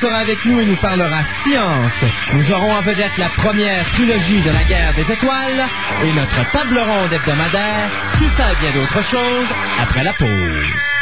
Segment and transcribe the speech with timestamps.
[0.00, 2.04] sera avec nous et nous parlera science.
[2.32, 5.64] Nous aurons en vedette la première trilogie de la guerre des étoiles
[6.04, 7.90] et notre table ronde hebdomadaire.
[8.16, 9.48] Tout ça et bien d'autres choses
[9.80, 10.97] après la pause.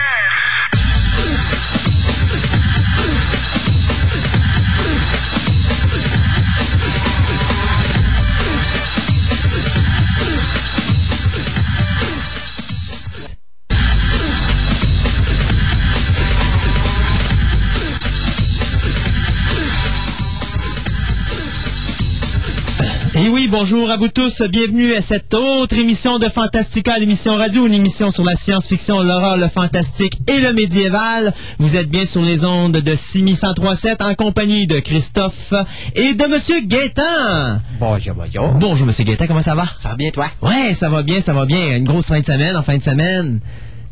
[23.19, 24.43] Et oui, bonjour à vous tous.
[24.43, 29.39] Bienvenue à cette autre émission de Fantastica, l'émission radio, une émission sur la science-fiction, l'horreur,
[29.39, 31.33] le fantastique et le médiéval.
[31.59, 35.55] Vous êtes bien sur les ondes de 6137 en compagnie de Christophe
[35.95, 37.59] et de Monsieur Gaétan.
[37.81, 38.49] Bonjour, bonjour.
[38.53, 39.65] Bonjour Monsieur Gaétan, comment ça va?
[39.79, 40.27] Ça va bien, toi?
[40.43, 41.75] Ouais, ça va bien, ça va bien.
[41.75, 43.41] Une grosse fin de semaine, en fin de semaine.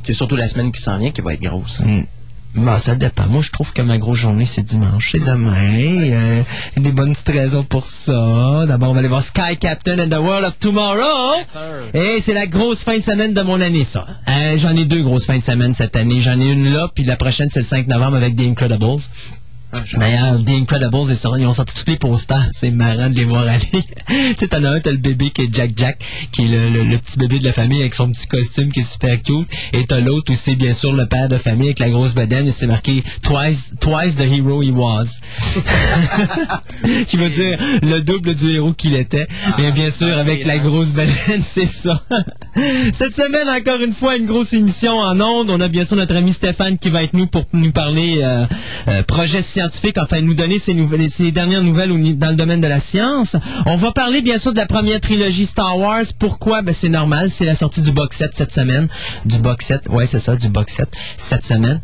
[0.03, 1.81] C'est surtout la semaine qui s'en vient qui va être grosse.
[1.81, 2.03] Mm.
[2.55, 3.27] Bah, ça dépend.
[3.27, 5.11] Moi, je trouve que ma grosse journée, c'est dimanche.
[5.13, 5.57] C'est demain.
[5.57, 6.43] Euh,
[6.77, 8.65] des bonnes petites raisons pour ça.
[8.69, 11.35] D'abord, on va aller voir Sky Captain and the World of Tomorrow.
[11.95, 14.07] Et c'est la grosse fin de semaine de mon année, ça.
[14.29, 16.21] Euh, J'en ai deux grosses fins de semaine cette année.
[16.21, 19.03] J'en ai une là, puis la prochaine, c'est le 5 novembre avec The Incredibles.
[19.75, 22.47] Ah, D'ailleurs, The Incredibles, ils, sont- ils ont sorti tous les posters.
[22.53, 23.61] C'est marrant de les voir aller.
[24.09, 26.71] tu sais, t'en as un, t'as le bébé qui est Jack Jack, qui est le,
[26.71, 29.49] le- le petit bébé de la famille avec son petit costume qui est super cute.
[29.73, 32.47] Et t'as l'autre où c'est bien sûr le père de famille avec la grosse bedaine
[32.49, 35.21] et c'est marqué Twice, twice the hero he was.
[37.09, 39.27] qui veut dire le double du héros qu'il était.
[39.59, 42.01] Mais bien sûr, avec la grosse bedaine, c'est ça.
[42.93, 45.51] Cette semaine, encore une fois, une grosse émission en ondes.
[45.51, 48.45] On a bien sûr notre ami Stéphane qui va être nous pour nous parler euh,
[48.89, 49.64] euh, projet scientifique,
[49.99, 53.37] enfin nous donner ses, nouvelles, ses dernières nouvelles au dans le domaine de la science.
[53.67, 56.05] On va parler bien sûr de la première trilogie Star Wars.
[56.19, 56.63] Pourquoi?
[56.63, 58.89] Ben, c'est normal, c'est la sortie du box set cette semaine.
[59.25, 61.81] Du box set, ouais c'est ça, du box set cette semaine.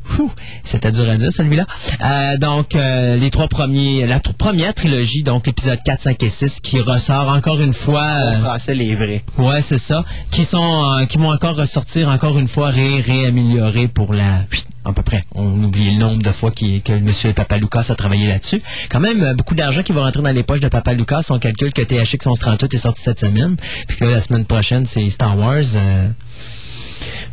[0.64, 1.66] C'était dur à dire celui-là.
[2.02, 6.60] Euh, donc euh, les trois premiers, la première trilogie, donc l'épisode 4, 5 et 6
[6.60, 8.02] qui ressort encore une fois.
[8.02, 9.22] En euh, français, les vrais.
[9.38, 10.04] Ouais, c'est ça.
[10.30, 14.44] Qui sont, euh, qui vont encore ressortir encore une fois ré, réaméliorés pour la,
[14.84, 15.22] à peu près.
[15.34, 18.60] On oublie le nombre de fois que Monsieur Papa Lucas a travaillé là-dessus.
[18.90, 21.26] Quand même, euh, beaucoup d'argent qui va rentrer dans les poches de Papa Lucas.
[21.30, 23.56] On calcule que THX 1138 est sorti cette semaine.
[23.86, 25.60] Puis que la semaine prochaine, c'est Star Wars.
[25.76, 26.08] euh,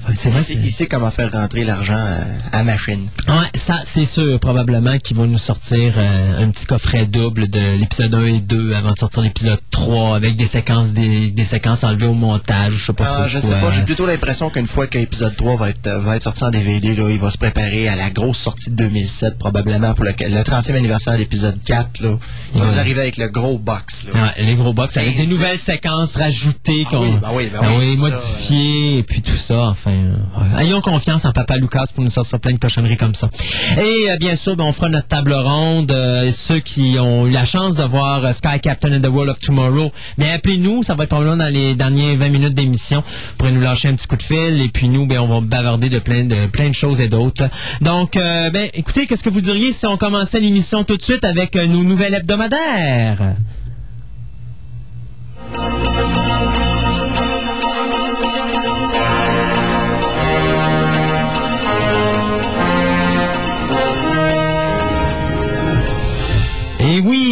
[0.10, 0.42] Il vrai.
[0.64, 3.08] il sait comment faire rentrer l'argent euh, à machine.
[3.28, 7.76] Ouais, ça, c'est sûr, probablement qu'ils vont nous sortir euh, un petit coffret double de
[7.78, 11.84] l'épisode 1 et 2 avant de sortir l'épisode 3 avec des séquences, des, des séquences
[11.84, 14.88] enlevées au montage, je sais pas Ah, je sais pas, j'ai plutôt l'impression qu'une fois
[14.88, 17.38] que l'épisode 3 va être, euh, va être sorti en DVD, là, il va se
[17.38, 21.58] préparer à la grosse sortie de 2007, probablement pour le, le 30e anniversaire de l'épisode
[21.66, 22.00] 4.
[22.02, 22.18] Là.
[22.56, 22.72] Il va Ouais.
[22.74, 24.06] nous arriver avec le gros box.
[24.14, 24.22] Là.
[24.24, 28.10] Ouais, les gros box avec des nouvelles séquences rajoutées, Ah oui, ben oui, ben ça,
[28.10, 29.92] modifiées, et puis tout ça, enfin.
[29.92, 30.58] euh.
[30.60, 33.30] Ayons confiance en Papa Lucas pour nous sortir plein de cochonneries comme ça.
[33.78, 35.92] Et euh, bien sûr, ben, on fera notre table ronde.
[35.92, 39.40] euh, ceux qui ont eu la chance de voir Sky Captain and the World of
[39.40, 43.04] Tomorrow, bien appelez-nous, ça va être probablement dans les derniers 20 minutes d'émission.
[43.06, 45.42] Vous pourrez nous lâcher un petit coup de fil, et puis nous, ben, on va
[45.42, 46.24] bavarder de plein
[46.70, 47.50] de choses et d'autres.
[47.82, 51.56] Donc, ben, écoutez, qu'est-ce que vous diriez si on commençait l'émission tout de suite avec
[51.56, 53.36] nos nouvelles hebdomadaires?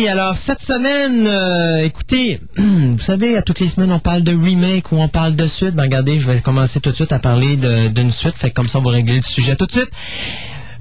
[0.08, 4.92] Alors cette semaine, euh, écoutez, vous savez, à toutes les semaines, on parle de remake
[4.92, 5.72] ou on parle de suite.
[5.72, 8.68] Ben regardez, je vais commencer tout de suite à parler d'une suite, fait que comme
[8.68, 9.90] ça on va régler le sujet tout de suite.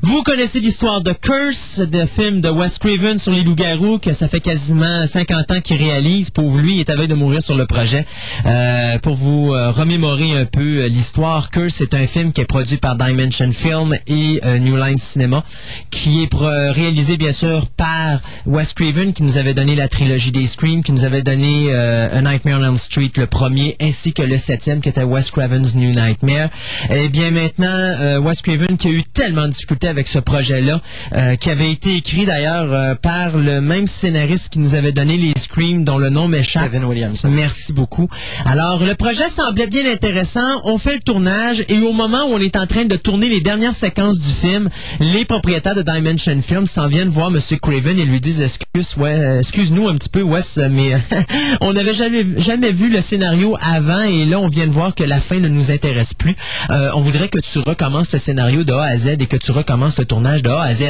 [0.06, 4.28] Vous connaissez l'histoire de Curse, de film de Wes Craven sur les loups-garous, que ça
[4.28, 6.28] fait quasiment 50 ans qu'il réalise.
[6.28, 8.04] Pauvre lui, il est à veille de mourir sur le projet.
[8.44, 12.44] Euh, pour vous euh, remémorer un peu euh, l'histoire, Curse, c'est un film qui est
[12.44, 15.42] produit par Dimension Film et New Line Cinema,
[15.90, 20.46] qui est réalisé bien sûr par Wes Craven, qui nous avait donné la trilogie des
[20.46, 24.36] Scream, qui nous avait donné A Nightmare on Elm Street, le premier, ainsi que le
[24.36, 26.50] septième, qui était Wes Craven's New Nightmare.
[26.90, 30.80] Eh bien maintenant, Wes Craven qui a eu tellement de difficultés avec ce projet-là,
[31.12, 35.16] euh, qui avait été écrit d'ailleurs euh, par le même scénariste qui nous avait donné
[35.16, 36.64] les Scream, dont le nom m'échappe.
[36.64, 37.30] Kevin Williamson.
[37.30, 38.08] Merci beaucoup.
[38.44, 40.60] Alors, le projet semblait bien intéressant.
[40.64, 43.40] On fait le tournage et au moment où on est en train de tourner les
[43.40, 44.68] dernières séquences du film,
[44.98, 47.38] les propriétaires de Dimension Films s'en viennent voir M.
[47.62, 50.96] Craven et lui disent excuse, ouais, euh, excuse-nous un petit peu, Wes, mais
[51.60, 55.04] on n'avait jamais, jamais vu le scénario avant et là, on vient de voir que
[55.04, 56.34] la fin ne nous intéresse plus.
[56.70, 59.52] Euh, on voudrait que tu recommences le scénario de A à Z et que tu
[59.52, 60.84] recommences le tournage à Z.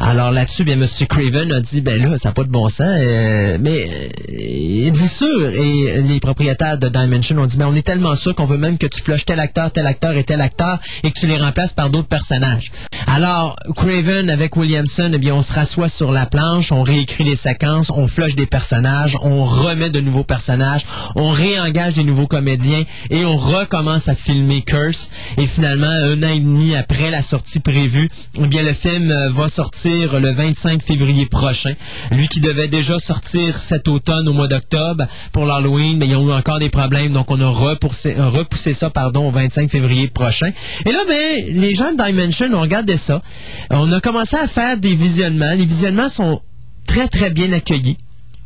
[0.00, 0.86] Alors là-dessus, bien, M.
[1.08, 5.08] Craven a dit, ben là, ça n'a pas de bon sens, euh, mais euh, êtes-vous
[5.08, 5.50] sûr?
[5.50, 8.78] Et les propriétaires de Dimension ont dit, ben on est tellement sûr qu'on veut même
[8.78, 11.72] que tu flushes tel acteur, tel acteur et tel acteur et que tu les remplaces
[11.72, 12.70] par d'autres personnages.
[13.06, 17.36] Alors, Craven avec Williamson, eh bien, on se rassoit sur la planche, on réécrit les
[17.36, 20.84] séquences, on flush des personnages, on remet de nouveaux personnages,
[21.16, 25.10] on réengage des nouveaux comédiens et on recommence à filmer Curse.
[25.38, 29.30] Et finalement, un an et demi après la sortie prévue, eh bien, le film euh,
[29.30, 31.74] va sortir le 25 février prochain.
[32.10, 36.28] Lui qui devait déjà sortir cet automne au mois d'octobre pour l'Halloween, mais ils ont
[36.28, 40.08] eu encore des problèmes, donc on a repoussé, euh, repoussé ça, pardon, au 25 février
[40.08, 40.52] prochain.
[40.86, 43.22] Et là, ben, les gens de Dimension ont regardé ça.
[43.70, 45.52] On a commencé à faire des visionnements.
[45.52, 46.40] Les visionnements sont
[46.86, 47.96] très, très bien accueillis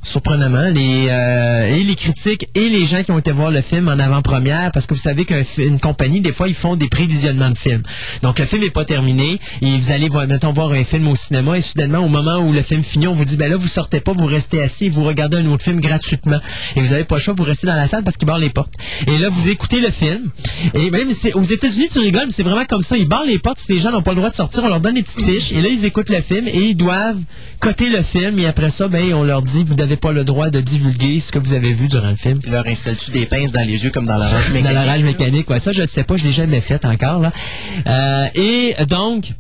[0.03, 3.89] surprenamment, les, euh, et les critiques et les gens qui ont été voir le film
[3.89, 7.57] en avant-première, parce que vous savez qu'une compagnie, des fois, ils font des prévisionnements de
[7.57, 7.83] films.
[8.23, 11.15] Donc, le film n'est pas terminé, et vous allez, voir, mettons, voir un film au
[11.15, 13.69] cinéma, et soudainement, au moment où le film finit, on vous dit, ben là, vous
[13.69, 16.41] sortez pas, vous restez assis, vous regardez un autre film gratuitement.
[16.75, 18.51] Et vous avez pas le choix, vous restez dans la salle parce qu'ils barrent les
[18.51, 18.75] portes.
[19.07, 20.31] Et là, vous écoutez le film,
[20.75, 23.59] et même, aux États-Unis, tu rigoles, mais c'est vraiment comme ça, ils barrent les portes,
[23.59, 25.53] si les gens n'ont pas le droit de sortir, on leur donne des petites fiches,
[25.53, 27.21] et là, ils écoutent le film, et ils doivent
[27.61, 30.51] coter le film, et après ça, ben, on leur dit, vous n'avez pas le droit
[30.51, 32.39] de divulguer ce que vous avez vu durant le film.
[32.45, 34.65] Il leur installe-tu des pinces dans les yeux comme dans la rage mécanique?
[34.65, 35.59] Dans la rage mécanique, ouais.
[35.59, 37.33] Ça, je sais pas, je l'ai jamais fait encore, là.
[37.87, 39.33] Euh, et donc,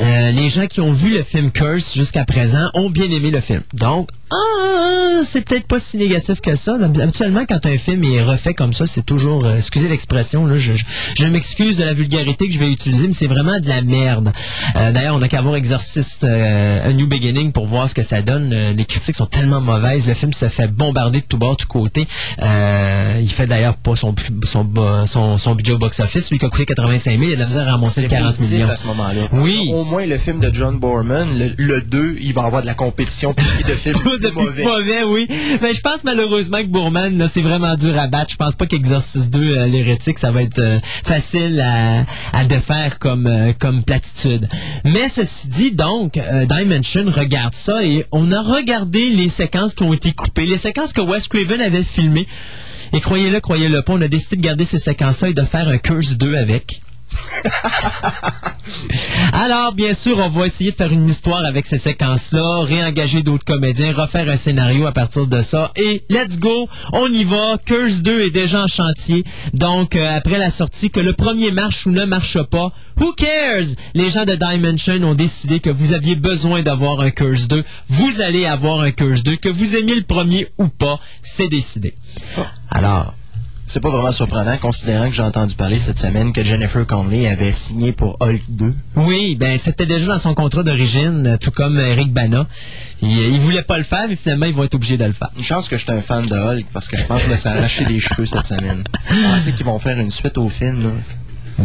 [0.00, 3.40] euh, les gens qui ont vu le film Curse jusqu'à présent ont bien aimé le
[3.40, 3.60] film.
[3.74, 6.76] Donc, ah, c'est peut-être pas si négatif que ça.
[6.82, 10.72] Habituellement, quand un film est refait comme ça, c'est toujours, euh, excusez l'expression, là, je,
[11.16, 14.32] je, m'excuse de la vulgarité que je vais utiliser, mais c'est vraiment de la merde.
[14.74, 18.02] Euh, d'ailleurs, on n'a qu'à voir Exorcist euh, A New Beginning pour voir ce que
[18.02, 18.50] ça donne.
[18.50, 20.08] les critiques sont tellement mauvaises.
[20.08, 22.08] Le film se fait bombarder de tout bord, de tout côté.
[22.40, 24.12] il fait d'ailleurs pas son,
[24.42, 26.30] son, son, son budget au box-office.
[26.32, 28.40] Lui qui a coûté 85 000, il a de la misère à remonter de 40
[28.40, 28.68] millions.
[28.68, 29.20] à ce moment-là.
[29.32, 29.70] Oui.
[29.72, 33.32] Au moins, le film de John Borman, le, 2, il va avoir de la compétition
[33.32, 34.64] de films de mauvais.
[34.64, 35.02] mauvais.
[35.04, 35.28] oui.
[35.62, 38.32] Mais je pense malheureusement que Bourman, c'est vraiment dur à battre.
[38.32, 42.98] Je pense pas qu'Exorcist 2, euh, l'hérétique, ça va être euh, facile à, à défaire
[42.98, 44.48] comme, euh, comme platitude.
[44.84, 46.18] Mais ceci dit, donc,
[46.48, 50.92] Dimension regarde ça et on a regardé les séquences qui ont été coupées, les séquences
[50.92, 52.26] que Wes Craven avait filmées.
[52.92, 55.78] Et croyez-le, croyez-le pas, on a décidé de garder ces séquences-là et de faire un
[55.78, 56.80] Curse 2 avec.
[59.32, 63.44] Alors, bien sûr, on va essayer de faire une histoire avec ces séquences-là, réengager d'autres
[63.44, 65.72] comédiens, refaire un scénario à partir de ça.
[65.76, 67.58] Et let's go, on y va.
[67.64, 69.24] Curse 2 est déjà en chantier.
[69.54, 73.74] Donc, euh, après la sortie, que le premier marche ou ne marche pas, who cares?
[73.94, 77.64] Les gens de Dimension ont décidé que vous aviez besoin d'avoir un Curse 2.
[77.88, 79.36] Vous allez avoir un Curse 2.
[79.36, 81.94] Que vous aimiez le premier ou pas, c'est décidé.
[82.70, 83.14] Alors,
[83.66, 87.52] c'est pas vraiment surprenant, considérant que j'ai entendu parler cette semaine que Jennifer Connelly avait
[87.52, 88.72] signé pour Hulk 2.
[88.94, 92.46] Oui, ben c'était déjà dans son contrat d'origine, tout comme Eric Bana.
[93.02, 95.30] Il, il, voulait pas le faire, mais finalement, ils vont être obligés de le faire.
[95.36, 97.30] Une chance que je suis un fan de Hulk, parce que je pense que je
[97.30, 98.84] me suis arraché les cheveux cette semaine.
[99.10, 100.90] Je pensais qu'ils vont faire une suite au film, là.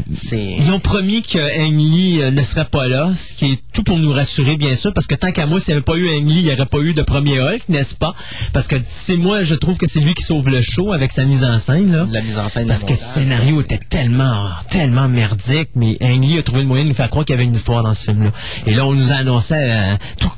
[0.09, 3.83] Ils ont promis que Ang Lee euh, ne serait pas là, ce qui est tout
[3.83, 6.07] pour nous rassurer, bien sûr, parce que tant qu'à moi, s'il n'y avait pas eu
[6.09, 8.13] Ang Lee, il n'y aurait pas eu de premier Hulk, n'est-ce pas?
[8.53, 11.25] Parce que c'est moi, je trouve que c'est lui qui sauve le show avec sa
[11.25, 11.91] mise en scène.
[11.91, 12.07] Là.
[12.09, 12.67] La mise en scène.
[12.67, 16.83] Parce que le scénario était tellement, tellement merdique, mais Ang Lee a trouvé le moyen
[16.83, 18.31] de nous faire croire qu'il y avait une histoire dans ce film-là.
[18.65, 19.95] Et là, on nous a annoncé euh,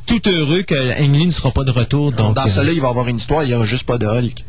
[0.07, 2.11] tout, heureux que Ang Lee ne sera pas de retour.
[2.11, 4.05] Donc, dans celui-là, il va y avoir une histoire, il n'y aura juste pas de
[4.05, 4.43] Hulk.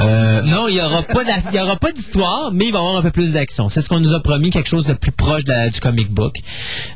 [0.00, 2.82] Euh, non, il y aura pas il y aura pas d'histoire, mais il va y
[2.82, 3.68] avoir un peu plus d'action.
[3.68, 6.36] C'est ce qu'on nous a promis, quelque chose de plus proche du comic book.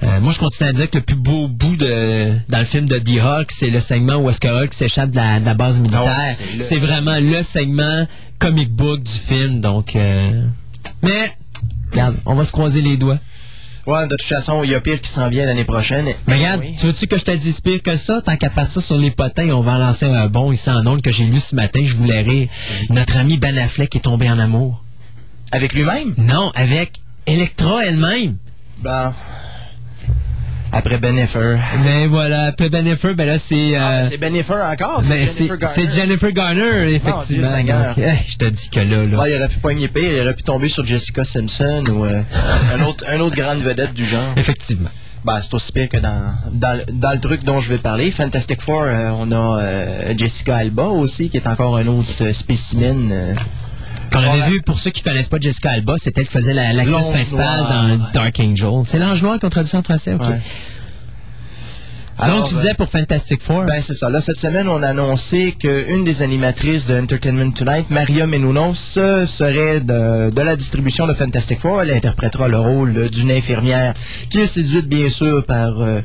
[0.03, 2.87] Euh, moi, je continue à dire que le plus beau bout de dans le film
[2.87, 6.17] de The Hulk, c'est le segment où est-ce que Hulk s'échappe de la, base militaire.
[6.59, 8.07] C'est vraiment le segment
[8.39, 9.61] comic book du film.
[9.61, 10.47] Donc, euh...
[11.03, 11.33] mais
[11.91, 13.19] regarde, on va se croiser les doigts.
[13.87, 16.07] Ouais, de toute façon, il y a pire qui s'en vient l'année prochaine.
[16.29, 18.23] Mais regarde, tu veux-tu que je te dise pire que ça?
[18.23, 21.03] Tant qu'à partir sur les potins, on va en lancer un bon ici en ondes
[21.03, 22.49] que j'ai lu ce matin, je voulais rire.
[22.91, 24.83] Notre ami Ben Affleck est tombé en amour.
[25.51, 26.15] Avec lui-même?
[26.17, 28.37] Non, avec Electra elle-même.
[28.79, 29.15] Ben,
[30.73, 31.59] après Benifer.
[31.85, 33.77] Ben voilà, après Benifer, ben là c'est.
[33.77, 35.03] Ah, euh, c'est Benifer encore.
[35.03, 35.75] Ben, c'est Jennifer Garner.
[35.75, 37.95] C'est Jennifer Garner, effectivement.
[37.95, 39.19] Dieu, je te dis que là, là.
[39.21, 42.23] Ah, il aurait pu pogner pire, il aurait pu tomber sur Jessica Simpson ou euh,
[42.75, 44.33] un autre, un autre grande vedette du genre.
[44.37, 44.91] Effectivement.
[45.25, 48.11] Ben, c'est aussi pire que dans, dans, dans, le truc dont je vais parler.
[48.11, 49.61] Fantastic Four, euh, on a
[50.17, 53.35] Jessica Alba aussi, qui est encore un autre spécimen.
[54.13, 56.73] Qu'on avait vu, pour ceux qui connaissent pas Jessica Alba, c'est elle qui faisait la,
[56.73, 58.83] la principale dans Dark Angel.
[58.85, 60.23] C'est l'ange noir qu'on traduit en français, ok.
[62.29, 63.65] Donc, tu disais pour Fantastic Four?
[63.65, 64.09] Ben, c'est ça.
[64.09, 68.75] Là, cette semaine, on a annoncé qu'une des animatrices de Entertainment Tonight, Maria Menounos,
[69.27, 71.83] serait de, la distribution de Fantastic Four.
[71.83, 73.95] Elle interprétera le rôle d'une infirmière
[74.31, 76.01] qui est séduite, bien sûr, par euh,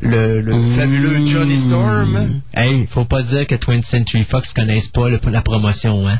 [0.00, 0.42] le,
[0.76, 2.40] fabuleux Johnny Storm.
[2.54, 6.18] Hey, faut pas dire que 20th Century Fox connaissent pas la promotion, hein?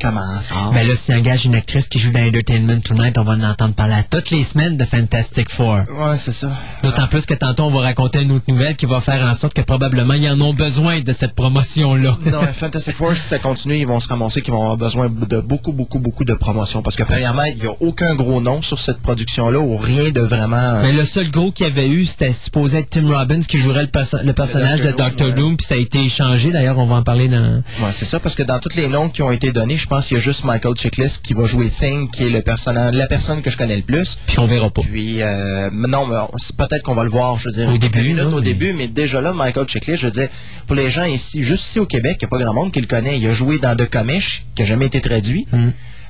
[0.00, 0.54] Comment ça?
[0.74, 3.74] Ben là, s'il engage une actrice qui joue dans Entertainment Tonight, on va en entendre
[3.74, 5.78] parler à toutes les semaines de Fantastic Four.
[5.88, 6.52] Ouais, c'est ça.
[6.82, 9.54] D'autant plus que tantôt, on va raconter une autre nouvelle qui va faire en sorte
[9.54, 12.18] que probablement, ils en ont besoin de cette promotion-là.
[12.26, 15.40] Non, Fantastic Four, si ça continue, ils vont se ramasser qu'ils vont avoir besoin de
[15.40, 16.82] beaucoup, beaucoup, beaucoup de promotion.
[16.82, 20.20] Parce que, premièrement, il n'y a aucun gros nom sur cette production-là ou rien de
[20.20, 20.82] vraiment...
[20.82, 23.82] Mais le seul gros qu'il y avait eu, c'était supposé être Tim Robbins qui jouerait
[23.82, 25.32] le, perso- le personnage de Dr.
[25.34, 26.52] Doom, puis ça a été échangé.
[26.52, 27.62] D'ailleurs, on va en parler dans...
[27.80, 30.06] Ouais, c'est ça, parce que dans tous les noms qui ont été donnés, je pense
[30.06, 33.06] qu'il y a juste Michael Chiklis qui va jouer Thing, qui est le personnage, la
[33.06, 34.16] personne que je connais le plus.
[34.26, 34.80] Puis on verra pas.
[34.80, 36.08] Puis, euh, non,
[36.56, 38.88] peut-être qu'on va le voir, je veux dire, Au début, minutes au mais- début, mais
[38.88, 40.30] déjà là, Michael Chiklis, je veux dire,
[40.66, 42.80] pour les gens ici, juste ici au Québec, il n'y a pas grand monde qui
[42.80, 43.18] le connaît.
[43.18, 45.46] Il a joué dans The Comish, qui n'a jamais été traduit.
[45.52, 45.68] Mm.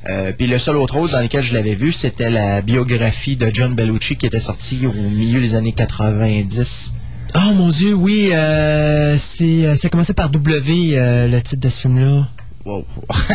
[0.09, 3.51] Euh, puis le seul autre rôle dans lequel je l'avais vu, c'était la biographie de
[3.53, 6.93] John Bellucci qui était sortie au milieu des années 90.
[7.35, 11.61] Oh mon dieu, oui, euh, c'est, euh, ça a commencé par W, euh, le titre
[11.61, 12.29] de ce film-là.
[12.65, 12.85] Wow.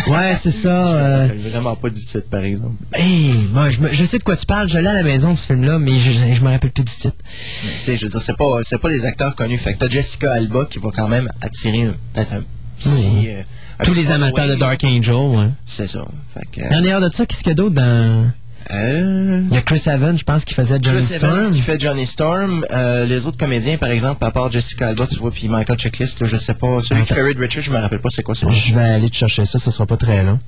[0.07, 0.85] Ouais, c'est ça.
[0.91, 2.75] je me euh, rappelle vraiment pas du titre, par exemple.
[2.93, 4.67] hey, moi, je, me- je sais de quoi tu parles.
[4.67, 7.13] Je l'ai à la maison, ce film-là, mais je, je me rappelle plus du titre.
[7.61, 9.57] Tu sais, je veux dire, c'est pas, c'est pas les acteurs connus.
[9.59, 12.43] Fait que t'as Jessica Alba qui va quand même attirer peut-être un
[12.79, 13.27] petit...
[13.29, 13.41] euh,
[13.79, 14.55] un Tous petit les amateurs de.
[14.55, 15.47] Dark Angel, ouais.
[15.65, 16.03] C'est ça.
[16.33, 16.75] Fait que...
[16.75, 18.31] En dehors de ça, qu'est-ce qu'il y a d'autre dans...
[18.71, 19.41] Euh...
[19.49, 21.51] Il y a Chris Evans, je pense, qui faisait Johnny Chris Evans Storm.
[21.51, 22.65] qui fait Johnny Storm.
[22.71, 26.21] Euh, les autres comédiens, par exemple, à part Jessica Alba, tu vois, puis Michael Checklist,
[26.21, 26.79] là, je sais pas.
[26.81, 28.51] Celui qui fait Reed Richards, je me rappelle pas c'est quoi nom.
[28.51, 30.39] Je vais aller te chercher ça, ce sera pas très long.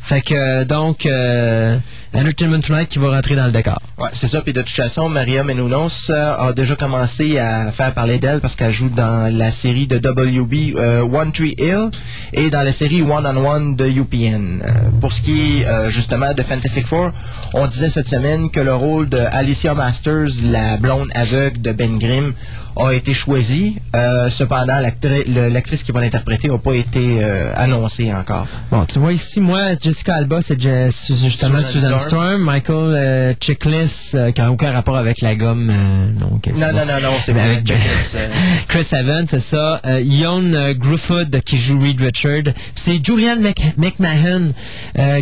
[0.00, 1.78] Fait que, euh, donc, euh,
[2.14, 3.80] Entertainment Tonight qui va rentrer dans le décor.
[3.98, 4.42] Ouais, c'est ça.
[4.42, 8.54] Puis de toute façon, Maria Menounos euh, a déjà commencé à faire parler d'elle parce
[8.54, 11.90] qu'elle joue dans la série de WB euh, One Tree Hill
[12.34, 14.60] et dans la série One on One de UPN.
[14.62, 17.12] Euh, pour ce qui est justement de Fantastic Four,
[17.54, 21.98] on disait cette semaine que le rôle de Alicia Masters, la blonde aveugle de Ben
[21.98, 22.34] Grimm,
[22.76, 23.76] a été choisi.
[23.94, 24.78] Euh, cependant,
[25.26, 28.46] l'actrice qui va l'interpréter n'a pas été euh, annoncée encore.
[28.70, 32.06] Bon, tu vois ici, moi, Jessica Alba, c'est Je- justement Susan Susan Storm.
[32.08, 32.42] Storm.
[32.42, 35.66] Michael euh, Chickless, euh, qui n'a aucun rapport avec la gomme.
[35.66, 37.42] non, Non, non, non, non, c'est vrai.
[37.42, 38.28] avec- Checklist, euh,
[38.68, 39.80] Chris Evans, c'est ça.
[39.86, 42.54] Euh, Grufford qui joue Reed Richard.
[42.74, 44.52] C'est Julian Mc- McMahon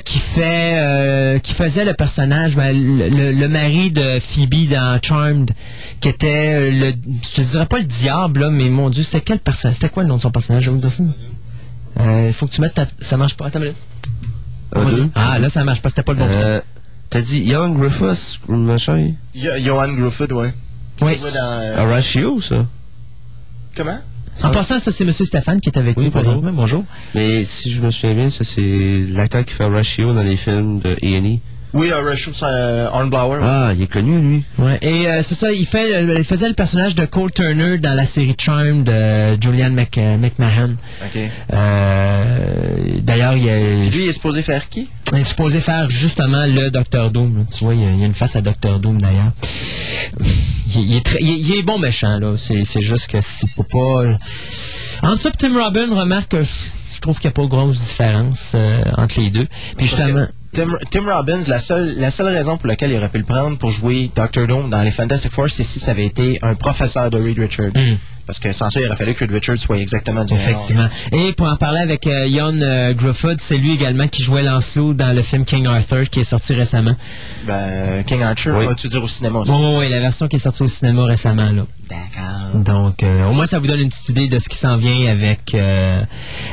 [0.04, 5.50] qui fait, qui faisait le personnage, ben, le, le- le mari de Phoebe dans Charmed,
[6.00, 6.92] qui était le,
[7.42, 10.09] je dirais pas le diable là, mais mon Dieu, c'était quel personnage, c'était quoi le
[10.09, 11.02] nom de son personnage, je vais vous dire ça.
[12.00, 13.47] Euh, Il faut que tu mettes ta, ça marche pas.
[13.47, 13.75] Attends deux.
[15.14, 16.26] Ah là, ça marche pas, c'était pas le bon.
[16.28, 16.61] Euh,
[17.11, 19.14] T'as dit Young Griffiths, machin?
[19.35, 20.54] Johan Grufford, ouais.
[21.02, 21.12] Oui.
[21.16, 22.66] Il dans, euh, ça?
[23.76, 23.99] Comment?
[24.42, 26.32] En passant, ça c'est Monsieur Stéphane qui est avec Oui, nous bonjour.
[26.35, 26.52] présentement.
[26.52, 26.85] Bonjour.
[27.14, 30.80] Mais si je me souviens bien, ça c'est l'acteur qui fait Horatio dans les films
[30.80, 31.38] de A&E.
[31.72, 33.38] Oui, euh, Rush euh, Hornblower.
[33.42, 34.44] Ah, il est connu, lui.
[34.58, 37.78] Ouais, et euh, c'est ça, il, fait, euh, il faisait le personnage de Cole Turner
[37.78, 40.76] dans la série Charmed de Julian Mc, euh, McMahon.
[41.04, 41.20] OK.
[41.52, 42.24] Euh,
[43.02, 44.88] D'ailleurs, il, est- Lui, il est supposé faire qui?
[45.12, 47.46] il est supposé faire justement le Docteur Doom.
[47.56, 49.32] Tu vois, il y, a, une face à Docteur Doom d'ailleurs.
[50.74, 52.34] Il, il est très- il est- il est bon méchant, là.
[52.36, 54.04] C'est juste que c'est c'est pas...
[55.02, 56.52] Entre ça et Tim Robin, remarque que je,
[56.92, 59.46] je trouve qu'il n'y a pas grosse différence euh, entre les deux.
[59.76, 60.26] Puis que justement...
[60.52, 63.57] Tim, Tim Robbins, la seule, la seule raison pour laquelle il aurait pu le prendre
[63.57, 64.47] pour jouer Dr.
[64.49, 67.71] Doom dans les Fantastic Four, c'est si ça avait été un professeur de Reed Richards.
[67.75, 67.97] Mm.
[68.26, 70.88] Parce que sans ça, il aurait fallu que Reed Richards soit exactement du même Effectivement.
[71.12, 74.95] Et pour en parler avec euh, Ian euh, Grufford, c'est lui également qui jouait Lancelot
[74.95, 76.97] dans le film King Arthur qui est sorti récemment.
[77.47, 78.66] Ben, King Archer, Oui.
[78.66, 79.42] vas-tu dire au cinéma?
[79.47, 81.50] Oui, oui, oui, la version qui est sortie au cinéma récemment.
[81.50, 81.64] Là.
[81.90, 82.62] D'accord.
[82.62, 85.11] Donc, euh, au moins, ça vous donne une petite idée de ce qui s'en vient
[85.11, 86.02] avec euh,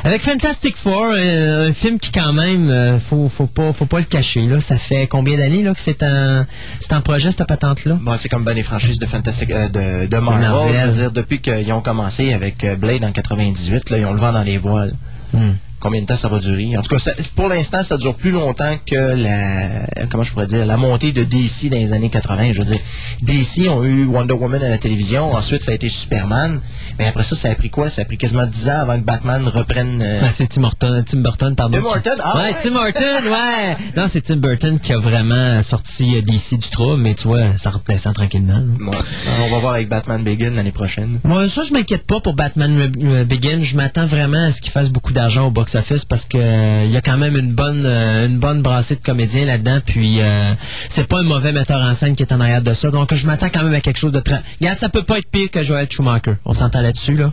[0.02, 3.98] avec Fantastic Four, euh, un film qui quand même, euh, faut, faut pas, faut pas
[3.98, 4.42] le cacher.
[4.42, 6.44] Là, ça fait combien d'années là que c'est en,
[6.80, 9.68] c'est en projet cette patente là Bon, c'est comme ben les franchises de Fantastic, euh,
[9.68, 10.48] de, de Marvel.
[10.48, 10.90] Marvel.
[10.90, 14.32] Dire, depuis qu'ils ont commencé avec euh, Blade en 98, là, ils ont le vent
[14.32, 14.92] dans les voiles.
[15.32, 15.52] Hmm.
[15.80, 16.76] Combien de temps ça va durer?
[16.76, 20.66] En tout cas, pour l'instant, ça dure plus longtemps que la, comment je pourrais dire,
[20.66, 22.52] la montée de DC dans les années 80.
[22.52, 22.80] Je veux dire,
[23.22, 26.60] DC ont eu Wonder Woman à la télévision, ensuite ça a été Superman,
[26.98, 27.90] mais après ça, ça a pris quoi?
[27.90, 30.00] Ça a pris quasiment 10 ans avant que Batman reprenne...
[30.02, 31.78] euh, c'est Tim Burton, Tim Burton, pardon.
[31.78, 32.18] Tim Burton?
[32.22, 32.56] Ah, ouais, ouais.
[32.62, 33.76] Tim Burton, ouais.
[33.96, 37.56] Non, c'est Tim Burton qui a vraiment sorti euh, DC du trou, mais tu vois,
[37.56, 38.62] ça redescend tranquillement.
[38.80, 41.20] on va voir avec Batman Begin l'année prochaine.
[41.24, 43.60] Moi, ça, je m'inquiète pas pour Batman euh, Begin.
[43.62, 46.90] Je m'attends vraiment à ce qu'il fasse beaucoup d'argent au box-office parce que euh, il
[46.90, 49.78] y a quand même une bonne euh, une bonne brassée de comédiens là-dedans.
[49.84, 50.52] Puis euh,
[50.88, 52.90] c'est pas un mauvais metteur en scène qui est en arrière de ça.
[52.90, 54.40] Donc je m'attends quand même à quelque chose de très.
[54.60, 56.34] Regarde, ça peut pas être pire que Joel Schumacher.
[56.44, 57.32] On s'entend là-dessus là.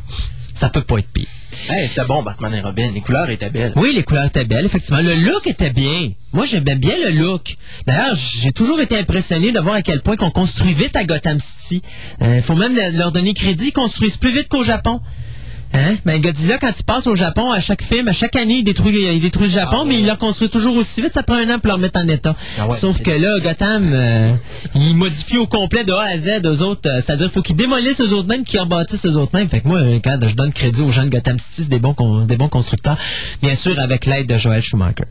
[0.53, 1.25] Ça peut pas être pire.
[1.69, 2.89] Hey, c'était bon, Batman et Robin.
[2.93, 3.73] Les couleurs étaient belles.
[3.75, 5.01] Oui, les couleurs étaient belles, effectivement.
[5.01, 6.11] Le look était bien.
[6.33, 7.55] Moi, j'aimais bien le look.
[7.87, 11.39] D'ailleurs, j'ai toujours été impressionné de voir à quel point qu'on construit vite à Gotham
[11.39, 11.81] City.
[12.21, 15.01] Il faut même le- leur donner crédit, ils construisent plus vite qu'au Japon.
[15.75, 15.95] Hein?
[16.05, 18.95] Ben, Godzilla, quand il passe au Japon, à chaque film, à chaque année, il détruit,
[19.13, 21.13] il détruit le Japon, Ah, mais il le construit toujours aussi vite.
[21.13, 22.35] Ça prend un an pour le remettre en état.
[22.59, 24.31] Ah ouais, Sauf que là, Gotham, euh,
[24.75, 26.89] il modifie au complet de A à Z aux autres.
[26.89, 29.49] euh, C'est-à-dire, faut qu'il démolisse eux autres mêmes, qu'il rebâtisse eux autres mêmes.
[29.49, 31.79] Fait que moi, euh, quand je donne crédit aux gens de Gotham City, c'est des
[31.79, 32.97] bons, des bons constructeurs.
[33.41, 35.03] Bien sûr, avec l'aide de Joel Schumacher.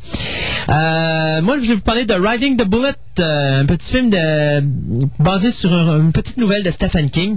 [0.69, 4.61] Euh, moi, je vais vous parler de Riding the Bullet, euh, un petit film de,
[5.23, 7.37] basé sur un- une petite nouvelle de Stephen King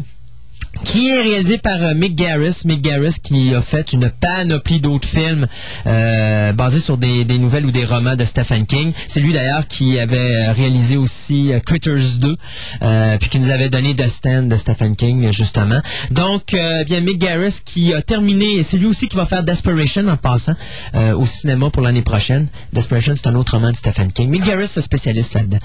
[0.83, 2.61] qui est réalisé par euh, Mick Garris.
[2.65, 5.47] Mick Garris qui a fait une panoplie d'autres films
[5.85, 8.91] euh, basés sur des, nouvelles ou des romans de Stephen King.
[9.07, 12.35] C'est lui d'ailleurs qui avait euh, réalisé aussi Critters 2,
[12.81, 15.81] euh, puis qui nous avait donné The Stand de Stephen King justement.
[16.11, 20.07] Donc, euh, bien Mick Garris qui a terminé, c'est lui aussi qui va faire Desperation
[20.07, 20.55] en passant
[20.93, 22.47] au cinéma pour l'année prochaine.
[22.73, 24.29] Desperation, c'est un autre roman de Stephen King.
[24.29, 25.59] Mick Garris se spécialiste là-dedans.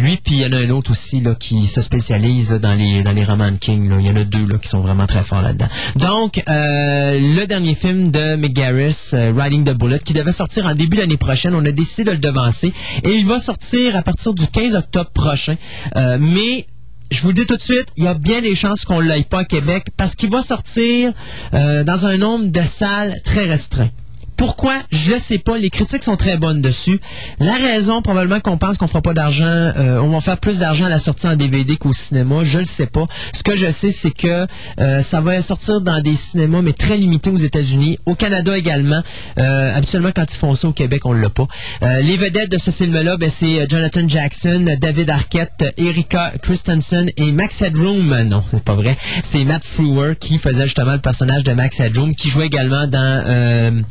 [0.00, 3.02] Lui, puis il y en a un autre aussi là, qui se spécialise dans les
[3.02, 3.92] dans les romans de King.
[3.98, 5.68] Il y en a deux là, qui sont vraiment très forts là-dedans.
[5.96, 10.66] Donc, euh, le dernier film de Mick Garris, euh, Riding the Bullet, qui devait sortir
[10.66, 14.02] en début d'année prochaine, on a décidé de le devancer et il va sortir à
[14.02, 15.56] partir du 15 octobre prochain.
[15.96, 16.66] Euh, mais
[17.10, 19.08] je vous le dis tout de suite, il y a bien des chances qu'on ne
[19.08, 21.12] l'aille pas à Québec parce qu'il va sortir
[21.52, 23.90] dans un nombre de salles très restreint.
[24.36, 24.80] Pourquoi?
[24.90, 25.56] Je le sais pas.
[25.56, 26.98] Les critiques sont très bonnes dessus.
[27.38, 30.86] La raison, probablement qu'on pense qu'on fera pas d'argent, euh, on va faire plus d'argent
[30.86, 32.42] à la sortie en DVD qu'au cinéma.
[32.42, 33.06] Je le sais pas.
[33.32, 34.46] Ce que je sais, c'est que
[34.80, 39.02] euh, ça va sortir dans des cinémas, mais très limités aux États-Unis, au Canada également.
[39.38, 41.46] Euh, habituellement, quand ils font ça au Québec, on l'a pas.
[41.82, 47.30] Euh, les vedettes de ce film-là, ben, c'est Jonathan Jackson, David Arquette, Erika Christensen et
[47.32, 48.22] Max Headroom.
[48.24, 48.96] Non, c'est pas vrai.
[49.22, 53.84] C'est Matt Frewer qui faisait justement le personnage de Max Headroom, qui jouait également dans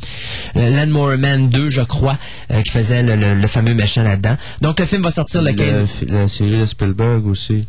[0.54, 2.18] Landmore Man 2, je crois,
[2.50, 4.36] euh, qui faisait le, le- le fameux méchant là-dedans.
[4.60, 5.88] Donc le film va sortir le 15.
[6.08, 7.66] La, la série de Spielberg aussi.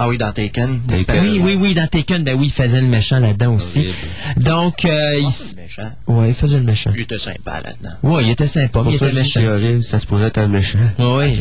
[0.00, 0.80] Ah oui, dans Taken.
[0.88, 3.88] Oui, oui, oui, dans Taken, ben oui, il faisait le méchant là-dedans aussi.
[4.36, 5.26] Donc, euh, il...
[5.26, 5.90] Ah, c'est méchant.
[6.06, 6.92] ouais, il faisait le méchant.
[6.94, 7.96] Il était sympa là-dedans.
[8.04, 9.44] Ouais, il était sympa, mais il ça, était méchant.
[9.44, 10.78] horrible, ça se pourrait être un méchant.
[11.00, 11.36] Oui.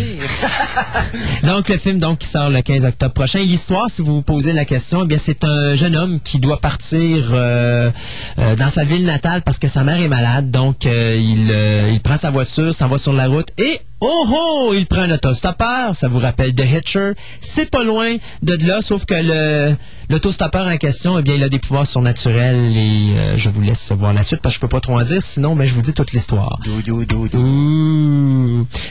[1.44, 3.40] Donc, le film donc qui sort le 15 octobre prochain.
[3.40, 6.60] L'histoire, si vous vous posez la question, eh bien, c'est un jeune homme qui doit
[6.60, 7.92] partir euh,
[8.40, 10.50] euh, dans sa ville natale parce que sa mère est malade.
[10.50, 14.26] Donc, euh, il, euh, il prend sa voiture, s'en va sur la route et oh
[14.28, 15.96] oh, il prend un autostoppeur.
[15.96, 17.14] Ça vous rappelle The Hitcher.
[17.40, 19.76] C'est pas loin de là, sauf que le
[20.10, 23.92] l'autostoppeur en question, eh bien, il a des pouvoirs surnaturels et euh, je vous laisse
[23.92, 25.22] voir la suite parce que je peux pas trop en dire.
[25.22, 26.60] Sinon, mais je vous dis toute l'histoire.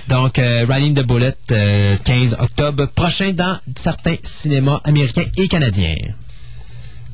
[0.08, 5.94] Donc, euh, Riding the Bullet, euh, 15 octobre prochain dans certains cinémas américains et canadiens.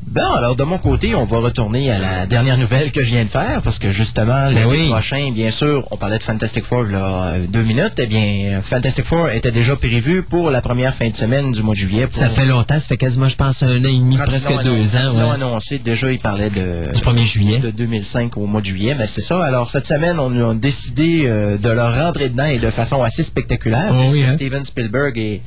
[0.04, 3.22] Bon, alors de mon côté, on va retourner à la dernière nouvelle que je viens
[3.24, 4.88] de faire, parce que justement, Ben l'été oui.
[4.88, 9.06] prochain, bien sûr, on parlait de Fantastic Four là, euh, deux minutes, eh bien, Fantastic
[9.06, 12.08] Four était déjà prévu pour la première fin de semaine du mois de juillet.
[12.08, 14.28] Pour Ça fait longtemps, ça fait quasiment, je pense, un an et demi, quand ils
[14.28, 15.12] presque deux annoncé- ans.
[15.14, 15.30] ils ouais.
[15.30, 17.58] annoncé, déjà, ils parlaient de, Du 1er juillet.
[17.60, 19.42] de 2005 au mois de juillet, mais c'est ça.
[19.42, 23.22] Alors, cette semaine, on a décidé euh, de leur rentrer dedans et de façon assez
[23.22, 24.32] spectaculaire, Oh puisque oui, hein.
[24.32, 25.40] Steven Spielberg et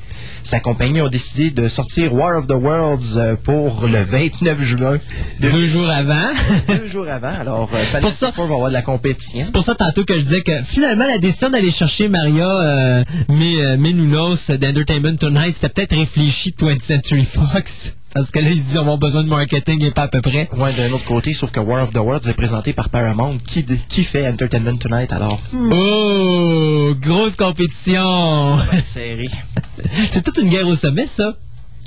[0.47, 4.97] sa compagnie ont décidé de sortir War of the Worlds euh, pour le 29 juin.
[5.41, 6.29] Deux jours avant.
[6.67, 7.33] Deux jours avant.
[7.39, 9.39] Alors, euh, Pour ça- va avoir de la compétition.
[9.43, 13.03] C'est pour ça tantôt que je disais que finalement la décision d'aller chercher Maria euh,
[13.29, 17.93] Mé- euh, Menounos d'Entertainment Tonight, c'était peut-être réfléchi de 20th Century Fox.
[18.15, 20.21] Parce que là, ils se disent on va besoin de marketing et pas à peu
[20.21, 20.49] près.
[20.55, 23.65] Ouais, d'un autre côté, sauf que War of the Worlds est présenté par Paramount, qui,
[23.65, 25.37] qui fait Entertainment Tonight, alors?
[25.53, 28.57] Oh, grosse compétition.
[28.85, 31.35] C'est toute une guerre au sommet, ça.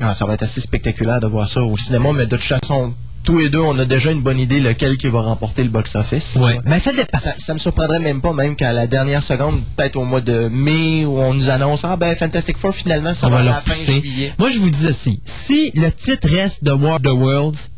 [0.00, 2.92] Ah, ça va être assez spectaculaire de voir ça au cinéma, mais de toute façon,
[3.28, 6.38] tous les deux, on a déjà une bonne idée lequel qui va remporter le box-office.
[6.40, 6.56] Ouais.
[6.64, 7.18] Mais ça dépend.
[7.18, 10.48] Ça, ça me surprendrait même pas, même qu'à la dernière seconde, peut-être au mois de
[10.48, 13.54] mai, où on nous annonce Ah ben Fantastic Four, finalement, ça on va va à
[13.56, 14.32] la fin juillet.
[14.38, 17.68] Moi, je vous dis aussi, si le titre reste The War of the Worlds,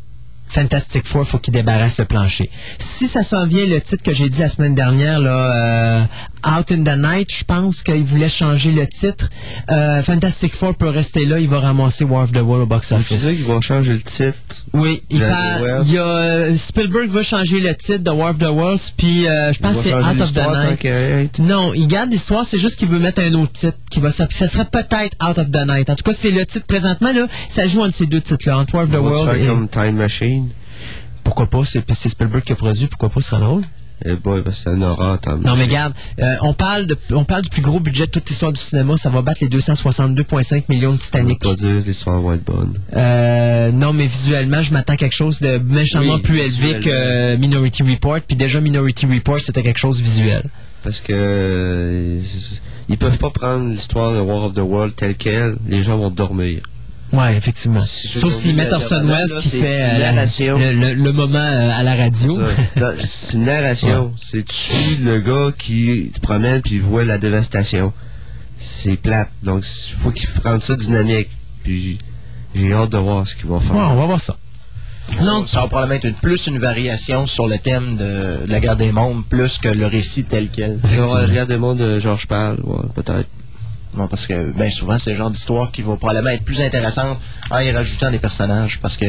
[0.47, 2.49] Fantastic Four, faut qu'il débarrasse le plancher.
[2.77, 6.01] Si ça s'en vient, le titre que j'ai dit la semaine dernière, là, euh,
[6.45, 9.29] Out in the Night, je pense qu'il voulait changer le titre.
[9.69, 12.69] Euh, Fantastic Four peut rester là, il va ramasser War of the World au Tu
[12.69, 13.19] box-office.
[13.19, 14.33] sais qu'ils vont changer le titre.
[14.73, 18.31] Oui, il Le- parle, il y a, euh, Spielberg va changer le titre de War
[18.31, 21.39] of the Worlds, puis euh, je pense que c'est Out of the Night.
[21.39, 24.37] Non, il garde l'histoire, c'est juste qu'il veut mettre un autre titre qui va s'appeler.
[24.37, 25.89] Ça serait peut-être Out of the Night.
[25.89, 27.27] En tout cas, c'est le titre présentement, là.
[27.49, 29.45] Ça joue entre ces deux titres-là, entre War of the World et...
[29.45, 30.49] comme Time Machine.
[31.23, 31.59] Pourquoi pas?
[31.65, 33.21] C'est Spielberg qui a produit, pourquoi pas?
[33.21, 33.63] Ce sera drôle.
[34.03, 34.95] Eh boy, que c'est Non,
[35.55, 38.51] mais regarde, euh, on, parle de, on parle du plus gros budget de toute l'histoire
[38.51, 38.97] du cinéma.
[38.97, 41.39] Ça va battre les 262,5 millions de On Titanic.
[41.39, 42.73] pas dire que l'histoire va être bonne.
[42.95, 46.89] Euh, non, mais visuellement, je m'attends à quelque chose de méchamment Oui, plus élevé que
[46.89, 48.19] euh, Minority Report.
[48.27, 50.43] Puis déjà, Minority Report, c'était quelque chose visuel.
[50.83, 52.19] Parce que
[52.89, 56.09] ils peuvent pas prendre l'histoire de War of the World telle quelle, les gens vont
[56.09, 56.61] dormir.
[57.13, 57.81] Ouais, effectivement.
[57.81, 60.25] Je Sauf si mettent Orson le- Welles qui fait euh, la-
[60.57, 62.39] le, le- le moment euh, à la radio.
[62.99, 64.13] C'est une narration.
[64.21, 67.91] C'est tu suis le gars qui se promène puis il voit la dévastation.
[68.57, 69.29] C'est plate.
[69.43, 71.29] Donc, il faut qu'il rende ça dynamique.
[71.63, 71.97] Puis
[72.55, 73.75] j'ai hâte de voir ce qu'il va faire.
[73.75, 74.37] Ouais, on va voir ça.
[75.25, 78.59] Donc, ça va probablement être une- plus une variation sur le thème de, de la
[78.61, 80.79] guerre des mondes, plus que le récit tel quel.
[80.83, 83.27] Ouais, regarde le monde de Georges Pal, ouais, peut-être.
[83.93, 87.19] Non, parce que ben souvent c'est le genre d'histoire qui va probablement être plus intéressante
[87.49, 88.79] en y rajoutant des personnages.
[88.81, 89.05] Parce que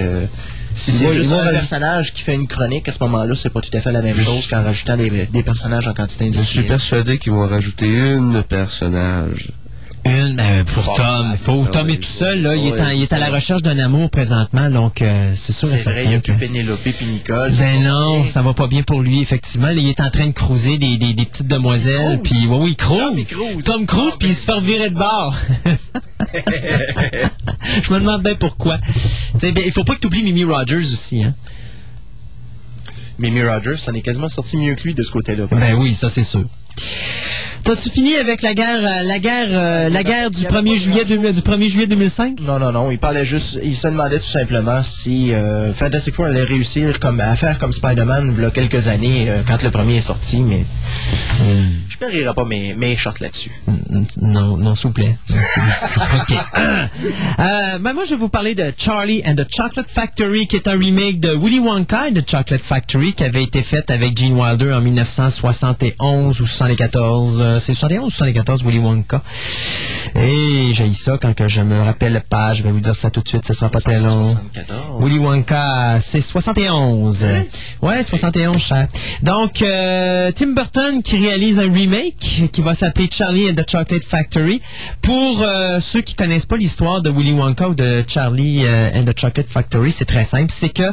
[0.74, 3.70] si c'est juste un personnage qui fait une chronique, à ce moment-là, c'est pas tout
[3.76, 6.66] à fait la même chose qu'en rajoutant des, des personnages en quantité Je suis industrielle.
[6.68, 9.52] persuadé qu'ils vont rajouter une personnage.
[10.04, 11.30] Une, ben, pour Tom.
[11.30, 12.56] ben, Faut, Tom oui, est tout seul, là.
[12.56, 15.52] Il est, ouais, en- il est à la recherche d'un amour présentement, donc euh, c'est
[15.52, 16.32] sûr C'est vrai, il y a que...
[16.32, 17.52] Pénélope puis Nicole.
[17.52, 19.68] Ben non, ça va pas bien pour lui, effectivement.
[19.68, 22.70] Là, il est en train de cruiser des, des, des petites demoiselles, puis oui, oui,
[22.70, 22.98] il cruise.
[23.00, 23.64] Tom, cruise.
[23.64, 25.36] Tom Cruise, puis il se fait revirer de bord.
[27.82, 28.78] Je me demande bien pourquoi.
[29.40, 31.34] Ben, il faut pas que tu oublies Mimi Rogers aussi, hein.
[33.18, 35.46] Mimi Rogers, ça en est quasiment sorti mieux que lui de ce côté-là.
[35.50, 36.44] Ben oui, ça c'est sûr.
[37.64, 40.58] T'as-tu fini avec la guerre, euh, la guerre, euh, la guerre du Il y avait
[40.58, 41.18] 1er pas juillet, grand-chose.
[41.22, 42.40] 2000 du 1er juillet 2005?
[42.40, 42.90] Non, non, non.
[42.90, 43.60] Il parlait juste.
[43.62, 47.72] Il se demandait tout simplement si euh, Fantastic Four allait réussir comme, à faire comme
[47.72, 50.64] Spider-Man il y a quelques années euh, quand le premier est sorti, mais
[51.88, 53.52] je parierai pas mes, mes shorts là-dessus.
[54.20, 55.16] Non, non, s'il vous plaît.
[55.30, 56.36] OK.
[56.58, 60.66] Euh, ben moi, je vais vous parler de Charlie and the Chocolate Factory, qui est
[60.66, 64.32] un remake de Willy Wonka et the Chocolate Factory, qui avait été fait avec Gene
[64.32, 67.42] Wilder en 1971 ou 74.
[67.42, 69.22] euh, c'est 71 ou 74, Willy Wonka.
[70.14, 72.54] Et j'ai ça quand que je me rappelle pas.
[72.54, 74.20] Je vais vous dire ça tout de suite, ça sera pas très long.
[74.20, 75.02] 1974.
[75.02, 77.24] Willy Wonka, c'est 71.
[77.24, 77.44] Hein?
[77.80, 78.88] Ouais, 71, cher.
[79.22, 84.04] Donc, euh, Tim Burton qui réalise un remake qui va s'appeler Charlie and the Chocolate
[84.04, 84.60] Factory.
[85.00, 89.04] Pour euh, ceux qui connaissent pas l'histoire de Willy Wonka ou de Charlie euh, and
[89.04, 90.52] the Chocolate Factory, c'est très simple.
[90.52, 90.92] C'est que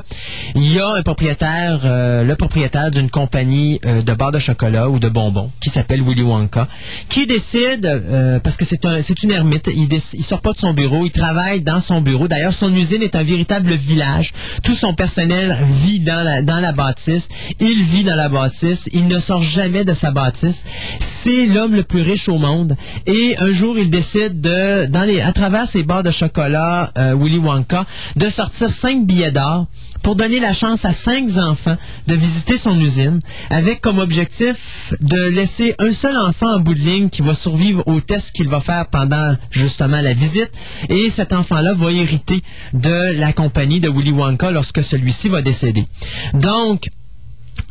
[0.56, 5.10] il y a un propriétaire, le propriétaire d'une compagnie de barres de chocolat ou de
[5.10, 6.68] bonbons qui s'appelle Willy Wonka,
[7.10, 10.74] qui décide, euh, parce que c'est un, une ermite, il, il sort pas de son
[10.74, 12.28] bureau, il travaille dans son bureau.
[12.28, 14.34] D'ailleurs, son usine est un véritable village.
[14.64, 17.28] Tout son personnel vit dans la, dans la bâtisse.
[17.60, 18.90] Il vit dans la bâtisse.
[18.94, 20.66] Il ne sort jamais de sa bâtisse.
[21.00, 22.76] C'est l'homme le plus riche au monde.
[23.06, 27.16] Et un jour, il décide de, dans les, à travers ses barres de chocolat, euh,
[27.16, 29.68] Willy Wonka, de sortir cinq billets d'or
[30.02, 35.30] pour donner la chance à cinq enfants de visiter son usine, avec comme objectif de
[35.30, 38.60] laisser un seul enfant en bout de ligne qui va survivre au test qu'il va
[38.60, 40.52] faire pendant justement la visite.
[40.90, 42.42] Et cet enfant-là va hériter
[42.74, 45.86] de la compagnie de Willy Wonka lorsque celui-ci va décéder.
[46.34, 46.90] Donc,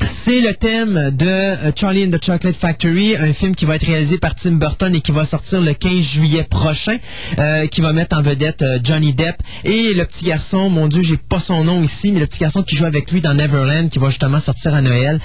[0.06, 3.86] c'est le thème de euh, Charlie and the Chocolate Factory, un film qui va être
[3.86, 6.98] réalisé par Tim Burton et qui va sortir le 15 juillet prochain,
[7.38, 11.02] euh, qui va mettre en vedette euh, Johnny Depp et le petit garçon, mon Dieu,
[11.02, 13.88] j'ai pas son nom ici, mais le petit garçon qui joue avec lui dans Neverland,
[13.88, 15.20] qui va justement sortir à Noël.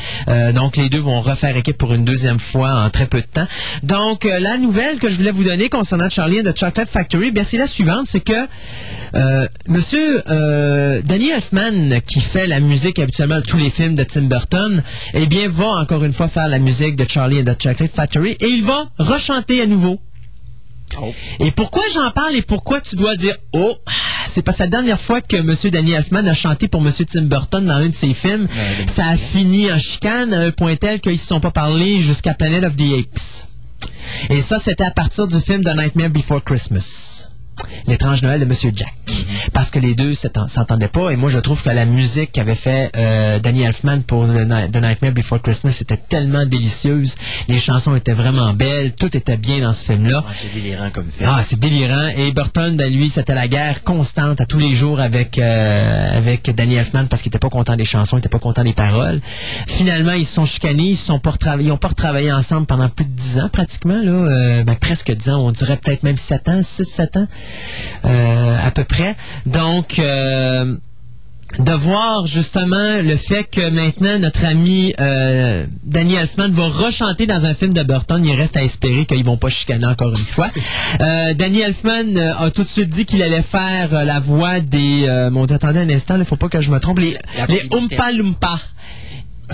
[0.55, 3.47] Donc les deux vont refaire équipe pour une deuxième fois en très peu de temps.
[3.83, 7.43] Donc la nouvelle que je voulais vous donner concernant Charlie and the Chocolate Factory, bien
[7.43, 8.47] c'est la suivante, c'est que
[9.67, 10.21] Monsieur
[11.03, 14.62] Danny Elfman, qui fait la musique habituellement de tous les films de Tim Burton,
[15.13, 18.32] eh bien, va encore une fois faire la musique de Charlie and the Chocolate Factory
[18.32, 19.99] et il va rechanter à nouveau.
[21.02, 21.13] Oh.
[21.39, 23.76] Et pourquoi j'en parle et pourquoi tu dois dire oh
[24.28, 27.65] c'est pas la dernière fois que Monsieur Danny Elfman a chanté pour Monsieur Tim Burton
[27.65, 28.43] dans un de ses films.
[28.43, 31.99] Ouais, ça a fini en chicane à un point tel qu'ils se sont pas parlé
[31.99, 33.47] jusqu'à Planet of the Apes.
[34.30, 37.28] Et ça, c'était à partir du film The Nightmare Before Christmas.
[37.88, 38.94] L'étrange Noël de Monsieur Jack.
[39.54, 41.10] Parce que les deux s'entendaient pas.
[41.12, 44.72] Et moi, je trouve que la musique qu'avait fait euh, Danny Elfman pour The, Ni-
[44.72, 47.16] The Nightmare Before Christmas était tellement délicieuse.
[47.48, 48.94] Les chansons étaient vraiment belles.
[48.94, 50.24] Tout était bien dans ce film-là.
[50.26, 51.30] Ah, c'est délirant comme film.
[51.32, 52.08] Ah, c'est délirant.
[52.18, 56.50] Et Burton, ben, lui, c'était la guerre constante à tous les jours avec euh, avec
[56.56, 59.20] Danny Elfman parce qu'il était pas content des chansons, il était pas content des paroles.
[59.68, 61.20] Finalement, ils se sont chicanés, ils se sont
[61.60, 65.12] ils ont pas retravaillé ensemble pendant plus de 10 ans pratiquement là, Euh, ben, presque
[65.12, 67.28] 10 ans, on dirait peut-être même 7 ans, 6 7 ans
[68.03, 69.15] à peu près.
[69.45, 70.75] Donc euh,
[71.60, 77.45] de voir justement le fait que maintenant notre ami euh, Danny Elfman va rechanter dans
[77.45, 78.25] un film de Burton.
[78.25, 80.49] Il reste à espérer qu'ils vont pas chicaner encore une fois.
[80.99, 84.60] Euh, Danny Elfman euh, a tout de suite dit qu'il allait faire euh, la voix
[84.60, 85.06] des...
[85.08, 86.99] Euh, mon Dieu, attendez un instant, il faut pas que je me trompe.
[86.99, 87.15] Les,
[87.49, 87.62] les.
[87.71, 88.60] Oompa Loompa.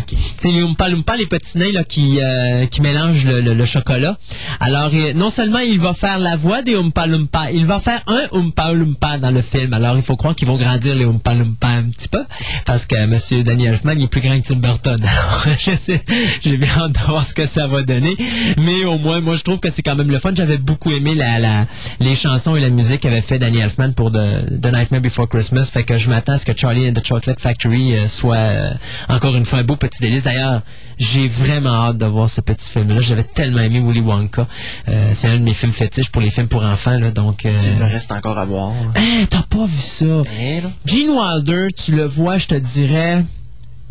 [0.08, 4.18] C'est les Oompa Loompa, les petits nains là, qui, euh, qui mélangent le, chocolat.
[4.60, 8.02] Alors, euh, non seulement il va faire la voix des Oompa Loompa, il va faire
[8.08, 9.74] un Oompa Loompa dans le film.
[9.74, 12.24] Alors, il faut croire qu'ils vont grandir les Oompa Loompa un petit peu,
[12.66, 13.44] parce que M.
[13.44, 15.00] Danny Elfman, il est plus grand que Tim Burton.
[16.42, 18.16] J'ai bien hâte de voir ce que ça va donner.
[18.58, 20.32] Mais au moins, moi, je trouve que c'est quand même le fun.
[20.34, 21.66] J'avais beaucoup aimé la,
[22.00, 25.70] les chansons et la musique qu'avait fait Danny Elfman pour The, Nightmare Before Christmas.
[25.72, 28.70] Fait que je m'attends à ce que Charlie and the Chocolate Factory euh, euh,
[29.08, 30.24] encore une fois un beau délice.
[30.24, 30.62] D'ailleurs,
[30.98, 33.00] j'ai vraiment hâte de voir ce petit film-là.
[33.00, 34.48] J'avais tellement aimé Willy Wonka.
[34.88, 36.98] Euh, c'est un de mes films fétiches pour les films pour enfants.
[36.98, 37.60] Là, donc, euh...
[37.64, 38.74] Il me reste encore à voir.
[38.96, 40.06] Hein, t'as pas vu ça?
[40.40, 40.62] Eh.
[40.86, 43.24] Gene Wilder, tu le vois, je te dirais,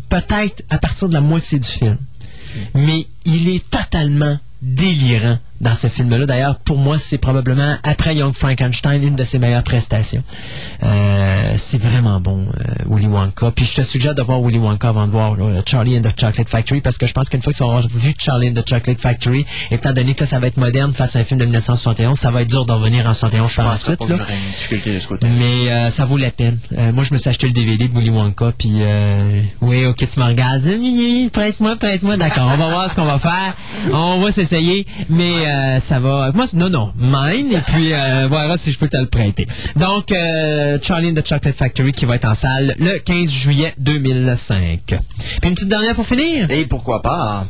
[0.09, 1.97] peut-être à partir de la moitié du film.
[2.73, 6.25] Mais il est totalement délirant dans ce film-là.
[6.25, 10.23] D'ailleurs, pour moi, c'est probablement, après Young Frankenstein, une de ses meilleures prestations.
[10.83, 13.51] Euh, c'est vraiment bon, euh, Willy Wonka.
[13.55, 16.49] Puis je te suggère de voir Willy Wonka avant de voir Charlie and the Chocolate
[16.49, 18.99] Factory, parce que je pense qu'une fois que tu avoir vu Charlie and the Chocolate
[18.99, 22.17] Factory, étant donné que là, ça va être moderne face à un film de 1971,
[22.17, 23.99] ça va être dur d'en revenir en 71 Je par la pense pas suite.
[23.99, 24.17] que Là.
[24.17, 25.27] j'aurais une difficulté de ce côté.
[25.37, 26.57] Mais euh, ça vaut la peine.
[26.77, 29.97] Euh, moi, je me suis acheté le DVD de Willy Wonka, puis euh, oui, ok,
[29.97, 30.59] tu me regardes.
[31.31, 32.17] Prête-moi, prête-moi.
[32.17, 33.55] D'accord, on va voir ce qu'on va faire.
[33.93, 36.31] On va s'essayer, mais euh, ça va.
[36.33, 39.47] Moi, non, non, mine, et puis euh, voilà si je peux te le prêter.
[39.75, 43.73] Donc, euh, Charlie and the Chocolate Factory qui va être en salle le 15 juillet
[43.79, 44.79] 2005.
[44.85, 44.97] Puis
[45.43, 46.49] une petite dernière pour finir?
[46.49, 47.45] Et pourquoi pas?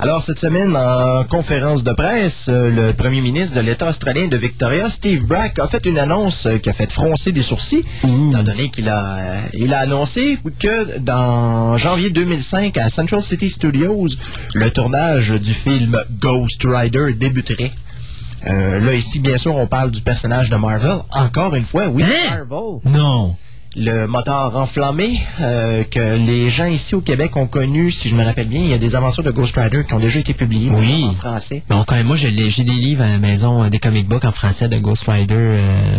[0.00, 4.36] Alors, cette semaine, en conférence de presse, euh, le premier ministre de l'État australien de
[4.36, 8.44] Victoria, Steve Brack, a fait une annonce euh, qui a fait froncer des sourcils, étant
[8.44, 14.06] donné qu'il a, euh, il a annoncé que dans janvier 2005, à Central City Studios,
[14.54, 17.72] le tournage du film Ghost Rider débuterait.
[18.46, 20.98] Euh, là, ici, bien sûr, on parle du personnage de Marvel.
[21.10, 22.44] Encore une fois, oui, Hein?
[22.46, 23.34] Marvel Non.
[23.76, 28.24] Le moteur enflammé euh, que les gens ici au Québec ont connu, si je me
[28.24, 30.70] rappelle bien, il y a des aventures de Ghost Rider qui ont déjà été publiées
[30.72, 31.04] Oui.
[31.08, 31.62] en français.
[31.68, 34.32] Mais on connaît- moi, j'ai des livres à la maison, euh, des comic books en
[34.32, 35.34] français de Ghost Rider.
[35.36, 35.94] euh,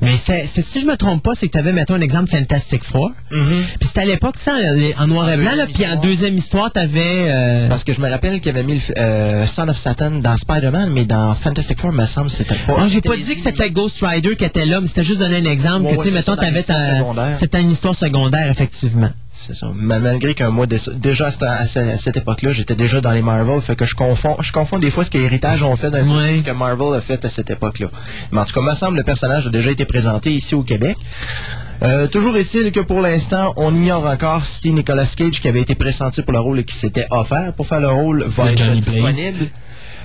[0.00, 3.10] Mais si je me trompe pas, c'est que tu avais, mettons, un exemple Fantastic Four.
[3.32, 3.62] Mhm.
[3.80, 7.30] Puis c'était à l'époque, ça, en, en noir et blanc, puis en deuxième histoire, t'avais...
[7.30, 7.56] Euh...
[7.56, 10.90] C'est parce que je me rappelle qu'il avait mis le Son of Satan dans Spider-Man,
[10.92, 12.76] mais dans Fantastic Four, me semble, c'était pas.
[12.80, 15.38] Ah, j'ai pas dit que c'était Ghost Rider qui était là, mais c'était juste donner
[15.38, 16.87] un exemple Ouais, que, tu sais, mettons, l'histoire ta...
[16.96, 17.36] secondaire.
[17.38, 19.10] C'était une histoire secondaire, effectivement.
[19.34, 19.68] C'est ça.
[19.76, 21.42] Mais malgré qu'un mois dé- déjà à cette,
[22.14, 25.04] à époque-là, j'étais déjà dans les Marvel, fait que je confonds, je confonds des fois
[25.04, 26.36] ce que Héritage ont fait d'un Ouais.
[26.38, 27.88] ce que Marvel a fait à cette époque-là.
[28.32, 30.96] Mais en tout cas, me semble le personnage a déjà été présenté ici au Québec.
[31.82, 35.76] Euh, toujours est-il que pour l'instant, on ignore encore si Nicolas Cage, qui avait été
[35.76, 38.80] pressenti pour le rôle et qui s'était offert pour faire le rôle, va être Johnny
[38.80, 39.46] disponible.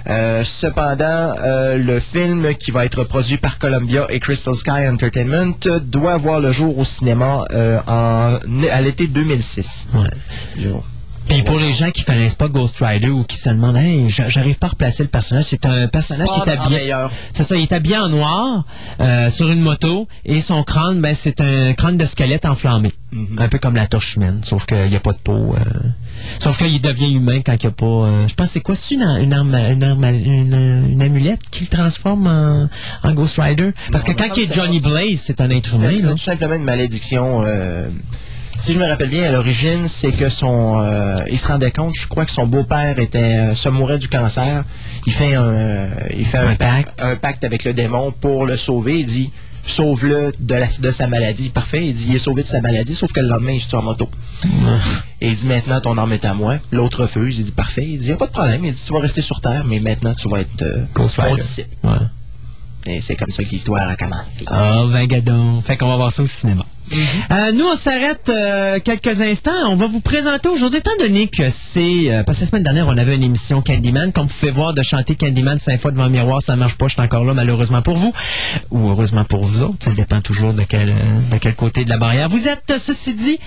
[0.09, 5.55] Euh, cependant, euh, le film qui va être produit par Columbia et Crystal Sky Entertainment
[5.85, 8.37] doit voir le jour au cinéma euh, en,
[8.71, 9.89] à l'été 2006.
[9.93, 10.01] Ouais.
[10.63, 10.71] Là.
[11.29, 14.27] Et pour les gens qui connaissent pas Ghost Rider ou qui se demandent, hey, j'a-
[14.27, 16.93] j'arrive pas à replacer le personnage, c'est un personnage qui est habillé.
[17.31, 18.65] C'est ça, il est habillé en noir
[18.99, 23.39] euh, sur une moto et son crâne, ben c'est un crâne de squelette enflammé, Mhm.
[23.39, 25.55] un peu comme la torche humaine, sauf qu'il n'y a pas de peau.
[25.55, 25.63] euh,
[26.39, 27.85] Sauf qu'il devient humain quand il n'y a pas.
[27.85, 31.61] euh, je pense c'est quoi, c'est une, une, arme, une, arme- une, une amulette qui
[31.63, 32.69] le transforme en,
[33.07, 33.71] en Ghost Rider?
[33.91, 35.91] Parce Non, que quand il est c'est- Johnny Blaze, c'est un être humain.
[35.91, 36.11] Là.
[36.11, 37.43] tout simplement une malédiction.
[37.45, 37.85] euh,
[38.59, 41.95] si je me rappelle bien, à l'origine, c'est que son, euh, il se rendait compte,
[41.95, 44.63] je crois que son beau-père était, se mourait du cancer.
[45.07, 46.85] Il fait un, il fait un, Un pacte.
[46.97, 47.03] pacte.
[47.03, 48.99] un pacte avec le démon pour le sauver.
[48.99, 49.31] Il dit,
[49.65, 51.49] sauve-le de, la, de sa maladie.
[51.49, 51.85] Parfait.
[51.85, 53.75] Il dit, il est sauvé de sa maladie, sauf que le lendemain, il se tue
[53.75, 54.09] en moto.
[55.21, 56.57] Et il dit, maintenant, ton âme est à moi.
[56.71, 57.39] L'autre refuse.
[57.39, 57.85] Il dit, parfait.
[57.87, 58.63] Il dit, y a pas de problème.
[58.65, 61.69] Il dit, tu vas rester sur Terre, mais maintenant, tu vas être euh, mon disciple.
[61.83, 61.97] Ouais.
[62.85, 64.45] Et c'est comme ça que l'histoire a commencé.
[64.47, 65.61] Ah, ben gadon.
[65.61, 66.65] Fait qu'on va voir ça au cinéma.
[67.31, 69.51] Euh, nous, on s'arrête euh, quelques instants.
[69.67, 72.11] On va vous présenter aujourd'hui, étant donné que c'est...
[72.11, 74.11] euh, parce que la semaine dernière, on avait une émission Candyman.
[74.11, 76.87] Comme vous pouvez voir, de chanter Candyman cinq fois devant le miroir, ça marche pas.
[76.87, 78.13] Je suis encore là, malheureusement pour vous.
[78.71, 79.77] Ou heureusement pour vous autres.
[79.79, 82.29] Ça dépend toujours de quel, de quel côté de la barrière.
[82.29, 83.39] Vous êtes, ceci dit,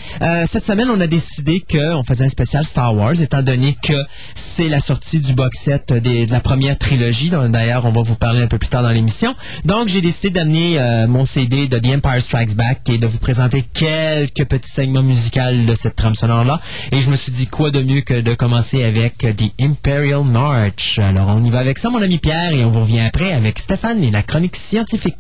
[0.47, 3.95] cette semaine, on a décidé qu'on faisait un spécial Star Wars, étant donné que
[4.35, 7.31] c'est la sortie du box set de la première trilogie.
[7.49, 9.35] D'ailleurs, on va vous parler un peu plus tard dans l'émission.
[9.65, 13.65] Donc, j'ai décidé d'amener mon CD de The Empire Strikes Back et de vous présenter
[13.75, 16.61] quelques petits segments musicaux de cette trame sonore-là.
[16.93, 21.01] Et je me suis dit, quoi de mieux que de commencer avec The Imperial March.
[21.01, 23.59] Alors, on y va avec ça, mon ami Pierre, et on vous revient après avec
[23.59, 25.17] Stéphane et la chronique scientifique.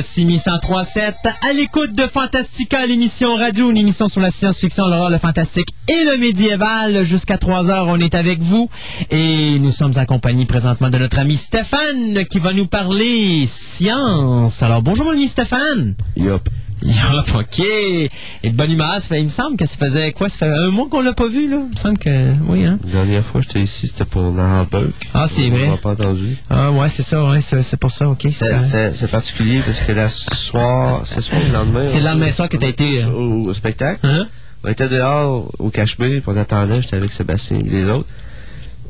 [0.00, 5.68] 61037 à l'écoute de Fantastica, l'émission radio, une émission sur la science-fiction, l'horreur, le fantastique
[5.88, 7.02] et le médiéval.
[7.02, 8.68] Jusqu'à 3 heures, on est avec vous
[9.10, 14.62] et nous sommes accompagnés présentement de notre ami Stéphane qui va nous parler science.
[14.62, 15.94] Alors bonjour mon ami Stéphane.
[16.16, 16.48] Yep.
[16.86, 16.94] Yup.
[17.28, 17.58] Yup, ok.
[17.60, 18.08] Et
[18.44, 20.28] de bonne humeur, ça fait- il me semble que ça faisait quoi?
[20.28, 21.58] Ça fait un mois qu'on l'a pas vu, là?
[21.66, 22.78] Il me semble que, oui, hein?
[22.86, 24.90] La dernière fois que j'étais ici, c'était pour Hamburg.
[25.12, 25.68] Ah, c'est On vrai.
[25.68, 26.36] m'a pas entendu.
[26.48, 28.26] Ah, ouais, c'est ça, ouais, c'est pour ça, ok.
[28.30, 31.86] c'est particulier parce que la soir, c'est soir le lendemain.
[31.86, 34.00] C'est le on- lendemain soir que t'as été, euh, Au, au spectacle.
[34.06, 34.26] Hein?
[34.64, 38.08] On était dehors au Cachemire, puis on attendait, j'étais avec Sébastien et les autres.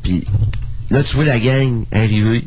[0.03, 0.25] Puis
[0.91, 2.45] là, tu vois la gang arriver.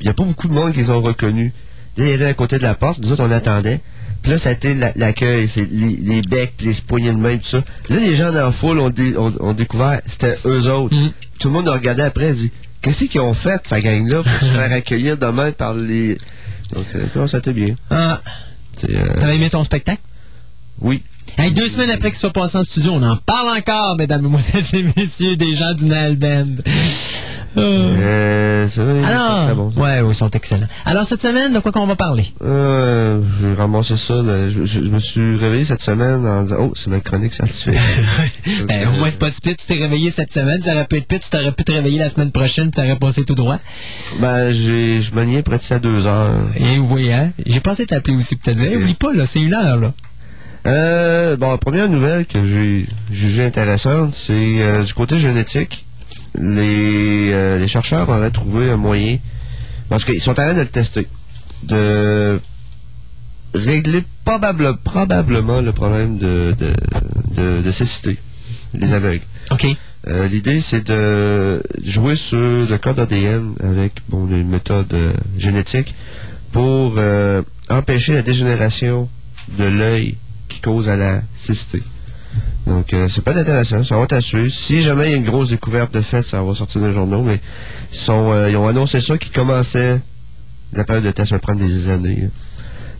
[0.00, 1.52] Il n'y a pas beaucoup de monde qui les ont reconnus.
[1.96, 3.80] Là, il y avait à côté de la porte, nous autres, on attendait.
[4.22, 7.36] Puis là, ça a été la- l'accueil, c'est les, les becs, les poignées de main,
[7.38, 7.58] tout ça.
[7.88, 10.94] Là, les gens dans la foule ont, dé- ont- ont découvert, c'était eux autres.
[10.94, 11.10] Mm.
[11.40, 14.32] Tout le monde a regardé après et dit, qu'est-ce qu'ils ont fait, sa gang-là, pour
[14.48, 16.16] se faire accueillir demain par les...
[16.72, 17.74] Donc, non, ça a été bien.
[17.90, 18.20] Ah,
[18.88, 20.00] euh, t'avais aimé ton spectacle?
[20.80, 21.02] oui.
[21.38, 24.64] Hey, deux semaines après qu'il soit passé en studio, on en parle encore, mesdames, mesdemoiselles
[24.74, 26.46] et messieurs, des gens du Nail Band.
[27.58, 27.96] Euh,
[28.62, 29.70] Euh, c'est vrai, c'est Alors, très bon.
[29.76, 30.66] ouais, oui, ils sont excellents.
[30.86, 32.24] Alors, cette semaine, de quoi qu'on va parler?
[32.42, 34.14] Euh, j'ai ramassé ça.
[34.22, 34.48] là.
[34.48, 37.36] Je, je- je me suis réveillé cette semaine en disant Oh, c'est ma chronique.
[37.38, 37.48] Donc,
[38.68, 39.54] Ben, euh, au moins, c'est pas si pire.
[39.58, 41.98] Tu t'es réveillé cette semaine, ça aurait pu être pire, tu t'aurais pu te réveiller
[41.98, 43.58] la semaine prochaine, puis t'aurais passé tout droit.
[44.20, 46.30] ben, j'ai, je maniais près de ça deux heures.
[46.56, 47.32] Et oui, hein?
[47.44, 49.92] J'ai pensé t'appeler aussi pour te dire, oublie pas, là, c'est une heure, là.
[50.64, 55.84] Euh, bon, la première nouvelle que j'ai jugée intéressante, c'est euh, du côté génétique.
[56.38, 59.18] Les, euh, les chercheurs auraient trouvé un moyen,
[59.88, 61.06] parce qu'ils sont en train de le tester,
[61.64, 62.40] de
[63.54, 66.72] régler probable, probablement le problème de, de,
[67.36, 68.16] de, de cécité,
[68.74, 69.20] des aveugles.
[69.50, 69.66] OK.
[70.08, 75.94] Euh, L'idée, c'est de jouer sur le code ADN avec bon, des méthodes euh, génétiques
[76.50, 77.00] pour
[77.70, 79.08] empêcher la dégénération
[79.56, 80.16] de l'œil
[80.48, 81.82] qui cause à la cécité.
[82.66, 84.48] Donc, euh, c'est pas intéressant, ça va être à suivre.
[84.48, 86.92] Si jamais il y a une grosse découverte de fait, ça va sortir dans les
[86.92, 87.40] journaux, mais
[87.92, 90.00] ils, sont, euh, ils ont annoncé ça qui commençait,
[90.72, 92.28] la période de test va prendre des années.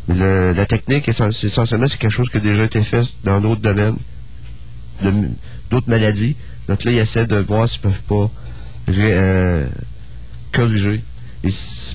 [0.08, 3.40] Mais le- la technique, essen- essentiellement, c'est quelque chose qui a déjà été fait dans
[3.40, 3.96] d'autres domaines,
[5.70, 6.36] d'autres maladies.
[6.68, 8.30] Donc là, ils essaient de voir s'ils peuvent pas
[8.88, 9.66] ré- euh,
[10.52, 11.02] corriger.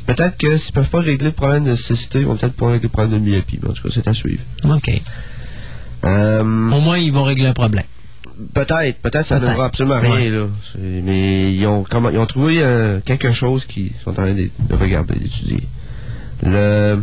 [0.05, 2.83] Peut-être que s'ils peuvent pas régler le problème de cécité, ils vont peut-être pas régler
[2.83, 3.59] le problème de myopie.
[3.61, 4.41] Mais en tout cas, c'est à suivre.
[4.65, 4.89] OK.
[6.05, 7.83] Euh, Au moins, ils vont régler un problème.
[8.53, 10.29] peut-être, peut-être ça ne donnera absolument rien Ouais.
[10.29, 10.45] là.
[10.79, 14.49] Mais ils ont comment, ils ont trouvé euh, quelque chose qu'ils sont en train de,
[14.69, 15.63] de regarder, d'étudier.
[16.43, 16.99] Le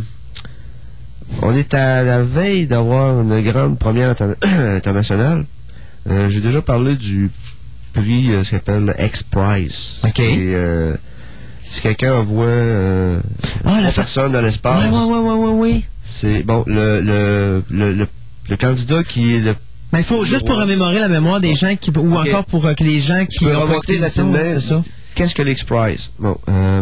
[1.41, 4.35] on est à la veille d'avoir une grande première interna-
[4.77, 5.45] internationale.
[6.09, 7.31] Euh, J'ai déjà parlé du
[7.93, 10.01] prix euh, ce qu'on appelle le X-Prize.
[10.05, 10.19] OK.
[10.19, 10.95] Euh,
[11.63, 12.45] si quelqu'un envoie
[13.65, 15.81] Ah, la personnes dans l'espace, ouais, ouais, ouais, ouais, ouais.
[16.03, 18.07] c'est bon le, le, le, le,
[18.49, 19.55] le candidat qui est le
[19.93, 22.73] Mais il faut juste pour remémorer la mémoire des gens qui, ou encore pour euh,
[22.73, 24.39] que les gens qui ont l'émission, rapidement.
[24.43, 24.83] c'est ça?
[25.15, 26.11] Qu'est-ce que l'X-Prize?
[26.19, 26.81] Bon, euh,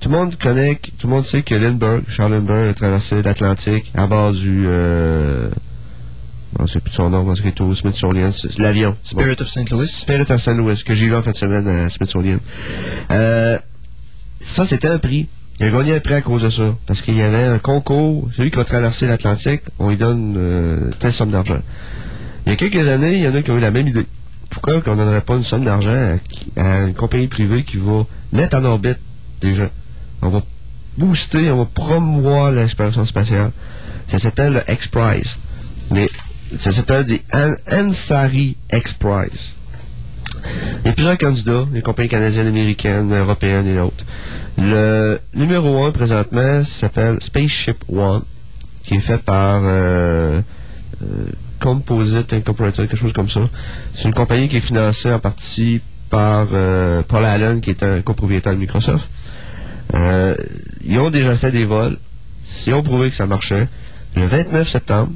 [0.00, 3.90] tout le monde connaît, tout le monde sait que Lindbergh, Charles Lindbergh a traversé l'Atlantique
[3.94, 5.50] à bord du, euh,
[6.52, 8.90] bon, c'est plus son nom, parce qu'il est au Smithsonian, l'avion.
[8.90, 8.96] Bon.
[9.02, 9.70] Spirit of St.
[9.70, 9.88] Louis.
[9.88, 10.54] Spirit of St.
[10.54, 12.38] Louis, que j'ai vu en fin de semaine à Smithsonian.
[13.10, 13.58] Euh,
[14.40, 15.26] ça, c'était un prix.
[15.60, 16.74] Il a gagné un prix à cause de ça.
[16.86, 18.28] Parce qu'il y avait un concours.
[18.32, 21.58] Celui qui va traverser l'Atlantique, on lui donne euh, telle somme d'argent.
[22.46, 24.06] Il y a quelques années, il y en a qui ont eu la même idée.
[24.50, 26.16] Pourquoi qu'on ne donnerait pas une somme d'argent
[26.56, 28.98] à, une compagnie privée qui va mettre en orbite
[29.40, 29.68] des gens?
[30.22, 30.42] On va
[30.96, 33.50] booster, on va promouvoir l'exploration spatiale.
[34.06, 35.38] Ça s'appelle le X-Prize.
[35.90, 36.06] Mais
[36.56, 39.50] ça s'appelle des An- Ansari X-Prize.
[40.84, 44.04] Il y a plusieurs candidats, les compagnies canadiennes, américaines, européennes et autres.
[44.58, 48.22] Le numéro un présentement s'appelle Spaceship One,
[48.84, 50.40] qui est fait par euh,
[51.02, 51.06] euh,
[51.60, 53.42] Composite Incorporated, quelque chose comme ça.
[53.94, 55.80] C'est une compagnie qui est financée en partie
[56.10, 59.08] par euh, Paul Allen, qui est un copropriétaire de Microsoft.
[59.94, 60.34] Euh,
[60.86, 61.98] ils ont déjà fait des vols.
[62.66, 63.68] Ils ont prouvé que ça marchait.
[64.16, 65.12] Le 29 septembre,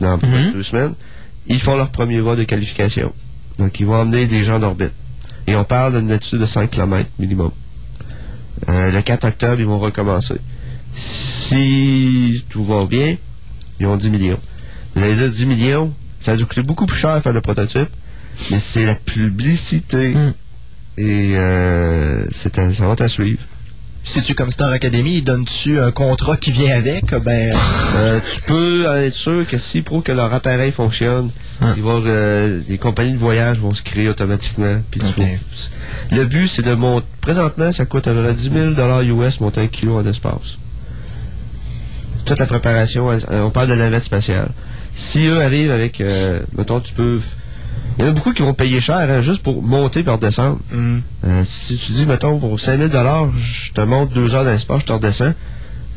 [0.00, 0.52] dans Mhm.
[0.52, 0.94] deux semaines,
[1.46, 3.12] ils font leur premier vol de qualification.
[3.58, 4.92] Donc, ils vont emmener des gens d'orbite.
[5.46, 7.50] Et on parle d'une altitude de 5 km minimum.
[8.68, 10.36] Euh, le 4 octobre, ils vont recommencer.
[10.94, 13.16] Si tout va bien,
[13.80, 14.40] ils ont 10 millions.
[14.96, 17.88] Allez dire 10 millions, ça a dû coûter beaucoup plus cher à faire le prototype,
[18.50, 20.14] mais c'est la publicité.
[20.14, 20.34] Mm.
[20.98, 23.42] Et euh, c'est ça va à suivre.
[24.08, 27.12] Si-tu comme Star Academy, donnes-tu un contrat qui vient avec?
[27.24, 27.52] Ben,
[27.96, 31.30] Euh, tu peux être sûr que s'ils prouvent que leur appareil fonctionne,
[31.60, 31.74] Ah.
[31.76, 34.80] ils vont, euh, les compagnies de voyage vont se créer automatiquement.
[34.92, 35.00] tu
[36.12, 37.04] Le but, c'est de monter.
[37.20, 40.56] Présentement, ça coûte à peu près 10 000 US monter un kilo en espace.
[42.24, 44.48] toute la préparation, euh, on parle de navette spatiale.
[44.94, 47.18] Si eux arrivent avec, euh, mettons, tu peux...
[47.98, 50.58] Il y en a beaucoup qui vont payer cher hein, juste pour monter et redescendre.
[50.70, 50.98] Mm.
[51.24, 52.90] Euh, si tu dis, mettons, pour 5000
[53.34, 55.32] je te monte deux heures dans l'espace, je te redescends,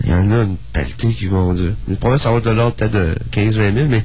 [0.04, 1.74] il y en a une pelletée qui vont dire.
[1.88, 4.04] Le problème, ça va être de l'ordre peut-être de 15-20 000, mais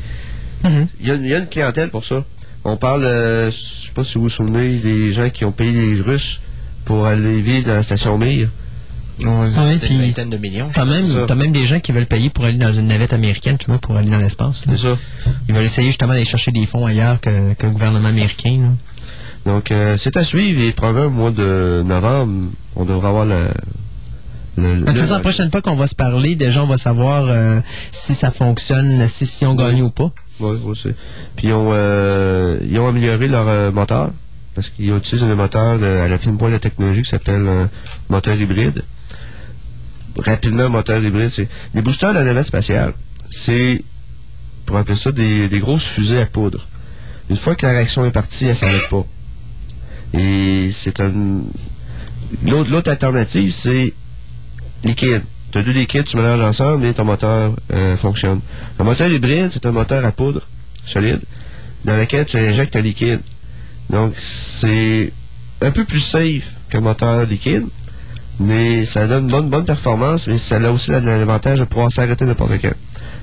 [0.65, 0.87] Mhm.
[1.01, 2.25] il y, a, il y a une clientèle pour ça.
[2.65, 5.71] On parle, euh, je sais pas si vous vous souvenez, des gens qui ont payé
[5.73, 6.41] les Russes
[6.87, 8.49] pour aller vivre dans la station Mir.
[9.21, 10.69] Ouais, Ouais, C'était puis- une vingtaine de millions.
[10.75, 11.05] T'as même,
[11.37, 13.97] même des gens qui veulent payer pour aller dans une navette américaine, tu vois, pour
[13.97, 14.67] aller dans l'espace.
[14.67, 14.73] là.
[14.77, 14.97] C'est ça.
[15.49, 18.59] Ils veulent essayer justement d'aller chercher des fonds ailleurs que, que le gouvernement américain.
[18.61, 19.53] là.
[19.53, 23.47] Donc, euh, c'est à suivre et probablement au mois de novembre, on devrait avoir le.
[24.57, 26.77] le, De toute le- façon, la prochaine fois qu'on va se parler, déjà, on va
[26.77, 27.61] savoir euh,
[27.93, 30.11] si ça fonctionne, si, si on gagne ou pas.
[30.41, 30.95] Ouais, ouais, c'est-
[31.37, 34.11] Puis ils ont, euh, ils ont amélioré leur euh, moteur
[34.55, 37.69] parce qu'ils utilisent un moteur à la fine pointe de technologie qui s'appelle
[38.09, 38.83] moteur hybride.
[40.17, 42.95] Rapidement, moteur hybride, c'est les boosters de la navette spatiale.
[43.31, 43.83] C'est,
[44.67, 46.67] pour appeler ça, des, des grosses fusées à poudre.
[47.31, 49.05] Une fois que la réaction est partie, elle s'arrête pas.
[50.13, 51.13] Et c'est un.
[52.45, 53.93] L'autre, l'autre alternative, c'est
[54.85, 55.23] liquide.
[55.51, 58.41] Tu as deux liquides, tu mélanges ensemble et ton moteur euh, fonctionne.
[58.79, 60.43] Un moteur hybride, c'est un moteur à poudre
[60.85, 61.21] solide
[61.85, 63.21] dans lequel tu injectes un liquide.
[63.91, 65.13] Donc, c'est
[65.61, 67.67] un peu plus safe qu'un moteur liquide,
[68.41, 72.25] mais ça donne une bonne, bonne performance, mais ça a aussi l'avantage de pouvoir s'arrêter
[72.25, 72.73] n'importe quand.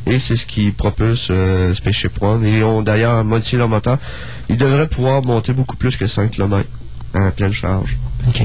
[0.07, 2.43] Et c'est ce qui propulse euh, Spaceship One.
[2.43, 3.97] Ils ont d'ailleurs modifié leur moteur.
[4.49, 6.67] Ils devraient pouvoir monter beaucoup plus que 5 km
[7.13, 7.97] à pleine charge.
[8.27, 8.41] OK.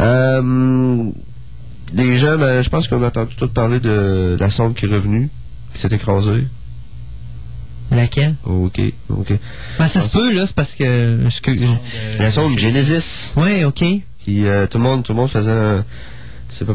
[0.00, 1.04] Euh,
[1.94, 4.88] les gens, ben, je pense qu'on a entendu tout parler de, la sonde qui est
[4.88, 5.28] revenue,
[5.74, 6.44] qui s'est écrasée.
[7.90, 8.34] Laquelle?
[8.44, 9.32] Ok, ok.
[9.78, 11.24] Ben, ça se peut, là, c'est parce que...
[11.24, 11.64] excuse-
[12.18, 13.82] La sonde Genesis, Ouais, OK.
[14.28, 15.84] Qui euh, tout le monde, tout le monde faisait, un-
[16.50, 16.74] c'est pas.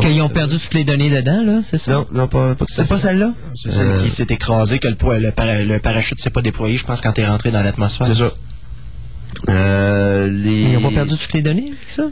[0.00, 1.92] Qu'ils ont perdu toutes les données dedans, là, c'est ça?
[1.92, 3.32] Non, non, pas, pas C'est pas celle-là?
[3.54, 6.42] C'est celle Euh, qui s'est écrasée, que le, poids- le, para- le parachute s'est pas
[6.42, 8.06] déployé, je pense, quand t'es rentré dans l'atmosphère.
[8.06, 8.30] C'est ça.
[9.48, 10.62] Euh, les...
[10.62, 12.04] Ils n'ont pas perdu toutes les données avec ça?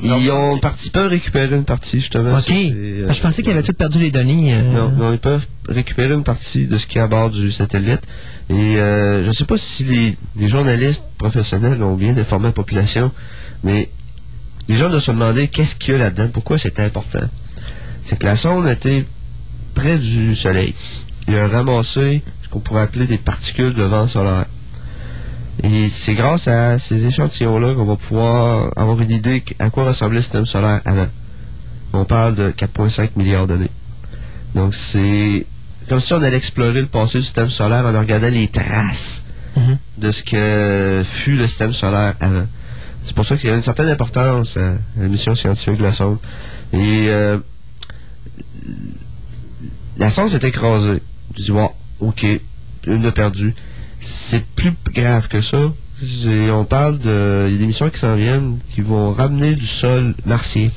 [0.00, 2.38] Ils ont c'est- parti peu récupérer une partie, justement.
[2.38, 2.50] OK.
[2.52, 4.54] Euh, je pensais qu'ils avaient toutes perdu les données.
[4.54, 7.50] euh, Non, non, ils peuvent récupérer une partie de ce qui est à bord du
[7.50, 8.02] satellite.
[8.48, 12.52] Et euh, je ne sais pas si les, les journalistes professionnels ont bien informé la
[12.52, 13.10] population,
[13.64, 13.88] mais
[14.68, 17.26] les gens doivent se demander qu'est-ce qu'il y a là-dedans, pourquoi c'est important.
[18.04, 19.04] C'est que la sonde était
[19.74, 20.74] près du Soleil.
[21.26, 24.46] Il a ramassé ce qu'on pourrait appeler des particules de vent solaire.
[25.62, 30.16] Et c'est grâce à ces échantillons-là qu'on va pouvoir avoir une idée à quoi ressemblait
[30.16, 31.08] le système solaire avant.
[31.92, 33.70] On parle de 4,5 milliards d'années.
[34.54, 35.46] Donc c'est
[35.88, 39.24] comme si on allait explorer le passé du système solaire en regardant les traces
[39.56, 39.78] Mhm.
[39.96, 42.46] de ce que fut le système solaire avant.
[43.08, 45.94] C'est pour ça qu'il y a une certaine importance à la mission scientifique de la
[45.94, 46.18] sonde.
[46.74, 47.38] Et euh,
[49.96, 51.00] la sonde s'est écrasée.
[51.34, 52.26] Je dis, bon, ok,
[52.86, 53.54] une de perdue.
[53.98, 55.72] C'est plus grave que ça.
[56.52, 57.46] On parle de.
[57.48, 60.68] Il y a des missions qui s'en viennent qui vont ramener du sol martien.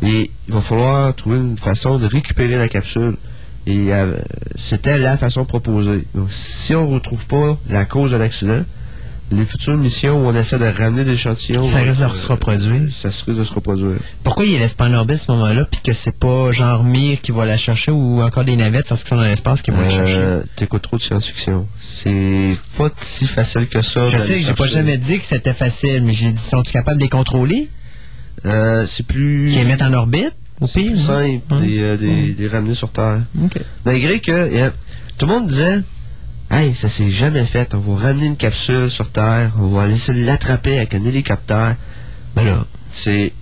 [0.00, 3.18] Et il va falloir trouver une façon de récupérer la capsule.
[3.66, 4.16] Et euh,
[4.54, 6.06] c'était la façon proposée.
[6.14, 8.64] Donc, si on ne retrouve pas la cause de l'accident,
[9.32, 11.62] les futures missions où on essaie de ramener des échantillons.
[11.62, 12.92] Ça risque de être, se reproduire.
[12.92, 13.98] Ça risque de se reproduire.
[14.24, 17.20] Pourquoi il laisse pas en orbite à ce moment-là, puis que c'est pas genre Mir
[17.20, 19.80] qui va la chercher ou encore des navettes parce qu'ils sont dans l'espace qui vont
[19.82, 20.18] la chercher?
[20.18, 21.66] Euh, T'écoutes trop de science-fiction.
[21.80, 24.02] C'est pas si facile que ça.
[24.02, 26.98] Je sais que j'ai pas jamais dit que c'était facile, mais j'ai dit, sont-ils capables
[26.98, 27.68] de les contrôler?
[28.46, 29.50] Euh, c'est plus.
[29.52, 30.34] Qui les mettent en orbite?
[30.66, 30.96] C'est plus non?
[30.96, 31.62] simple Hum.
[31.62, 33.20] des, euh, des, des ramener sur Terre.
[33.42, 33.58] OK.
[33.84, 34.70] Malgré que euh,
[35.18, 35.80] tout le monde disait
[36.52, 40.12] Hey, ça s'est jamais fait, on va ramener une capsule sur Terre, on va laisser
[40.12, 41.76] l'attraper avec un hélicoptère.
[42.34, 43.32] Ben là, C'est.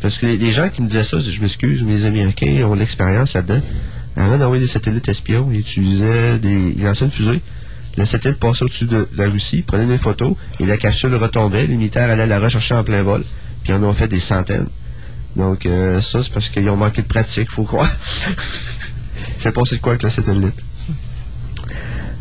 [0.00, 3.34] Parce que les, gens qui me disaient ça, je m'excuse, mais les Américains ont l'expérience
[3.34, 3.60] là-dedans.
[4.16, 6.72] Avant d'envoyer des satellites espions, ils utilisaient des.
[6.74, 7.42] Ils lançaient une fusée.
[7.98, 11.66] Le satellite passait au-dessus de, la Russie, prenait des photos, et la capsule retombait.
[11.66, 13.24] Les militaires allaient la rechercher en plein vol.
[13.62, 14.68] Puis en ont fait des centaines.
[15.36, 17.90] Donc, euh, ça, c'est parce qu'ils ont manqué de pratique, faut croire.
[19.36, 20.64] c'est passé de quoi avec le satellite?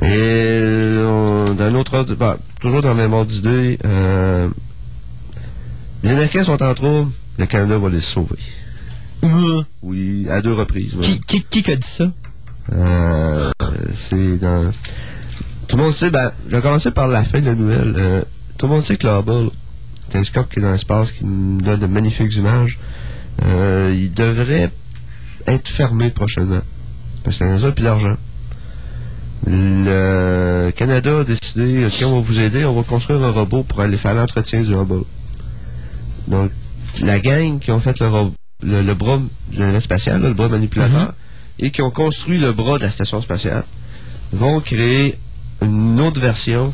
[0.02, 4.48] Et euh, d'un autre ordre, bah, toujours dans le même ordre d'idée, euh,
[6.04, 8.38] les Américains sont en trouble, le Canada va les sauver.
[9.82, 10.96] Oui, à deux reprises.
[10.96, 11.02] ouais.
[11.04, 12.12] qui, qui, qui a dit ça?
[12.72, 13.52] Euh,
[13.94, 14.62] c'est dans...
[15.68, 17.96] Tout le monde sait, ben, je vais commencer par la fin de la nouvelle.
[17.98, 18.22] Euh,
[18.58, 19.50] tout le monde sait que le Hubble,
[20.10, 22.80] télescope qui est dans l'espace, qui nous donne de magnifiques images,
[23.44, 24.72] euh, il devrait
[25.48, 26.62] être fermé prochainement.
[27.24, 28.16] Parce que la NASA a plus d'argent.
[29.50, 33.80] Le Canada a décidé, OK, on va vous aider, on va construire un robot pour
[33.80, 35.04] aller faire l'entretien du Hubble.
[36.28, 36.52] Donc,
[37.02, 38.32] la gang qui ont fait le,
[38.62, 39.18] le, le bras
[39.54, 41.14] de la navette spatiale, là, le bras manipulateur,
[41.60, 43.64] et qui ont construit le bras de la station spatiale
[44.34, 45.18] vont créer
[45.62, 46.74] une autre version,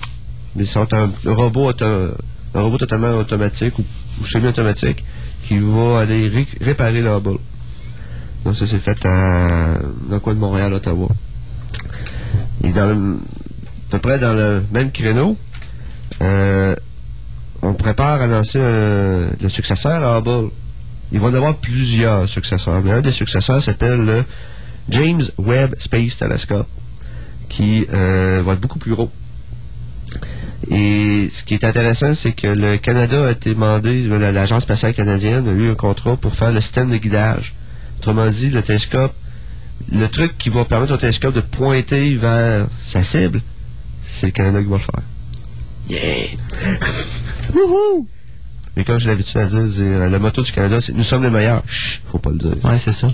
[0.56, 5.04] mais c'est un, robot, un robot totalement automatique ou, semi-automatique
[5.44, 7.38] qui va aller réparer le Hubble.
[8.46, 9.76] Donc ça s'est fait à,
[10.08, 11.10] dans le coin de Montréal, Ottawa.
[12.64, 15.38] Et dans à peu près dans le même créneau,
[16.22, 16.76] euh,
[17.62, 20.50] on prépare à lancer le successeur à Hubble.
[21.12, 24.26] Il va y avoir plusieurs successeurs, mais un des successeurs s'appelle le
[24.90, 26.68] James Webb Space Telescope,
[27.50, 29.12] qui euh, va être beaucoup plus gros.
[30.70, 35.48] Et ce qui est intéressant, c'est que le Canada a été demandé, l'Agence spatiale canadienne
[35.48, 37.54] a eu un contrat pour faire le système de guidage.
[38.00, 39.14] Autrement dit, le télescope,
[39.92, 43.42] le truc qui va permettre au télescope de pointer vers sa cible,
[44.04, 45.02] c'est le Canada qui va le faire.
[45.90, 46.78] Yeah!
[47.54, 48.08] Wouhou!
[48.76, 51.30] Mais comme j'ai l'habitude à dire, dire, le motto du Canada, c'est nous sommes les
[51.30, 51.64] meilleurs.
[51.68, 52.56] Chut, faut pas le dire.
[52.64, 53.08] Ouais, c'est ça.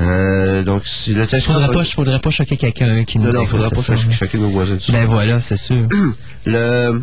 [0.00, 1.54] Euh, donc, si le télescope...
[1.56, 4.78] Faudrait pas, faudrait pas choquer quelqu'un qui nous Non, non, faudrait pas choquer, nos voisins.
[4.90, 5.86] Ben voilà, c'est sûr.
[6.46, 7.02] le,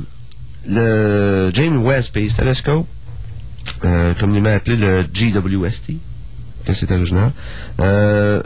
[0.68, 2.88] le James Webb Space Telescope,
[3.86, 5.94] euh, comme il m'a appelé le GWST,
[6.72, 7.32] que c'est original,
[7.80, 8.42] euh,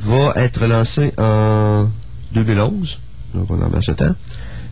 [0.00, 1.88] va être lancé en
[2.32, 3.00] 2011,
[3.34, 4.14] donc on en ce temps.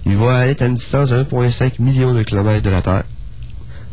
[0.06, 3.04] Il va aller à une distance de 1,5 million de kilomètres de la Terre.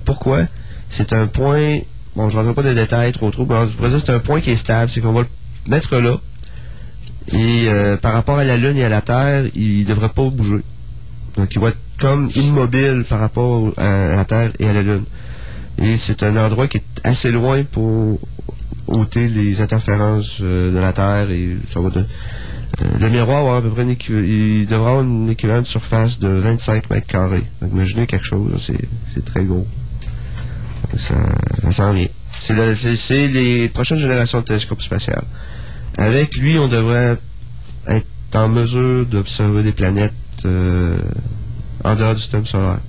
[0.04, 0.48] Pourquoi?
[0.90, 1.80] C'est un point,
[2.16, 4.56] bon, je ne rentre pas de détails trop trop, mais c'est un point qui est
[4.56, 5.28] stable, c'est qu'on va le
[5.70, 6.18] mettre là,
[7.34, 10.30] et euh, par rapport à la Lune et à la Terre, il ne devrait pas
[10.30, 10.62] bouger.
[11.38, 15.06] Donc il va être comme immobile par rapport à, la Terre et à la Lune.
[15.78, 18.20] Et c'est un endroit qui est assez loin pour
[18.92, 23.70] ôter les interférences euh, de la Terre et ça va euh, le miroir à peu
[23.70, 27.44] devra avoir une équivalent de surface de 25 mètres carrés.
[27.62, 28.72] Donc, imaginez quelque chose,
[29.14, 29.68] c'est très gros.
[30.98, 31.16] Ça,
[31.62, 32.08] ça s'en vient.
[32.40, 35.26] C'est les prochaines générations de télescopes spatials.
[35.98, 37.18] Avec lui, on devrait
[37.88, 40.14] être en mesure d'observer des planètes
[40.46, 40.98] euh,
[41.84, 42.80] en dehors du système solaire.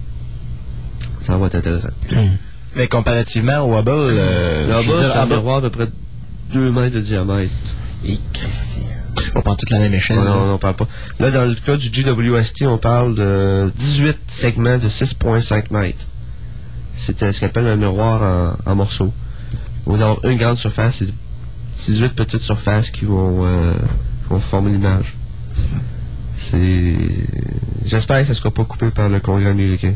[1.20, 1.90] Ça va être intéressant.
[2.76, 5.88] Mais comparativement au Hubble, euh, le Hubble, c'est un miroir à peu près
[6.52, 7.52] 2 mètres de diamètre.
[8.04, 8.18] Et
[9.34, 10.16] on parle toute la même échelle.
[10.16, 10.88] Non, non, on parle pas.
[11.20, 16.06] Là, dans le cas du GWST, on parle de 18 segments de 6,5 mètres.
[16.96, 19.12] C'est ce qu'on appelle un miroir en, morceaux.
[19.86, 21.08] On a une grande surface et
[21.76, 23.74] 18 petites surfaces qui vont, euh,
[24.28, 25.16] vont former l'image.
[26.36, 26.96] C'est.
[27.84, 29.94] J'espère que ça ne sera pas coupé par le Congrès américain.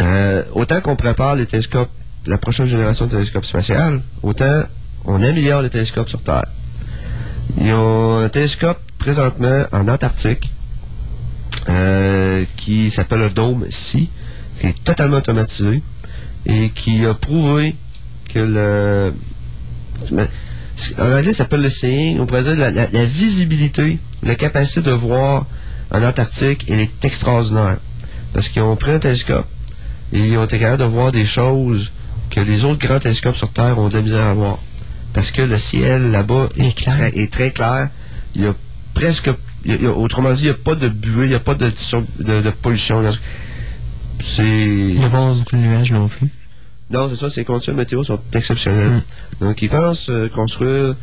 [0.00, 1.90] Euh, autant qu'on prépare les télescopes,
[2.26, 4.64] la prochaine génération de télescopes spatials, autant
[5.04, 6.46] on améliore les télescopes sur Terre.
[7.58, 10.50] Il y a un télescope présentement en Antarctique
[11.68, 14.08] euh, qui s'appelle le Dome C,
[14.60, 15.82] qui est totalement automatisé
[16.44, 17.74] et qui a prouvé
[18.32, 19.14] que le.
[20.98, 22.20] En anglais, ça s'appelle le seeing.
[22.20, 25.46] On pourrait dire la, la, visibilité, la capacité de voir
[25.90, 27.78] en Antarctique, elle est extraordinaire.
[28.34, 29.46] Parce qu'ils ont pris un télescope
[30.16, 31.92] et ils ont été capables de voir des choses
[32.30, 34.58] que les autres grands télescopes sur Terre ont de la misère à voir
[35.16, 37.88] parce que le ciel là-bas est, très clair.
[38.34, 38.54] Il y a
[38.92, 39.30] presque,
[39.96, 41.72] autrement dit, il n'y a pas de buée, il n'y a pas de,
[42.18, 43.02] de, pollution.
[44.20, 44.42] C'est.
[44.44, 46.28] Il n'y a pas de nuages non plus.
[46.90, 49.02] Non, c'est ça, ces conditions météo sont exceptionnelles.
[49.40, 49.44] Mm.
[49.44, 50.94] Donc, ils pensent euh, construire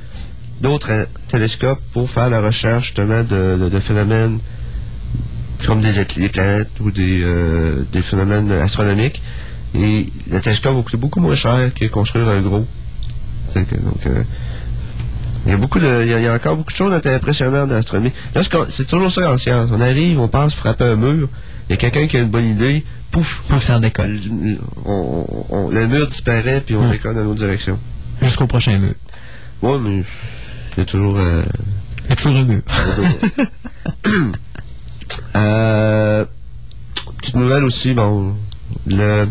[0.62, 4.38] d'autres euh, télescopes pour faire la recherche justement de, phénomènes
[5.66, 9.22] comme des, planètes ou euh, des, phénomènes astronomiques.
[9.76, 12.66] Et le télescope va coûter beaucoup moins cher que construire un gros
[13.56, 13.68] donc,
[14.08, 14.24] euh,
[15.46, 18.12] il y a beaucoup de, il y, a, encore beaucoup de choses impressionnantes dans l'astronomie.
[18.70, 19.70] C'est toujours ça en science.
[19.72, 21.30] On arrive, on pense frapper un mur,
[21.70, 24.10] il y a quelqu'un qui a une bonne idée, pouf, pouf, ça décolle.
[24.10, 27.78] le mur disparaît puis on décolle dans notre direction.
[28.22, 28.94] Jusqu'au prochain mur.
[29.62, 30.04] Oui, mais
[30.78, 31.18] il y a toujours.
[31.18, 31.44] Euh,
[32.06, 32.62] il y a toujours un mur.
[35.36, 36.26] euh,
[37.18, 38.36] petite nouvelle aussi, bon,
[38.88, 39.28] le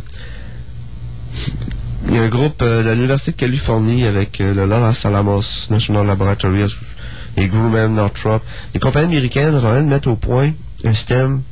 [2.08, 5.68] il y a un groupe euh, de l'Université de Californie avec euh, le Los Alamos
[5.70, 6.64] National Laboratory
[7.36, 8.40] et Grumman, Northrop.
[8.74, 10.52] Les compagnies américaines sont mettre au point
[10.84, 11.42] un système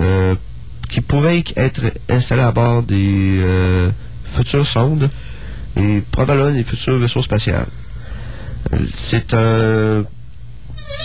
[0.00, 0.34] euh,
[0.90, 3.40] qui pourrait être installé à bord des
[4.24, 5.08] futures sondes
[5.76, 7.54] et probablement des futurs vaisseaux spatiaux.
[8.94, 10.04] C'est un,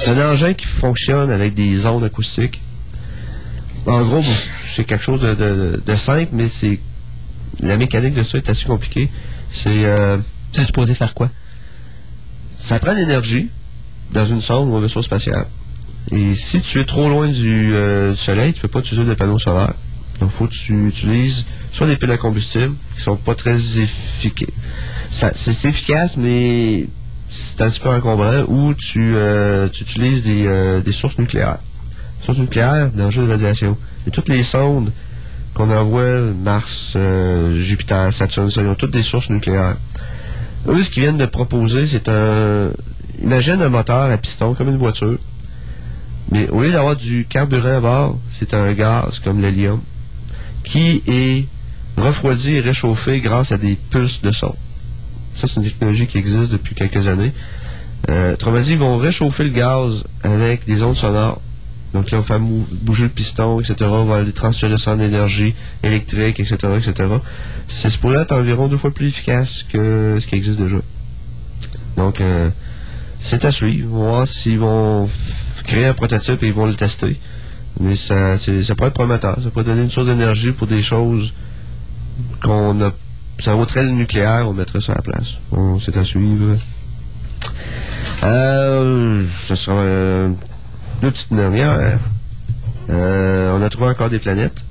[0.08, 2.62] un engin qui fonctionne avec des ondes acoustiques.
[3.90, 4.24] En gros,
[4.68, 6.80] c'est quelque chose de simple, mais c'est
[7.60, 9.10] la mécanique de ça est assez compliquée.
[9.50, 9.84] C'est.
[9.84, 10.18] Euh,
[10.52, 11.30] c'est supposé faire quoi?
[12.56, 13.50] Ça prend de l'énergie
[14.12, 15.48] dans une sonde ou un vaisseau spatial.
[16.12, 19.16] Et si tu es trop loin du, euh, soleil, tu ne peux pas utiliser des
[19.16, 19.74] panneaux solaires.
[20.20, 23.80] Donc, il faut que tu utilises soit des piles à combustible qui sont pas très
[23.80, 24.50] efficaces.
[25.12, 26.88] C'est efficace, mais
[27.30, 31.60] c'est un petit peu encombrant, ou tu, euh, tu utilises des, euh, des sources nucléaires.
[32.30, 33.75] Sources nucléaires, danger de radiation.
[34.05, 34.91] Et toutes les sondes
[35.55, 39.77] qu'on envoie, Mars, euh, Jupiter, Saturne, ils ont toutes des sources nucléaires.
[40.67, 42.69] Eux, ce qu'ils viennent de proposer, c'est un...
[43.23, 45.17] Imagine un moteur à piston, comme une voiture.
[46.32, 49.82] Mais au lieu d'avoir du carburant à bord, c'est un gaz comme l'hélium
[50.63, 51.47] qui est
[51.97, 54.53] refroidi et réchauffé grâce à des pulses de son.
[55.34, 57.34] Ça, c'est une technologie qui existe depuis quelques années.
[58.07, 58.36] Euh,
[58.67, 61.41] ils vont réchauffer le gaz avec des ondes sonores.
[61.94, 63.76] Donc, ils vont faire bouger le piston, etc.
[63.82, 67.10] On va aller transférer ça en énergie électrique, etc., etc.
[67.68, 70.78] C'est pour être environ deux fois plus efficace que ce qui existe déjà.
[71.98, 72.50] Donc, euh,
[73.20, 73.90] c'est à suivre.
[73.94, 75.10] On va voir s'ils vont
[75.66, 77.20] créer un prototype et ils vont le tester.
[77.80, 79.40] Mais ça, ça pourrait être prometteur.
[79.42, 81.34] Ça pourrait donner une source d'énergie pour des choses
[82.44, 82.92] qu'on a.
[83.40, 85.36] Ça vautrait le nucléaire, on mettrait ça à la place.
[85.52, 86.56] Bon, c'est à suivre.
[88.24, 90.30] Euh, ce sera euh,
[91.02, 92.00] deux petites dernières.
[92.89, 94.64] Euh, on a trouvé encore des planètes.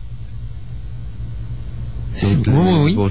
[2.23, 2.95] Donc, oui, oui, oui.
[2.95, 3.09] bon,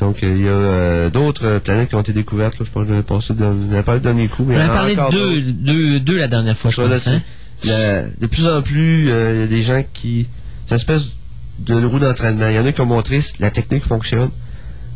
[0.00, 2.58] donc, euh, il y a euh, d'autres planètes qui ont été découvertes.
[2.58, 2.64] là.
[2.66, 4.44] je pense que j'avais parlé le dernier coup.
[4.46, 7.06] Mais On a parlé de deux, deux, deux la dernière fois, je pense.
[7.08, 7.20] hein.
[7.64, 10.26] la- de plus en plus, euh, il y a des gens qui.
[10.66, 11.10] C'est une espèce
[11.58, 12.48] de roue d'entraînement.
[12.48, 14.30] Il y en a qui ont montré si la technique fonctionne.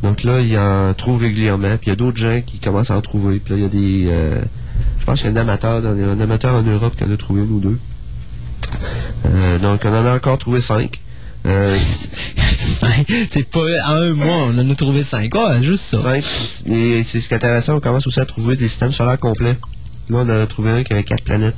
[0.03, 1.77] Donc là, ils en trouvent régulièrement.
[1.77, 3.39] Puis il y a d'autres gens qui commencent à en trouver.
[3.39, 4.11] Puis là, il y a des.
[5.05, 7.17] Euh, je pense qu'il y a un amateur, un amateur en Europe qui en a
[7.17, 7.79] trouvé une ou deux.
[9.27, 11.01] Euh, donc on en a encore trouvé cinq.
[11.47, 11.77] Euh,
[12.75, 13.07] Cinq?
[13.29, 15.35] C'est pas un mois, on en a trouvé cinq.
[15.35, 15.99] Ouais, juste ça.
[15.99, 16.25] cinq.
[16.67, 19.59] Et c'est ce qui est intéressant, on commence aussi à trouver des systèmes solaires complets.
[20.09, 21.57] Là, on en a trouvé un qui avait quatre planètes.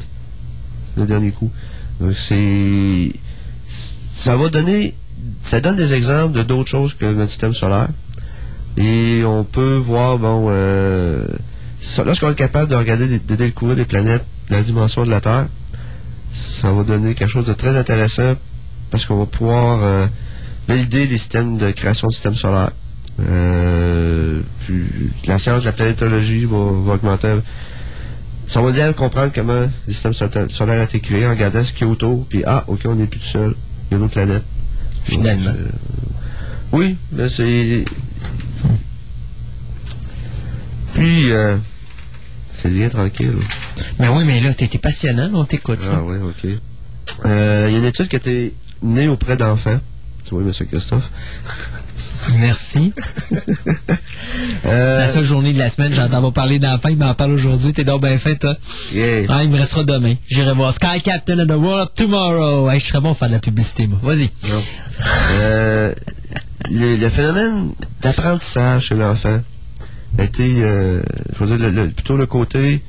[0.96, 1.50] Le dernier coup.
[2.00, 3.12] Donc, c'est.
[4.12, 4.94] Ça va donner.
[5.42, 7.88] Ça donne des exemples de d'autres choses que notre système solaire.
[8.76, 11.24] Et on peut voir, bon, euh,
[12.04, 15.46] lorsqu'on est capable de regarder, de découvrir des planètes de la dimension de la Terre,
[16.32, 18.34] ça va donner quelque chose de très intéressant
[18.90, 20.06] parce qu'on va pouvoir euh,
[20.68, 22.72] valider des systèmes de création de systèmes solaires.
[23.20, 24.84] Euh, puis
[25.26, 27.36] la science de la planétologie va, va augmenter.
[28.48, 31.64] Ça va aider à comprendre comment le système so- solaire a été créé en regardant
[31.64, 32.26] ce qu'il y a autour.
[32.28, 33.54] Puis, ah, ok, on n'est plus tout seul.
[33.90, 34.44] Il y a d'autres planètes.
[35.04, 35.50] Finalement.
[35.50, 35.68] Donc, euh,
[36.72, 37.84] oui, mais c'est.
[40.94, 41.56] Puis, euh,
[42.56, 43.32] c'est bien tranquille.
[43.98, 45.80] Mais oui, mais là, t'étais passionnant, on t'écoute.
[45.84, 45.96] là.
[45.96, 46.50] Ah oui, ok.
[47.24, 49.78] Euh, Il y a une étude qui a été menée auprès d'enfants.
[50.24, 50.50] Tu vois, M.
[50.68, 51.10] Christophe.
[52.38, 52.92] Merci.
[53.30, 57.30] C'est Euh, la seule journée de la semaine, j'entends pas parler d'enfants, il m'en parle
[57.32, 58.56] aujourd'hui, t'es donc bien fait, toi.
[58.92, 59.24] yeah.
[59.28, 60.14] Ah, il me restera demain.
[60.28, 62.68] J'irai voir Sky Captain of the World tomorrow.
[62.68, 63.98] Hey, je serais bon pour faire de la publicité, moi.
[64.02, 64.28] Vas-y.
[65.32, 65.94] Euh,
[66.70, 67.70] le, le phénomène
[68.02, 69.40] d'apprentissage chez l'enfant
[70.24, 71.02] été, euh,
[71.38, 72.82] je veux dire, le- le- plutôt le côté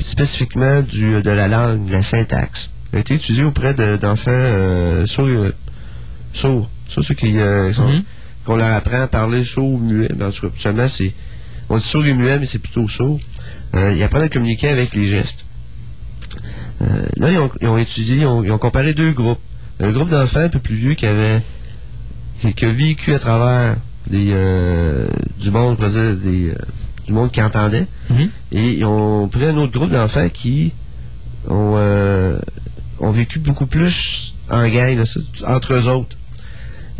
[0.00, 5.06] spécifiquement du, de la langue, de la syntaxe, a été étudié auprès de- d'enfants euh,
[5.06, 5.52] sourds, euh,
[6.32, 6.68] sourds.
[6.88, 8.02] Ça, ceux qui euh, sont- Mhm.
[8.44, 10.08] qu'on leur apprend à parler sourd ou muet.
[10.14, 11.12] Ben, en tout cas, seulement, c'est,
[11.68, 13.18] on dit sourd et muet, mais c'est plutôt sourd.
[13.74, 15.44] Euh, ils apprennent à communiquer avec les gestes.
[17.16, 19.40] Là, ils ont, ils ont étudié, ils ont, ils ont comparé deux groupes.
[19.80, 21.42] Un groupe d'enfants un peu plus vieux qui avait
[22.40, 23.76] qui, qui a vécu à travers
[24.08, 25.06] des, euh,
[25.40, 26.54] du monde, on pourrait dire, des, euh,
[27.06, 27.86] du monde qui entendait.
[28.10, 28.28] Mhm.
[28.52, 30.72] Et ils ont pris un autre groupe d'enfants qui
[31.48, 32.38] ont, euh,
[33.00, 35.04] ont vécu beaucoup plus en gang, là,
[35.48, 36.16] entre eux autres.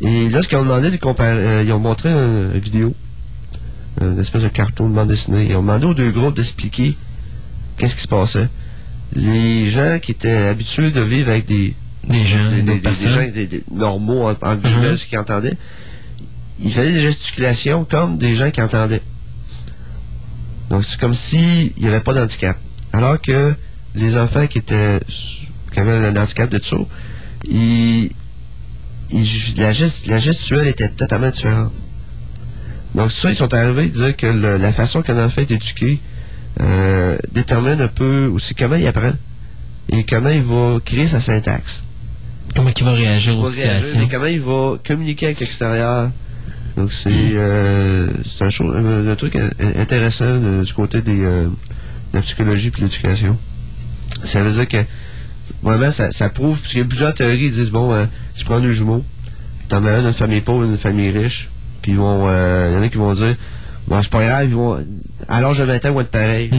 [0.02, 2.94] Et là, ce qu'ils ont demandé de comparer, euh, ils ont montré un- une vidéo,
[4.00, 5.46] une espèce de carton de bande dessinée.
[5.48, 6.96] Ils ont demandé aux deux groupes d'expliquer
[7.78, 8.48] qu'est-ce qui se passait.
[9.14, 11.74] Les gens qui étaient habitués de vivre avec des,
[12.09, 14.96] Des gens, des, des- gens normaux, en, en Mhm.
[14.96, 15.57] ceux qui entendaient,
[16.61, 19.02] ils faisaient des gesticulations comme des gens qui entendaient.
[20.70, 22.57] Donc, c'est comme s'il n'y avait pas d'handicap.
[22.92, 23.54] Alors que
[23.94, 25.00] les enfants qui étaient
[25.72, 26.59] qui avaient un handicap de
[27.48, 28.11] ils,
[29.11, 31.72] ils- la, gest- la gestuelle était totalement différente.
[32.94, 36.00] Donc, ça, ils sont arrivés à dire que le- la façon qu'un enfant est éduqué
[36.61, 39.12] euh, détermine un peu aussi comment il apprend
[39.90, 41.84] et comment il va créer sa syntaxe
[42.54, 44.00] Comment il va réagir aux réagir, situations?
[44.00, 46.11] mais comment il va communiquer avec l'extérieur.
[46.77, 49.51] Donc c'est euh, c'est un, un- un truc in-
[49.81, 51.51] intéressant euh, du côté des, euh, de
[52.14, 53.39] la psychologie et de l'éducation.
[54.24, 54.85] Ça veut dire que
[55.62, 58.05] vraiment ça, ça prouve, parce qu'il y a plusieurs théories, ils disent bon, euh,
[58.35, 59.05] tu prends deux jumeaux,
[59.68, 61.49] t'en as un d'une famille pauvre et d'une famille riche,
[61.83, 63.35] puis ils vont euh, il y en a qui vont dire
[63.89, 64.85] bon c'est pas grave, ils vont
[65.29, 66.51] à l'âge de 20 ans ils vont être pareils.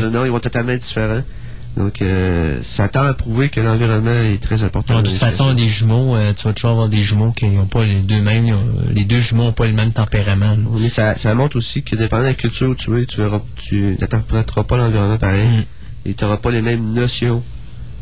[0.00, 1.22] Dire non, ils vont totalement être différents.
[1.76, 5.02] Donc, euh, ça tend à prouver que l'environnement est très important.
[5.02, 7.84] de toute façon, des jumeaux, euh, tu vas toujours avoir des jumeaux qui n'ont pas
[7.84, 8.52] les deux mêmes.
[8.92, 10.56] Les deux jumeaux n'ont pas le même tempérament.
[10.56, 10.64] là.
[10.80, 13.40] Mais ça, ça montre aussi que dépendant de la culture où tu es, tu verras,
[13.56, 15.48] tu n'interpréteras pas l'environnement pareil.
[15.48, 15.64] Mm.
[16.06, 17.42] Et tu n'auras pas les mêmes notions,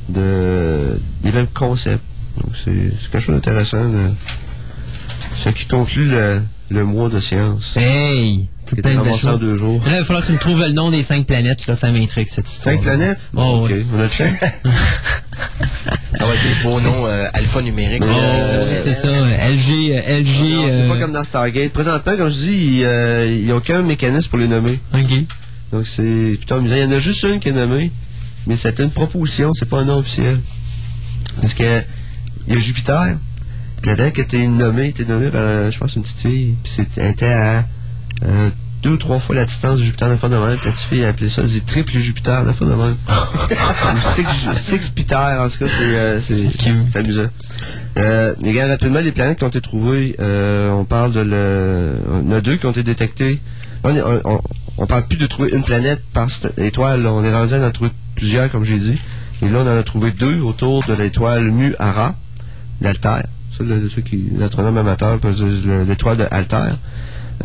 [0.09, 2.05] de, les mêmes concepts.
[2.43, 2.73] Donc, c'est
[3.11, 3.83] quelque chose d'intéressant.
[5.35, 6.41] Ce qui conclut le,
[6.71, 7.77] le mois de science.
[7.77, 8.49] Hey!
[8.69, 9.41] Tout Qui plein était de belles ramassé en choses.
[9.41, 9.83] deux jours.
[9.85, 11.67] Là, il va falloir que tu me trouves le nom des cinq planètes.
[11.67, 12.75] Là, ça m'intrigue, cette histoire.
[12.75, 13.19] Cinq planètes?
[13.35, 13.85] Oh, oui.
[13.95, 14.31] on a le fait.
[16.15, 18.03] Ça va être des beaux noms euh, alphanumériques.
[18.05, 19.09] Oh, c'est ça.
[19.09, 20.43] LG, euh, LG.
[20.43, 21.73] Non, c'est euh, pas comme dans Stargate.
[21.73, 24.81] Présentement, comme je dis, il n'y a aucun mécanisme pour les nommer.
[24.95, 25.11] OK.
[25.73, 26.75] Donc c'est plutôt amusant.
[26.77, 27.93] Il y en a juste une qui est nommée,
[28.47, 30.41] mais c'est une proposition, c'est pas un nom officiel.
[31.41, 31.83] Parce que
[32.47, 33.17] il y a Jupiter,
[33.83, 36.55] puis là-dedans qui a été nommé, était nommé par, euh, je pense, une petite fille,
[36.63, 37.67] puis c'était était à
[38.25, 38.51] euh,
[38.83, 40.45] deux ou trois fois la distance de Jupiter d'un fois de même.
[40.49, 42.97] La petite fille a appelé ça, c'est triple Jupiter d'un fois de même.
[43.09, 44.25] Ou six,
[44.57, 46.21] six Peter, en tout cas, c'est euh,
[46.95, 47.23] amusant.
[47.97, 50.15] Euh, mais regarde rapidement les planètes qui ont été trouvées.
[50.21, 51.95] euh, on parle de le.
[52.11, 53.41] On a deux qui ont été détectées.
[53.83, 54.41] On, est- on, on-
[54.81, 57.03] on parle plus de trouver une planète par étoile.
[57.03, 57.13] là.
[57.13, 59.01] On est rendu à en trouver plusieurs, comme j'ai dit.
[59.43, 62.15] Et là, on en a trouvé deux autour de l'étoile Mu Ara,
[62.81, 63.25] l'Altaire.
[63.57, 65.19] Ça, le, ceux qui, l'astronome amateur
[65.89, 66.77] l'étoile de Altaire.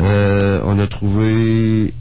[0.00, 1.92] Euh, on a trouvé.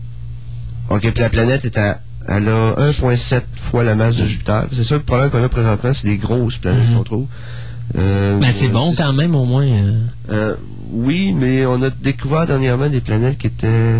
[0.89, 1.99] Ok, puis la planète est à.
[2.28, 4.67] Elle a 1,7 fois la masse de Jupiter.
[4.71, 6.95] C'est ça le problème qu'on a présentement, c'est des grosses planètes Mhm.
[6.97, 7.28] qu'on trouve.
[7.97, 9.65] Euh, Ben, c'est bon quand même, au moins.
[9.65, 10.01] euh.
[10.30, 10.55] euh,
[10.91, 13.97] oui, mais on a découvert dernièrement des planètes qui étaient,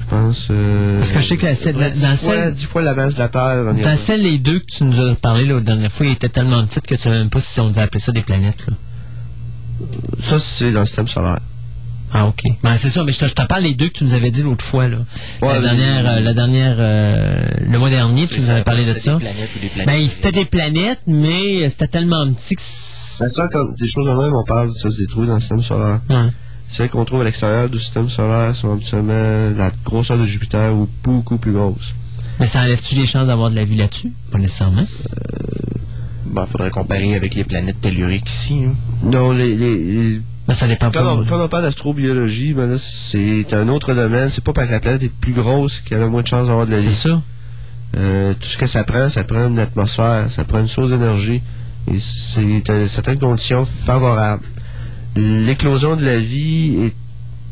[0.00, 0.48] je pense...
[0.52, 2.94] euh, Parce que je sais que la- près dans dix celle- fois, dix fois la
[2.94, 3.74] masse de la Terre.
[3.74, 6.64] Dans celle, les deux que tu nous as parlé la dernière fois, ils étaient tellement
[6.64, 8.66] petites que tu savais même pas si on devait appeler ça des planètes.
[8.68, 8.74] Là.
[10.20, 11.40] Ça, c'est dans le système solaire.
[12.12, 12.42] Ah, OK.
[12.62, 14.30] Ben, c'est ça, mais je te, je te parle des deux que tu nous avais
[14.30, 14.88] dit l'autre fois.
[14.88, 14.96] Là.
[15.42, 18.94] Ouais, la, dernière, euh, la dernière, euh, le mois dernier, tu nous avais parlé de
[18.94, 19.14] ça.
[19.14, 19.86] Des planètes ou des planètes.
[19.86, 22.62] Ben, c'était des planètes, mais c'était tellement petit que...
[23.20, 25.62] Ben, ça, comme des choses de même, on parle, ça se détruit dans le système
[25.62, 26.00] solaire.
[26.08, 26.28] Ouais.
[26.68, 30.88] Celles qu'on trouve à l'extérieur du système solaire sont habituellement la grosseur de Jupiter ou
[31.02, 31.94] beaucoup plus grosse.
[32.40, 34.12] Mais ça enlève-tu les chances d'avoir de la vie là-dessus?
[34.30, 34.84] Pas nécessairement.
[36.26, 38.64] Ben, faudrait comparer avec les planètes telluriques ici.
[38.66, 38.74] hein.
[39.02, 41.14] Non, les, les- les- Ben, ça dépend quand, pas.
[41.14, 44.30] on, quand on parle d'astrobiologie, ben c'est un autre domaine.
[44.30, 46.66] C'est pas parce que la planète est plus grosse qu'elle a moins de chances d'avoir
[46.66, 46.94] de la C'est vie.
[46.94, 47.22] ça.
[47.96, 51.42] Euh, tout ce que ça prend, ça prend une atmosphère, ça prend une source d'énergie.
[51.90, 54.42] Et c'est euh, certaines conditions favorables.
[55.16, 56.94] L'éclosion de la vie est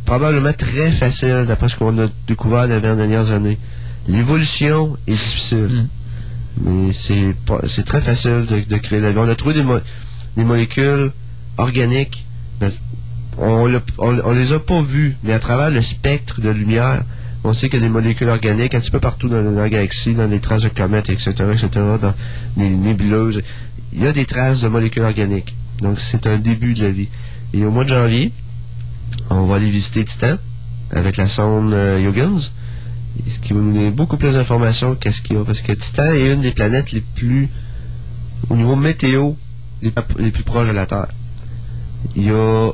[0.04, 3.58] probablement très facile d'après ce qu'on a découvert les dernières années.
[4.08, 5.86] L'évolution est difficile.
[6.62, 9.18] Mais c'est pas- c'est très facile de, de créer la vie.
[9.18, 9.80] On a trouvé des, mo-
[10.36, 11.10] des molécules
[11.58, 12.25] organiques.
[13.38, 13.66] On,
[14.32, 17.04] les a pas vues, mais à travers le spectre de lumière,
[17.44, 19.68] on sait qu'il y a des molécules organiques un petit peu partout dans, dans la
[19.68, 22.14] galaxie, dans les traces de comètes, etc., etc., dans
[22.56, 23.42] les nébuleuses.
[23.92, 25.54] Il y a des traces de molécules organiques.
[25.80, 27.08] Donc, c'est un début de la vie.
[27.52, 28.32] Et au mois de janvier,
[29.30, 30.36] on va aller visiter Titan
[30.90, 32.12] avec la sonde euh,
[33.28, 35.44] ce qui va nous donner beaucoup plus d'informations qu'est-ce qu'il y a.
[35.44, 37.48] Parce que Titan est une des planètes les plus,
[38.50, 39.32] au niveau météo,
[39.82, 41.08] les, les plus proches de la Terre.
[42.14, 42.72] Il y a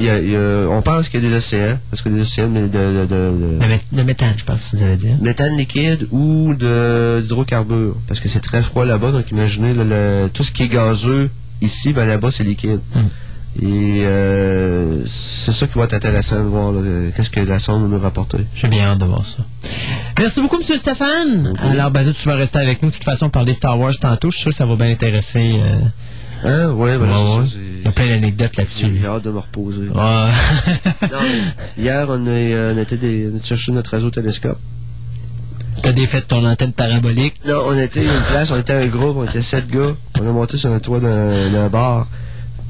[0.00, 2.48] y a- y a- on pense qu'il y a des océans, parce que des océans
[2.50, 5.16] de, méthane, je pense, vous allez dire.
[5.20, 10.52] méthane liquide ou d'hydrocarbures parce que c'est très froid là-bas donc imaginez le- tout ce
[10.52, 13.00] qui est gazeux ici ben là-bas c'est liquide Mm.
[13.62, 17.82] et euh, c'est ça qui va être intéressant de voir euh, qu'est-ce que la sonde
[17.90, 19.38] va nous rapporter J'ai bien hâte de voir ça.
[20.18, 20.62] Merci beaucoup, M.
[20.76, 21.52] Stéphane.
[21.60, 22.88] Alors, ben, tu vas rester avec nous.
[22.88, 24.30] De toute façon, parler Star Wars tantôt.
[24.30, 25.50] Je suis sûr que ça va bien intéresser.
[25.54, 25.78] euh,
[26.44, 26.70] hein?
[26.72, 27.46] Ouais, Ouais, c'est ouais.
[27.46, 28.86] ça, Il y a plein d'anecdotes là-dessus.
[29.00, 29.92] j'ai hâte de me reposer Ouais.
[31.10, 31.18] Non,
[31.78, 34.58] hier on, est, euh, on, était des, on a cherché notre réseau-télescope
[35.82, 37.36] T'as défait ton antenne parabolique?
[37.46, 40.32] non on était une place on était un groupe on était sept gars on a
[40.32, 42.08] monté sur le toit d'un bar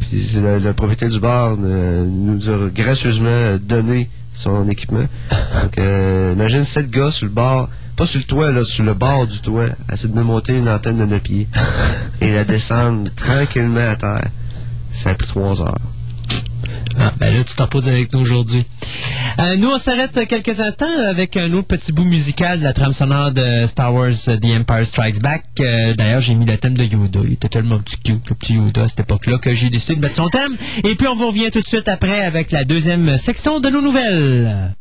[0.01, 5.07] puis le, le propriétaire du bar euh, nous a gracieusement donné son équipement.
[5.31, 8.95] Donc, euh, imagine sept gars sur le bar, pas sur le toit, là, sur le
[8.95, 11.49] bord du toit, à essayer de me monter une antenne de 9 pieds
[12.21, 14.29] et la descendre tranquillement à terre.
[14.91, 15.81] Ça a pris trois heures.
[16.97, 18.65] Ah, ben là, tu t'en poses avec nous aujourd'hui.
[19.41, 22.93] Euh, nous, on s'arrête quelques instants avec un autre petit bout musical de la trame
[22.93, 25.45] sonore de Star Wars euh, The Empire Strikes Back.
[25.61, 27.21] Euh, D'ailleurs, j'ai mis le thème de Yoda.
[27.25, 30.01] Il était tellement petit cute, le petit Yoda à cette époque-là, que j'ai décidé de
[30.01, 30.57] mettre son thème.
[30.85, 33.83] Et puis, on vous revient tout de suite après avec la deuxième section de nos
[33.83, 34.73] nouvelles.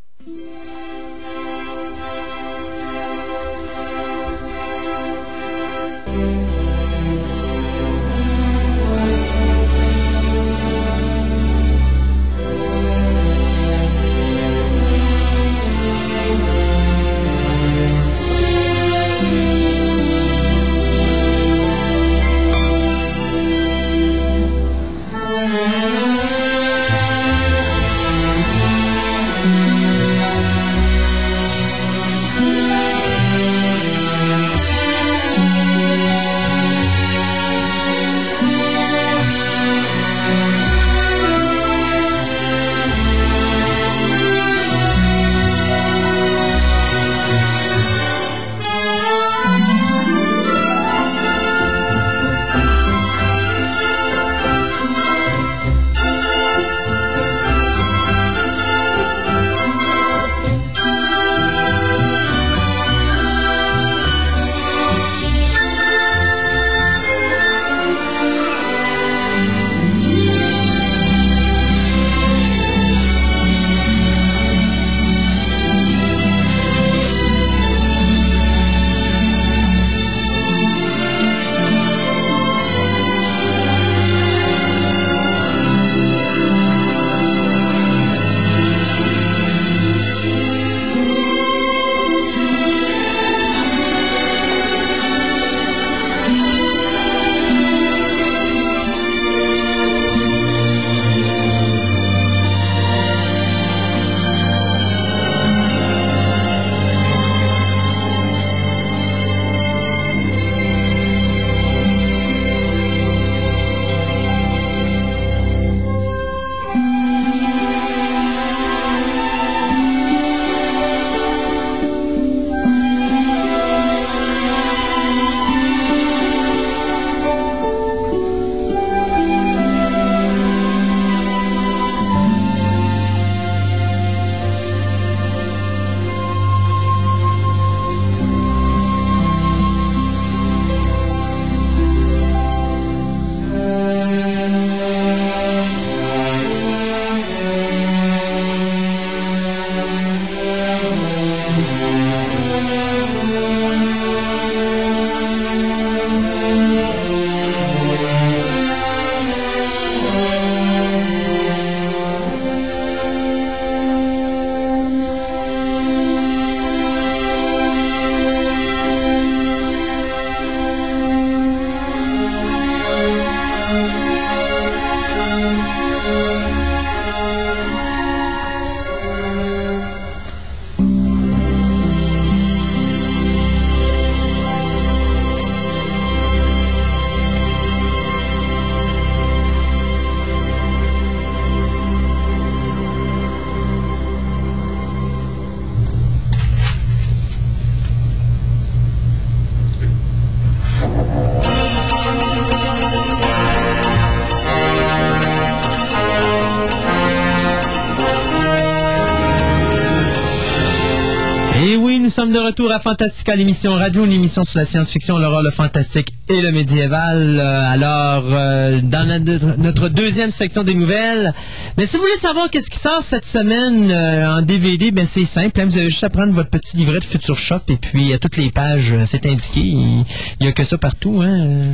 [212.32, 216.42] De retour à Fantastica, l'émission radio, une émission sur la science-fiction, l'horreur, le fantastique et
[216.42, 217.38] le médiéval.
[217.40, 219.20] Euh, alors, euh, dans la-
[219.58, 221.34] notre deuxième section des nouvelles,
[221.78, 225.26] mais si vous voulez savoir qu'est-ce qui sort cette semaine euh, en DVD, ben c'est
[225.26, 225.60] simple.
[225.62, 228.20] hein, vous avez juste à prendre votre petit livret de Future Shop et puis à
[228.20, 229.62] toutes les pages, euh, c'est indiqué.
[229.62, 230.04] Il
[230.40, 231.22] il y a que ça partout.
[231.24, 231.30] Hein.
[231.46, 231.74] Euh,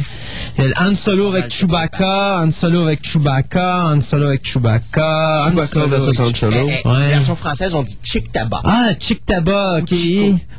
[0.60, 5.46] il y a Han Solo avec Chewbacca, Han Solo avec Chewbacca, Han Solo avec Chewbacca,
[5.46, 6.66] Han Chewbacca Solo avec Han Solo.
[6.68, 7.08] Ouais.
[7.10, 8.62] Version française, on dit chick tabac.
[8.64, 9.94] ah, Chick Tabac, ok.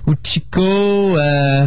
[0.07, 1.19] Ou Chico.
[1.19, 1.67] Euh...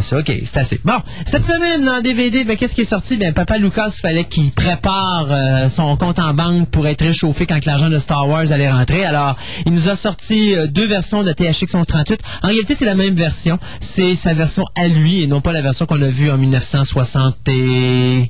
[0.00, 0.80] ça, ok, c'est assez.
[0.84, 3.16] Bon, cette semaine, en DVD, ben, qu'est-ce qui est sorti?
[3.16, 7.64] Ben, Papa Lucas, fallait qu'il prépare euh, son compte en banque pour être réchauffé quand
[7.64, 9.04] l'argent de Star Wars allait rentrer.
[9.04, 9.36] Alors,
[9.66, 12.20] il nous a sorti euh, deux versions de THX 1138.
[12.42, 13.58] En réalité, c'est la même version.
[13.80, 17.36] C'est sa version à lui et non pas la version qu'on a vue en 1960
[17.48, 18.28] et...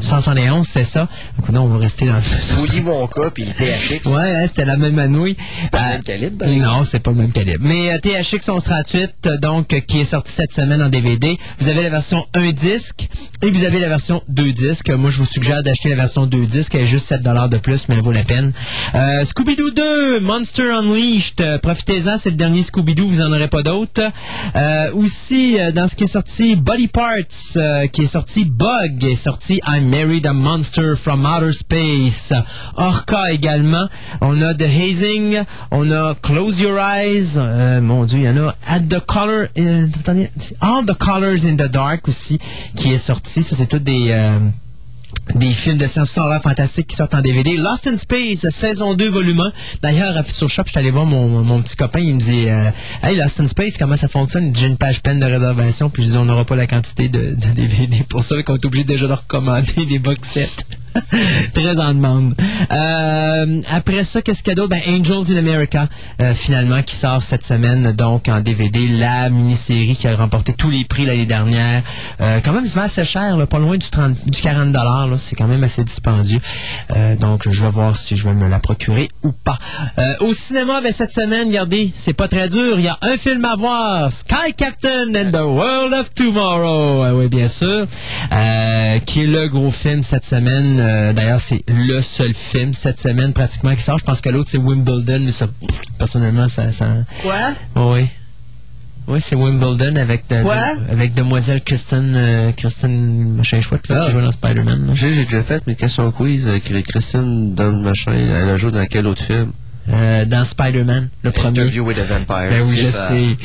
[0.00, 1.08] 71, c'est ça.
[1.38, 2.20] Donc, non, on va rester dans le...
[2.20, 4.06] Willy Wonka puis THX.
[4.08, 5.36] Ouais, hein, c'était la même anouille.
[5.58, 6.62] C'est pas le Euh, même calibre, ben.
[6.62, 7.58] Non, c'est pas le même calibre.
[7.64, 11.36] Mais euh, THX 1138, euh, donc, euh, qui est sorti cette semaine en DVD.
[11.58, 13.08] Vous avez la version 1 disque
[13.42, 14.90] et vous avez la version 2 disques.
[14.90, 16.74] Moi, je vous suggère d'acheter la version 2 disques.
[16.74, 18.52] Elle est juste 7 de plus, mais elle vaut la peine.
[18.94, 21.40] Euh, Scooby-Doo 2, Monster Unleashed.
[21.40, 24.02] Euh, Profitez-en, c'est le dernier Scooby-Doo, vous en aurez pas d'autres.
[24.56, 27.12] Euh, aussi, euh, dans ce qui est sorti, Body Parts,
[27.56, 32.32] euh, qui est sorti Bug, sorti I Married a Monster from Outer Space.
[32.76, 33.88] Orca également.
[34.20, 38.48] On a The Hazing, on a Close Your Eyes, euh, mon dieu, il y en
[38.48, 39.48] a At the Color,
[39.98, 40.30] attendez,
[40.60, 42.38] All the Colors in the Dark aussi,
[42.76, 43.42] qui est sorti.
[43.42, 44.10] Ça, c'est tout des...
[44.10, 44.38] euh,
[45.34, 47.56] des films de science-fiction horreur fantastique qui sortent en DVD.
[47.56, 49.52] Lost in Space, saison 2, volume 1.
[49.82, 52.48] D'ailleurs, à Future Shop, je suis allé voir mon, mon petit copain, il me dit
[52.48, 52.70] euh,
[53.02, 54.54] Hey, Lost in Space, comment ça fonctionne?
[54.54, 57.34] J'ai une page pleine de réservation, puis je dis On n'aura pas la quantité de,
[57.34, 60.81] de DVD pour ça, qu'on est obligé déjà de recommander des box sets.
[61.54, 62.34] Très en demande.
[62.70, 64.70] Euh, après ça, qu'est-ce qu'il y a d'autre?
[64.70, 65.88] Ben, Angels in America,
[66.20, 70.70] euh, finalement, qui sort cette semaine, donc en DVD, la mini-série qui a remporté tous
[70.70, 71.82] les prix l'année dernière.
[72.20, 75.46] Euh, quand même, c'est assez cher, pas loin du, 30, du 40 là, c'est quand
[75.46, 76.40] même assez dispendieux.
[77.20, 79.58] Donc, je vais voir si je vais me la procurer ou pas.
[80.20, 82.78] Au cinéma, ben, cette semaine, regardez, c'est pas très dur.
[82.78, 87.02] Il y a un film à voir, Sky Captain and the World of Tomorrow.
[87.02, 87.86] Ah oui, bien sûr.
[89.06, 90.81] Qui est le gros film cette semaine.
[90.82, 93.98] Euh, D'ailleurs, c'est le seul film cette semaine pratiquement qui sort.
[93.98, 95.20] Je pense que l'autre, c'est Wimbledon.
[95.24, 96.70] mais ça, pff, personnellement, ça...
[96.72, 96.88] ça...
[97.22, 97.54] Quoi?
[97.76, 98.06] Oui.
[99.08, 100.76] Oui, c'est Wimbledon avec, de- Quoi?
[100.76, 104.06] de- avec demoiselle Kristen, euh, Kristen, machin chouette, là, Ah.
[104.06, 104.90] qui joue dans Spider-Man.
[104.94, 108.12] J'ai j'ai déjà fait mes questions quiz avec Christine dans le machin.
[108.12, 109.52] Elle a joué dans quel autre film?
[109.88, 111.48] Euh, dans Spider-Man, le premier.
[111.48, 112.48] Interview with a Vampire.
[112.50, 113.08] Ben oui, je ça.
[113.08, 113.36] sais.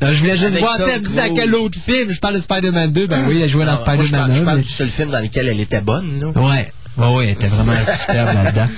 [0.00, 0.82] Non, je voulais juste Avec voir si
[1.18, 2.10] elle quel autre film?
[2.12, 3.08] Je parle de Spider-Man 2.
[3.08, 4.44] Ben oui, elle jouait dans Non, je Spider-Man parle, je 1.
[4.44, 6.40] parle mais- du seul film dans lequel elle était bonne, là.
[6.40, 6.72] Ouais.
[7.08, 8.68] Ouais, elle était vraiment superbe là-dedans.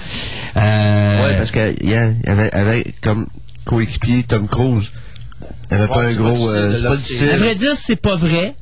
[0.57, 3.27] Euh, Ouais, parce qu'il y, a- il y avait, avait comme
[3.65, 4.91] coéquipier Tom Cruise.
[5.71, 6.51] Il avait Ouais, pas un gros.
[6.51, 6.93] euh,
[7.33, 8.55] à vrai dire, c'est pas vrai.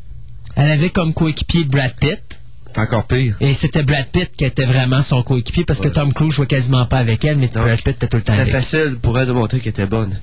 [0.56, 2.40] Elle avait comme coéquipier Brad Pitt.
[2.72, 3.36] C'est encore pire.
[3.40, 5.88] Et c'était Brad Pitt qui était vraiment son coéquipier parce que.
[5.88, 7.48] Tom Cruise jouait quasiment pas avec elle, mais.
[7.48, 8.54] Brad Pitt était tout le temps C'était avec.
[8.54, 10.18] facile pour elle de montrer qu'elle était bonne.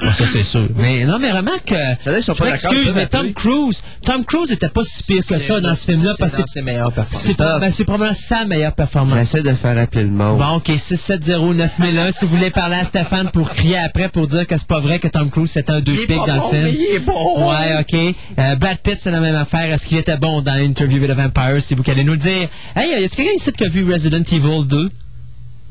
[0.00, 0.66] Ah, Ça, c'est sûr.
[0.76, 1.74] Mais non, mais remarque
[2.22, 3.32] sont Je m'excuse, mais Tom.
[3.32, 6.62] Cruise, Tom Cruise était pas si pire que ça dans ce film-là c'est dans ses
[6.62, 7.24] meilleures performances.
[7.26, 9.18] c'est ben, c'est probablement sa meilleure performance.
[9.18, 10.38] J'essaie de faire appeler le monde.
[10.38, 14.56] Bon, OK, 670-9001, si vous voulez parler à Stéphane pour crier après pour dire que
[14.56, 16.84] c'est pas vrai que Tom Cruise c'était un deux pics dans bon, le mais film.
[16.90, 17.50] il est bon.
[17.50, 18.14] Ouais, OK.
[18.38, 19.72] Euh, Brad Pitt, c'est la même affaire.
[19.72, 21.60] Est-ce qu'il était bon dans Interview with a Vampire?
[21.60, 22.48] Si vous allez nous le dire?
[22.74, 24.90] Hey, y a-tu quelqu'un ici qui a vu Resident Evil 2?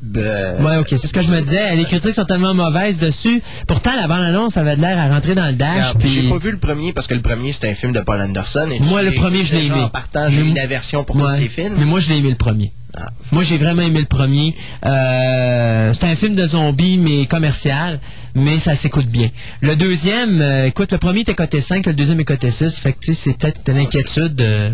[0.01, 1.75] Ben, Ouais, OK, c'est ce que je me disais.
[1.75, 3.41] Les critiques sont tellement mauvaises dessus.
[3.67, 5.93] Pourtant, la bande-annonce avait de l'air à rentrer dans le dash.
[5.99, 8.19] puis- J'ai pas vu le premier parce que le premier c'était un film de Paul
[8.19, 8.67] Anderson.
[8.71, 9.81] Et Moi, le premier, je l'ai aimé.
[9.83, 11.35] En partant, j'ai une aversion pour tous Ouais.
[11.37, 11.75] ces films.
[11.77, 12.71] Mais moi, je l'ai aimé le premier.
[12.97, 13.09] Ah.
[13.31, 14.53] Moi, j'ai vraiment aimé le premier.
[14.85, 17.99] Euh, c'est un film de zombies, mais commercial,
[18.35, 19.29] mais ça s'écoute bien.
[19.61, 22.91] Le deuxième, euh, écoute, le premier était coté 5, le deuxième est coté 6, fait
[22.93, 24.73] que, tu sais, c'est peut-être une inquiétude de,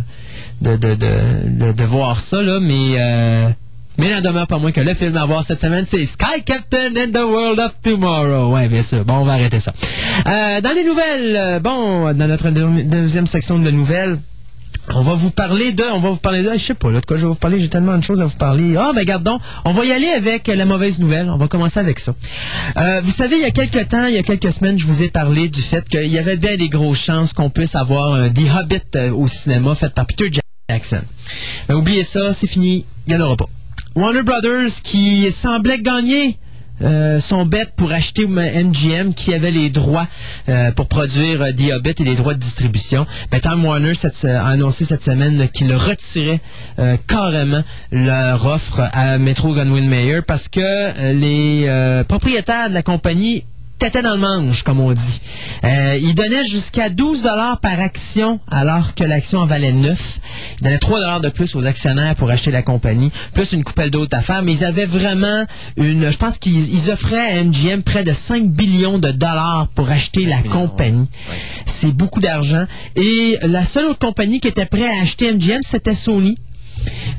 [0.62, 2.96] de, de, de, de- de voir ça, là, mais...
[2.98, 3.50] Euh,
[3.98, 6.42] mais il n'en demeure pas moins que le film à voir cette semaine, c'est Sky
[6.46, 8.54] Captain and the World of Tomorrow.
[8.54, 9.04] Ouais, bien sûr.
[9.06, 9.74] Bon, on va arrêter ça.
[10.28, 14.18] Euh, dans les nouvelles, euh, bon, dans notre deux- deuxième section de nouvelles,
[14.94, 17.06] on va vous parler de, on va vous parler de, je sais pas là de
[17.06, 18.78] quoi je vais vous parler, j'ai tellement de choses à vous parler.
[18.78, 22.00] Ah ben gardons, on va y aller avec la mauvaise nouvelle, on va commencer avec
[22.00, 22.14] ça.
[22.78, 25.04] Euh, vous savez, il y a quelques temps, il y a quelques semaines, je vous
[25.04, 28.30] ai parlé du fait qu'il y avait bien des grosses chances qu'on puisse avoir un
[28.30, 30.32] The Hobbit euh, au cinéma fait par Peter
[30.70, 31.02] Jackson.
[31.68, 33.46] Ben, oubliez ça, c'est fini, il n'y en aura pas.
[33.98, 36.38] Warner Brothers qui semblait gagner
[36.84, 40.06] euh, son bet pour acheter MGM qui avait les droits
[40.50, 43.08] euh, pour produire euh, The Hobbit et les droits de distribution.
[43.32, 46.40] Ben, Time Warner cette- a annoncé cette semaine qu'il retirait
[46.78, 52.76] euh, carrément leur offre à Metro Goldwyn Mayer parce que euh, les euh, propriétaires de
[52.76, 53.46] la compagnie
[53.78, 55.22] têtait dans le manche, comme on dit.
[55.64, 60.20] Euh, il donnait jusqu'à 12 dollars par action, alors que l'action en valait 9.
[60.60, 63.92] Il donnait 3 dollars de plus aux actionnaires pour acheter la compagnie, plus une coupelle
[63.92, 64.44] d'autres affaires.
[64.44, 65.46] Mais ils avaient vraiment
[65.78, 66.10] une...
[66.10, 70.26] Je pense qu'ils ils offraient à MGM près de 5 billions de dollars pour acheter
[70.26, 71.08] la compagnie.
[71.66, 72.66] C'est beaucoup d'argent.
[72.96, 76.38] Et la seule autre compagnie qui était prête à acheter MGM, c'était Sony.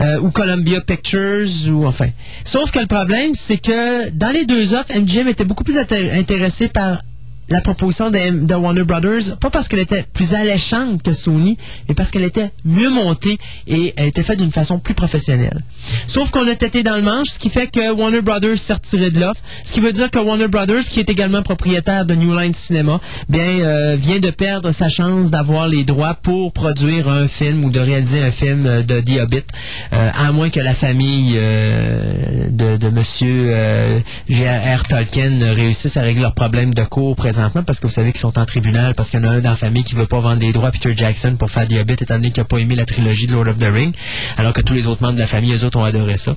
[0.01, 2.09] Euh, ou Columbia Pictures, ou enfin.
[2.45, 6.13] Sauf que le problème, c'est que dans les deux offres, MGM était beaucoup plus inté-
[6.19, 7.03] intéressé par
[7.51, 11.57] la proposition de, Warner Brothers, pas parce qu'elle était plus alléchante que Sony,
[11.89, 15.63] mais parce qu'elle était mieux montée et elle était faite d'une façon plus professionnelle.
[16.07, 19.11] Sauf qu'on a têté dans le manche, ce qui fait que Warner Brothers s'est retiré
[19.11, 22.37] de l'offre, ce qui veut dire que Warner Brothers, qui est également propriétaire de New
[22.37, 27.29] Line Cinema, bien euh, vient de perdre sa chance d'avoir les droits pour produire un
[27.29, 29.45] film ou de réaliser un film euh, de The Hobbit,
[29.93, 34.83] euh, à moins que la famille de, de Monsieur J.R.R.
[34.85, 38.37] Tolkien réussisse à régler leurs problèmes de cours présentement, parce que vous savez qu'ils sont
[38.37, 40.41] en tribunal, parce qu'il y en a un dans la famille qui veut pas vendre
[40.41, 42.85] les droits à Peter Jackson pour faire Hobbit, étant donné qu'il n'a pas aimé la
[42.85, 43.95] trilogie de Lord of the Ring,
[44.37, 46.35] alors que tous les autres membres de la famille, eux autres, ont adoré ça.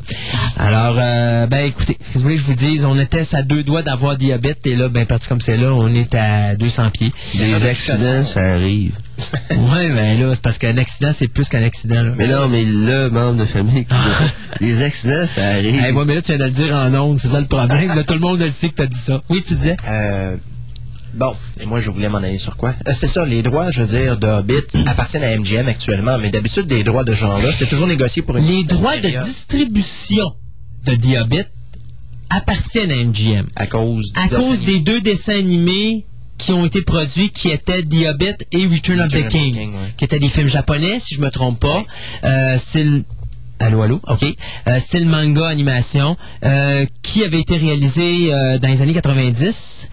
[0.58, 3.64] Alors, euh, ben écoutez, si vous voulez que je vous dise, on était à deux
[3.64, 6.92] doigts d'avoir The Hobbit, et là, ben parti comme c'est là, on est à 200
[6.92, 7.12] pieds.
[7.36, 8.96] Des accidents, ça arrive.
[9.52, 12.04] ouais, ben là, c'est parce qu'un accident, c'est plus qu'un accident.
[12.04, 12.14] Là.
[12.16, 13.88] Mais non, mais le membre de famille
[14.60, 15.84] Des accidents, ça arrive.
[15.84, 17.96] Hey, ouais, mais là, tu viens de le dire en ondes, c'est ça le problème.
[17.96, 19.22] Là, tout le monde le sait que t'as dit ça.
[19.30, 19.78] Oui, tu disais?
[19.88, 20.36] Euh,
[21.14, 22.74] bon, et moi, je voulais m'en aller sur quoi?
[22.88, 26.30] Euh, c'est ça, les droits, je veux dire, de Hobbit appartiennent à MGM actuellement, mais
[26.30, 30.36] d'habitude, des droits de genre-là, c'est toujours négocié pour une Les droits de distribution
[30.86, 31.46] de The Hobbit
[32.30, 33.48] appartiennent à MGM.
[33.56, 36.06] à cause À de cause des deux dessins animés
[36.38, 39.80] qui ont été produits, qui étaient The Hobbit et Return, of the King, ouais.
[39.96, 41.84] qui étaient des films japonais, si je me trompe pas.
[42.24, 43.04] Euh, c'est le...
[43.60, 44.24] Allô, allô, ok.
[44.24, 49.90] Euh, c'est le manga animation euh, qui avait été réalisé dans les années 90,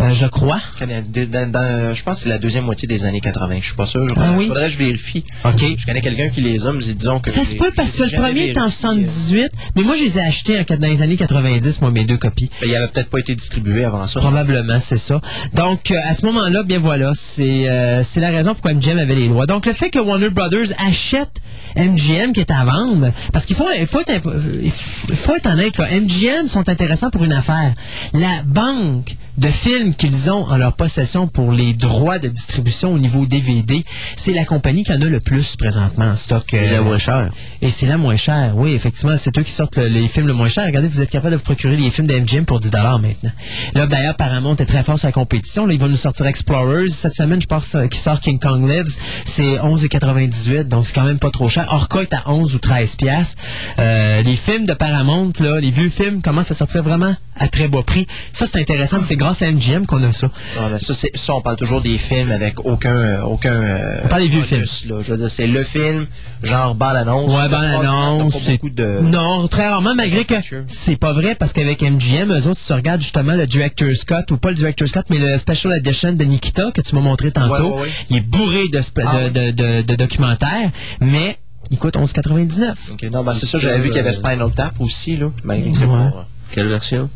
[0.00, 0.60] euh, je crois.
[0.80, 3.56] Dans- dans- je pense que c'est la deuxième moitié des années 80.
[3.60, 4.06] Je suis pas sûr.
[4.16, 4.46] Ah oui?
[4.48, 5.24] Faudrait que je vérifie.
[5.44, 5.62] Ok.
[5.76, 7.30] Je connais quelqu'un qui les a, mais disons que.
[7.30, 9.06] Ça se peut parce que le premier est en vérifié.
[9.06, 12.50] 78, mais moi je les ai achetés dans les années 90, moi mes deux copies.
[12.60, 14.20] Ben, Il avait peut-être pas été distribué avant ça.
[14.20, 15.20] Probablement, c'est ça.
[15.54, 19.14] Donc, euh, à ce moment-là, bien voilà, c'est euh, c'est la raison pourquoi MGM avait
[19.14, 19.46] les droits.
[19.46, 21.30] Donc, le fait que Warner Brothers achète
[21.76, 24.20] MGM qui est à vendre, parce qu'il faut, il faut, être,
[24.62, 24.70] il
[25.16, 27.72] faut être honnête, là, MGM sont intéressants pour une affaire.
[28.12, 32.98] La banque de films qu'ils ont en leur possession pour les droits de distribution au
[32.98, 33.84] niveau DVD,
[34.14, 36.52] c'est la compagnie qui en a le plus présentement en stock.
[36.52, 37.30] Et euh, la moins chère.
[37.62, 38.52] et c'est la moins chère.
[38.56, 40.66] Oui, effectivement, c'est eux qui sortent le- les films le moins cher.
[40.66, 42.70] Regardez, vous êtes capable de vous procurer les films de MGM pour 10
[43.00, 43.32] maintenant.
[43.74, 45.64] Là, d'ailleurs, Paramount est très fort sur la compétition.
[45.66, 46.88] Là, ils vont nous sortir Explorers.
[46.88, 48.94] Cette semaine, je pense, euh, qui sort King Kong Lives,
[49.24, 50.64] c'est 11,98.
[50.68, 51.66] Donc, c'est quand même pas trop cher.
[51.70, 53.42] Orca est à 11 ou 13 piastres.
[53.78, 57.66] Euh, les films de Paramount, là, les vieux films commencent à sortir vraiment à très
[57.68, 58.06] bas prix.
[58.32, 58.98] Ça, c'est intéressant.
[59.02, 60.30] C'est grâce à MGM qu'on a ça.
[60.58, 63.22] Ah, ben, ça, c'est- ça, on parle toujours des films avec aucun.
[63.22, 64.96] aucun euh, On parle des vieux bonus, Là.
[65.00, 66.06] Je veux dire, c'est le film,
[66.42, 67.32] genre bande-annonce.
[67.32, 67.48] Ouais,
[67.82, 69.00] non, beaucoup de.
[69.00, 70.34] non, très rarement, malgré que
[70.68, 74.30] c'est pas vrai parce qu'avec MGM, eux autres, si tu regardes justement le Director's Cut
[74.32, 77.30] ou pas le Director's Cut, mais le Special Edition de Nikita que tu m'as montré
[77.32, 77.88] tantôt, Ouais, ouais, ouais.
[78.10, 81.38] il est bourré de, spe- Ah, de, de, de- de documentaires, mais
[81.70, 82.74] il coûte 11,99.
[82.92, 85.30] Ok, non, ben, c'est ça, j'avais vu qu'il y avait Spinal Tap aussi, là.
[85.44, 86.08] Malgré que c'est euh,
[86.52, 87.08] Quelle version?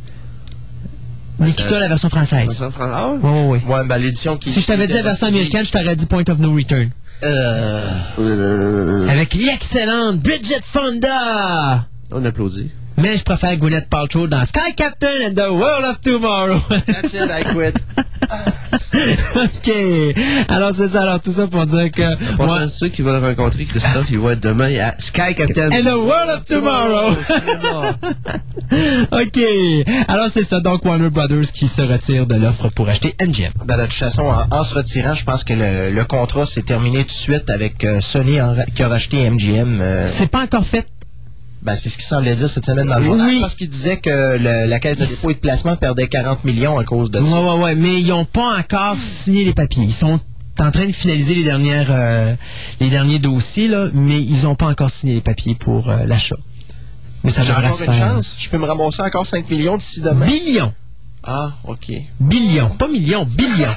[1.38, 2.46] Nikita, la version française.
[2.46, 2.94] Version française?
[2.96, 3.18] Ah ouais?
[3.18, 3.74] Ouais, ouais, ouais.
[3.74, 4.50] Ouais, ben, l'édition qui.
[4.50, 6.90] Si je t'avais dit la version américaine, je t'aurais dit Point of No Return.
[7.22, 7.80] Euh.
[8.18, 11.86] Euh, Avec l'excellente Bridget Fonda!
[12.12, 12.70] On applaudit.
[12.96, 16.60] Mais je préfère Gwyneth Paltrow dans Sky Captain and the World of Tomorrow.
[16.86, 17.74] That's it, I quit.
[19.36, 19.70] OK.
[20.48, 21.02] Alors, c'est ça.
[21.02, 22.34] Alors, tout ça pour dire que...
[22.36, 25.70] Pour moi- ceux qui veulent rencontrer Christophe, il va être demain à Sky Captain.
[25.70, 27.14] And the World of Tomorrow.
[29.12, 29.40] OK.
[30.08, 30.60] Alors, c'est ça.
[30.60, 33.52] Donc, Warner Brothers qui se retire de l'offre pour acheter MGM.
[33.64, 36.62] Ben, de toute façon, en, en se retirant, je pense que le, le contrat s'est
[36.62, 39.78] terminé tout de suite avec euh, Sony en qui a racheté MGM.
[39.80, 40.86] euh, C'est pas encore fait.
[41.64, 43.26] Ben, c'est ce qu'il semblait dire cette semaine dans le journal.
[43.28, 43.40] Oui.
[43.40, 46.78] Parce qu'il disait que le- la caisse de dépôt et de placement perdait 40 millions
[46.78, 47.40] à cause de Ouais, ça.
[47.42, 47.74] ouais, ouais.
[47.74, 49.84] Mais ils n'ont pas encore signé les papiers.
[49.84, 50.20] Ils sont
[50.60, 52.34] en train de finaliser les dernières euh,
[52.80, 56.36] les derniers dossiers, là, mais ils n'ont pas encore signé les papiers pour euh, l'achat.
[57.24, 58.36] Mais ça J'ai encore une chance.
[58.38, 60.26] Je peux me ramasser encore 5 millions d'ici demain.
[60.26, 60.72] Billions.
[61.26, 61.90] Ah, OK.
[62.20, 62.70] Billions.
[62.70, 63.74] Pas millions, billions.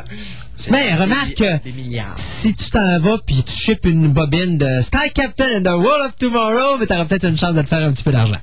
[0.70, 2.18] Mais remarque, milli- Des milliards.
[2.18, 6.06] si tu t'en vas puis tu ships une bobine de Sky Captain and the World
[6.06, 8.36] of Tomorrow, t'auras peut-être une chance de te faire un petit peu d'argent.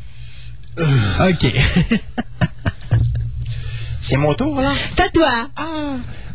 [0.80, 1.46] OK.
[4.02, 4.74] C'est mon tour, là?
[4.90, 5.32] C'est à toi.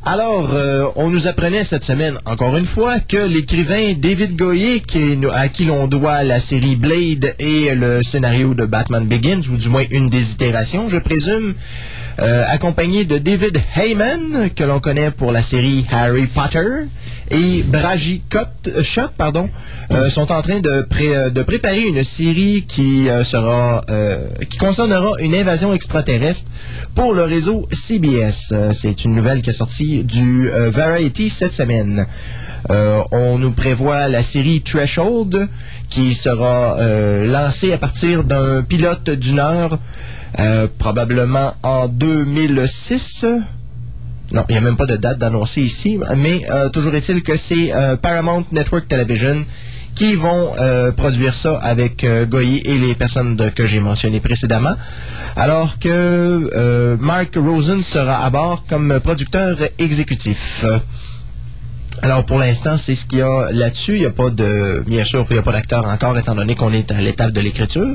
[0.04, 4.98] Alors, euh, on nous apprenait cette semaine, encore une fois, que l'écrivain David Goyer, qui
[4.98, 9.56] est- à qui l'on doit la série Blade et le scénario de Batman Begins, ou
[9.56, 11.54] du moins une des itérations, je présume,
[12.20, 16.64] euh, accompagné de David Heyman, que l'on connaît pour la série Harry Potter,
[17.30, 18.22] et Braji
[18.82, 19.48] Shot, pardon,
[19.90, 24.18] euh, sont en train de, pré- de préparer une série qui euh, sera, euh,
[24.50, 26.50] qui concernera une invasion extraterrestre
[26.94, 28.50] pour le réseau CBS.
[28.52, 32.06] Euh, C'est une nouvelle qui est sortie du euh, Variety cette semaine.
[32.70, 35.48] Euh, on nous prévoit la série Threshold
[35.90, 39.78] qui sera euh, lancée à partir d'un pilote d'une heure,
[40.38, 43.26] euh, probablement en 2006.
[44.32, 47.36] Non, il n'y a même pas de date d'annoncer ici, mais euh, toujours est-il que
[47.36, 49.44] c'est euh, Paramount Network Television
[49.94, 54.74] qui vont euh, produire ça avec euh, Goyer et les personnes que j'ai mentionnées précédemment,
[55.36, 60.64] alors que Mark Rosen sera à bord comme producteur exécutif.
[62.00, 63.94] Alors pour l'instant, c'est ce qu'il y a là-dessus.
[63.94, 66.54] Il n'y a pas de, bien sûr, il n'y a pas d'acteur encore, étant donné
[66.56, 67.94] qu'on est à l'étape de l'écriture.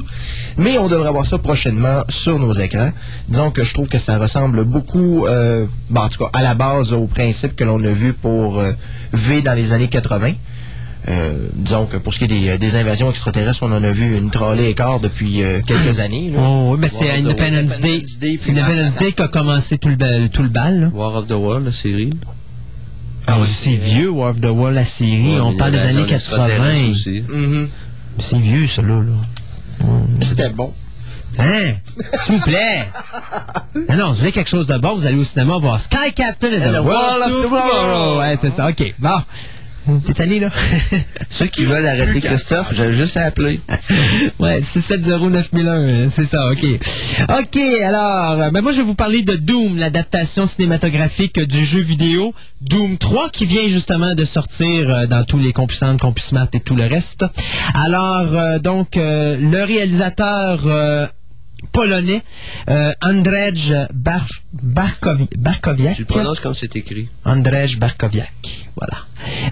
[0.57, 2.91] Mais on devrait voir ça prochainement sur nos écrans.
[3.28, 6.56] Disons que je trouve que ça ressemble beaucoup, euh, bon, en tout cas, à la
[6.56, 8.72] base au principe que l'on a vu pour euh,
[9.14, 10.32] V dans les années 80.
[11.10, 14.18] Euh, disons que pour ce qui est des, des invasions extraterrestres, on en a vu
[14.18, 16.32] une trollée et quart depuis euh, quelques années.
[16.32, 16.40] là.
[16.41, 17.90] Oh, oui, mais c'est Independence Day.
[17.90, 20.82] Independence Day, C'est Independence Day qu'a commencé tout le, bal- tout le bal.
[20.82, 20.88] là.
[20.94, 22.10] War of the World, la série.
[23.28, 25.36] Ah, c'est vieux, War of the World, la série.
[25.36, 26.16] Ouais, on parle des années 80.
[26.16, 27.24] extraterrestre aussi.
[27.28, 27.70] Mhm.
[28.20, 29.02] C'est vieux, ça, là.
[29.02, 29.86] là.
[30.22, 30.74] C'était bon.
[31.40, 31.74] Hein?
[32.22, 32.88] S'il vous plaît!
[33.95, 36.48] Non, si vous voulez quelque chose de bon, vous allez au cinéma voir Sky Captain
[36.48, 38.20] and the the World World of of Tomorrow.
[38.20, 38.70] Ouais, c'est ça.
[38.70, 38.95] OK.
[38.98, 39.20] Bon.
[40.05, 40.49] T'es allé, là?
[41.30, 43.59] Ceux qui veulent arrêter Christophe, j'ai juste à appeler.
[44.39, 46.64] ouais, 6709001, c'est ça, OK.
[47.39, 51.80] OK, alors, euh, ben moi, je vais vous parler de Doom, l'adaptation cinématographique du jeu
[51.80, 56.59] vidéo Doom 3, qui vient justement de sortir euh, dans tous les CompuSound, CompuSmart et
[56.59, 57.26] tout le reste.
[57.73, 60.61] Alors, euh, donc, euh, le réalisateur...
[60.65, 61.07] euh,
[61.71, 62.21] polonais
[62.69, 67.07] euh, Andrzej Bar Barkowiak Tu le prononces comme c'est écrit.
[67.25, 68.97] Andrzej Barkowiak, voilà.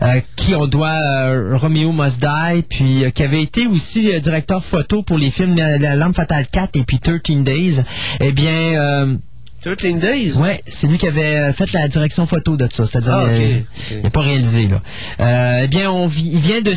[0.01, 5.01] Euh, qui on doit euh, Romeo Must Die, puis qui avait été aussi directeur photo
[5.03, 7.83] pour les films La, La Lampe Fatale 4 et puis 13 Days.
[8.19, 9.15] Eh bien, euh,
[9.61, 10.33] 13 Days?
[10.33, 13.59] ouais, c'est lui qui avait fait la direction photo de ça, c'est-à-dire Ah, ok, euh,
[13.59, 13.91] ok.
[13.97, 15.63] il n'a pas réalisé là.
[15.63, 16.71] Eh bien, on vi- il vient de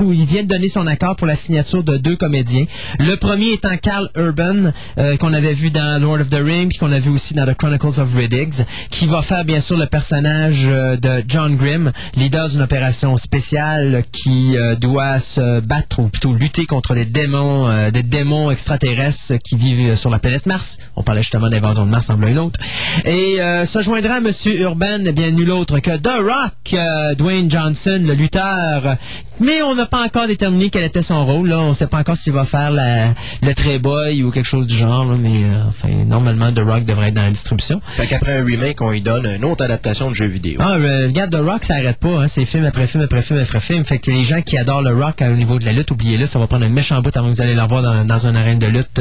[0.00, 2.64] il vient de donner son accord pour la signature de deux comédiens.
[2.98, 6.92] Le premier étant Carl Urban, euh, qu'on avait vu dans Lord of the Rings, qu'on
[6.92, 8.54] a vu aussi dans The Chronicles of Riddick,
[8.90, 14.04] qui va faire bien sûr le personnage euh, de John Grimm, leader d'une opération spéciale
[14.12, 19.34] qui euh, doit se battre, ou plutôt lutter contre des démons, euh, des démons extraterrestres
[19.42, 20.78] qui vivent sur la planète Mars.
[20.96, 22.58] On parlait justement d'invasion de Mars en une autre.
[23.04, 28.02] Et euh, se joindra Monsieur Urban, bien nul autre que The Rock, euh, Dwayne Johnson,
[28.04, 28.96] le lutteur.
[29.40, 31.48] Mais on n'a pas encore déterminé quel était son rôle.
[31.48, 31.58] Là.
[31.60, 33.08] On ne sait pas encore s'il va faire la-
[33.42, 35.04] le Treyboy ou quelque chose du genre.
[35.04, 37.80] là, mais euh, enfin, normalement, The Rock devrait être dans la distribution.
[37.86, 40.58] Fait qu'après un remake, on lui donne une autre adaptation de jeu vidéo.
[40.62, 42.22] Ah, euh, regarde, The Rock, ça arrête pas.
[42.22, 42.28] Hein.
[42.28, 43.84] C'est film après film après film après film.
[43.84, 46.26] Fait que les gens qui adorent le Rock euh, au niveau de la lutte, oubliez-le,
[46.26, 48.58] ça va prendre un méchant bout avant que vous allez l'avoir dans, dans une arène
[48.58, 49.00] de lutte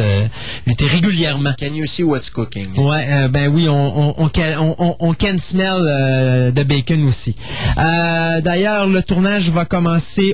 [0.67, 1.53] lutter régulièrement.
[1.59, 2.77] Can you see what's cooking?
[2.77, 7.35] Ouais, ben oui, on, on, on, can, on, on- on can smell de bacon aussi.
[7.77, 10.24] D'ailleurs, le tournage va commencer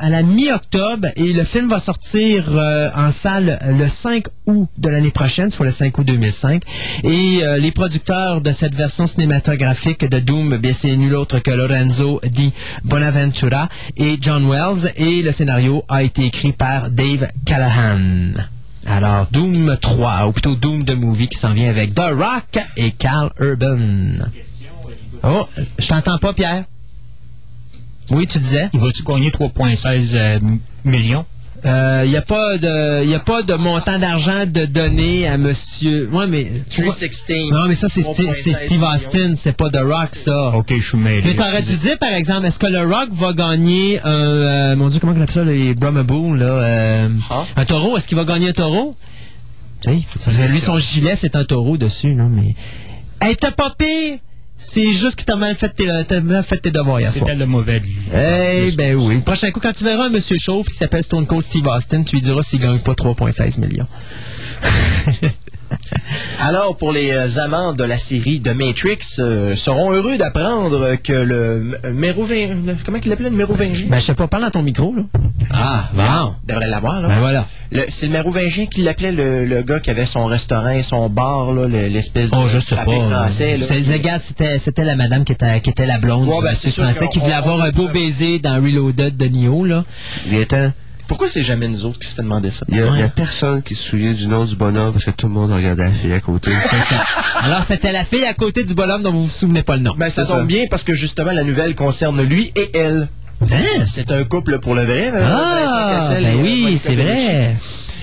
[0.00, 4.88] à la mi-octobre et le film va sortir euh, en salle le 5 août de
[4.88, 6.62] l'année prochaine, soit le 5 août 2005.
[7.04, 11.50] Et euh, les producteurs de cette version cinématographique de Doom, bien, c'est nul autre que
[11.50, 12.52] Lorenzo Di
[12.84, 14.92] Bonaventura et John Wells.
[14.96, 18.34] Et le scénario a été écrit par Dave Callahan.
[18.86, 22.92] Alors, Doom 3, ou plutôt Doom the Movie qui s'en vient avec The Rock et
[22.92, 24.26] Carl Urban.
[25.22, 25.46] Oh,
[25.78, 26.64] je t'entends pas, Pierre?
[28.10, 28.68] Oui, tu disais.
[28.72, 30.38] Il va-tu gagner 3,16 euh,
[30.84, 31.24] millions?
[31.62, 36.08] Il n'y a pas de, y a pas de montant d'argent de donner à Monsieur.
[36.10, 36.50] Ouais, mais.
[36.70, 37.50] 316.
[37.50, 40.52] Non, mais ça c'est Steve, 3,16 c'est Steve Austin, c'est pas The Rock, ça.
[40.56, 41.22] Ok, je suis mêlé.
[41.26, 44.88] Mais t'aurais dû dire, par exemple, est-ce que le Rock va gagner un, euh, mon
[44.88, 47.44] Dieu, comment on appelle ça, les Brummaboom, là, euh, Ah.
[47.56, 47.96] un taureau?
[47.98, 48.96] Est-ce qu'il va gagner un taureau?
[49.82, 52.54] Tu sais, lui, son gilet, c'est un taureau dessus, là, mais.
[53.20, 54.18] Hey, t'as pas pire!
[54.62, 57.24] C'est juste que t'as mal fait tes, t'as mal fait tes devoirs hier soir.
[57.26, 57.80] C'était le mauvais.
[58.14, 59.14] Eh ben oui.
[59.14, 62.02] Le prochain coup, quand tu verras un monsieur chauve qui s'appelle Stone Cold Steve Austin,
[62.02, 63.86] tu lui diras s'il gagne pas 3,16 millions.
[66.40, 71.12] Alors, pour les euh, amants de la série de Matrix, euh, seront heureux d'apprendre que
[71.12, 72.48] le m- mérovin...
[72.66, 73.86] le- Comment qu'il l'appelait, le mérovingien?
[73.90, 75.02] Ben, je sais pas, parle dans ton micro, là.
[75.50, 76.34] Ah, bon.
[76.46, 77.08] devrait l'avoir, là.
[77.08, 77.46] Ben voilà.
[77.88, 81.52] C'est le mérovingien qui l'appelait le, le gars qui avait son restaurant et son bar,
[81.54, 82.84] là, le- l'espèce Oh, de je sais pas.
[82.84, 83.56] français.
[83.58, 83.66] Là.
[83.92, 87.18] Regarde, c'était, la madame qui était, qui était la blonde Ouais, ben, c'est français qui
[87.18, 89.84] voulait avoir on- un beau baiser dans Reloaded de Neo, là.
[90.26, 90.72] Il est temps.
[91.10, 92.64] Pourquoi c'est jamais nous autres qui se fait demander ça?
[92.68, 95.04] Il y, a, il y a personne qui se souvient du nom du bonhomme parce
[95.04, 96.52] que tout le monde regardait la fille à côté.
[96.70, 97.02] C'est ça.
[97.42, 99.94] Alors, c'était la fille à côté du bonhomme dont vous vous souvenez pas le nom.
[99.98, 100.44] Ben, ça tombe ça.
[100.44, 103.08] bien parce que justement, la nouvelle concerne lui et elle.
[103.42, 103.46] Hein?
[103.86, 105.10] C'est un couple pour le vrai.
[105.12, 107.56] euh, Ah, ben euh, oui, c'est vrai.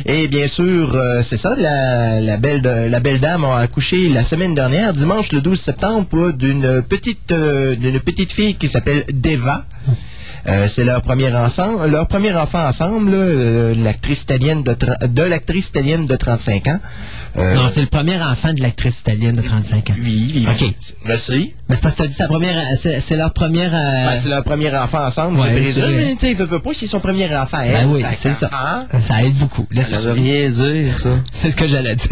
[0.06, 4.10] Et bien sûr, euh, c'est ça, la, la belle de- la belle dame a accouché
[4.10, 9.06] la semaine dernière, dimanche le 12 septembre, d'une petite euh, d'une petite fille qui s'appelle
[9.14, 9.66] Deva.
[10.50, 15.22] Euh, c'est leur premier ensemble, leur premier enfant ensemble, là, euh, l'actrice italienne de, de
[15.24, 16.80] l'actrice italienne de 35 ans.
[17.38, 19.94] Euh, Non, c'est le premier enfant de l'actrice italienne de 35 ans.
[20.02, 20.74] oui, oui, Ok.
[20.80, 20.96] Sais.
[21.68, 23.72] Mais c'est parce que t'as dit sa première, c'est c'est leur première.
[23.76, 26.74] euh, Ben, c'est leur premier enfant ensemble, Ouais, mais tu sais, il veut, veut pas,
[26.74, 27.58] c'est son premier enfant.
[27.60, 28.50] ben oui, c'est ça.
[28.54, 28.86] hein?
[29.02, 29.68] Ça aide beaucoup.
[29.72, 31.10] Laisse Ça veut rien dire, ça.
[31.32, 32.10] C'est ce que j'allais dire.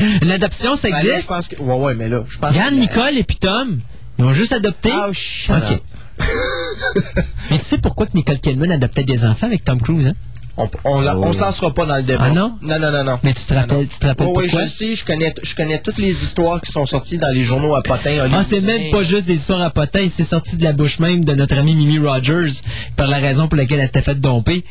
[0.22, 1.28] L'adoption, ça Ben, là, je existe?
[1.28, 3.78] pense que, ouais, ouais, mais là, je pense Regarde que- Nicole et puis Tom.
[4.18, 4.90] Ils ont juste adopté?
[4.92, 5.80] Ah, shut Ok.
[7.50, 10.14] Mais tu sais pourquoi que Nicole Kidman adoptait des enfants avec Tom Cruise, hein?
[10.56, 12.24] On, on, la- on se lancera pas dans le débat.
[12.26, 12.58] Ah non?
[12.60, 13.18] Non, non, non, non.
[13.22, 15.54] Mais tu te rappelles, tu te rappelles Oh, oui, je le sais, je connais, je
[15.54, 18.28] connais toutes les histoires qui sont sorties dans les journaux à potins.
[18.32, 21.24] Ah, c'est même pas juste des histoires à potins, c'est sorti de la bouche même
[21.24, 22.60] de notre amie Mimi Rogers
[22.96, 24.64] par la raison pour laquelle elle s'était faite domper.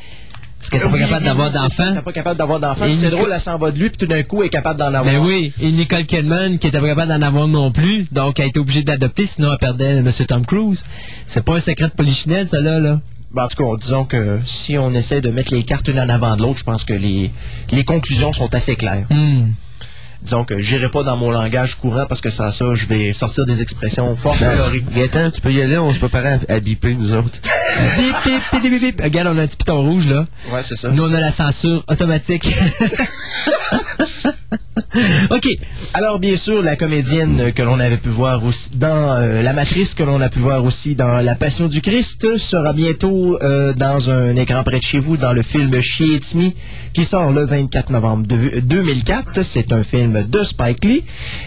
[0.60, 1.94] Parce qu'elle n'était pas capable d'avoir d'enfants.
[1.94, 2.86] T'es pas capable d'avoir d'enfants.
[2.94, 4.88] C'est drôle, elle s'en va de lui, puis tout d'un coup, elle est capable d'en
[4.88, 5.06] avoir.
[5.06, 8.46] Ben oui, et Nicole Kidman qui était pas capable d'en avoir non plus, donc elle
[8.46, 10.12] a été obligée d'adopter, sinon elle perdait M.
[10.28, 10.84] Tom Cruise.
[11.26, 13.00] C'est pas un secret de polichinelle, ça là, là.
[13.32, 16.10] Ben, en tout cas, disons que si on essaie de mettre les cartes une en
[16.10, 17.32] avant de l'autre, je pense que les,
[17.72, 19.06] les conclusions sont assez claires.
[19.10, 19.46] Hmm.
[20.22, 23.46] Disons que j'irai pas dans mon langage courant parce que sans ça, je vais sortir
[23.46, 24.84] des expressions fort colorées.
[24.94, 27.40] Gaëtan, tu peux y aller, on se préparait à, à biper, nous autres.
[27.98, 29.02] Bip, bip, bip, bip, bip.
[29.02, 30.26] Regarde, on a un petit piton rouge, là.
[30.52, 30.92] Ouais, c'est ça.
[30.92, 32.50] Nous, on a la censure automatique.
[35.30, 35.48] OK.
[35.94, 39.94] Alors, bien sûr, la comédienne que l'on avait pu voir aussi dans euh, La Matrice,
[39.94, 44.10] que l'on a pu voir aussi dans La Passion du Christ, sera bientôt euh, dans
[44.10, 46.50] un écran près de chez vous dans le film She It's Me,
[46.94, 49.44] qui sort le 24 novembre de- 2004.
[49.44, 51.04] C'est un film de Spike Lee.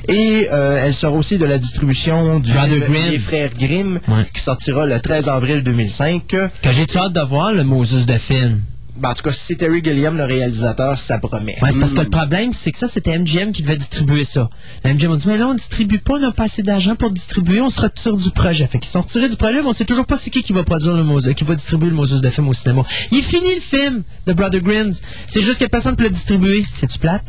[0.08, 3.10] Et euh, elle sera aussi de la distribution du Brother film Grimm.
[3.10, 4.26] Les Frères Grimm, Ouais.
[4.34, 6.26] qui sortira le 13 avril 2005.
[6.26, 8.60] Que j'ai hâte de voir le Moses de film.
[8.94, 11.56] Ben, en tout cas, si c'est Terry Gilliam, le réalisateur, ça promet.
[11.62, 14.50] Ouais, c'est parce que le problème, c'est que ça, c'était MGM qui devait distribuer ça.
[14.84, 17.10] La MGM a dit, mais là, on distribue pas, on n'a pas assez d'argent pour
[17.10, 18.66] distribuer, on se retire du projet.
[18.66, 20.62] Fait qu'ils sont retirés du projet, mais on sait toujours pas c'est qui qui va
[20.62, 22.82] produire le Moses, qui va distribuer le Moses de film au cinéma.
[23.10, 24.92] Il est fini le film de Brother Grimms.
[25.28, 26.62] C'est juste que personne peut le distribuer.
[26.70, 27.24] C'est-tu plate?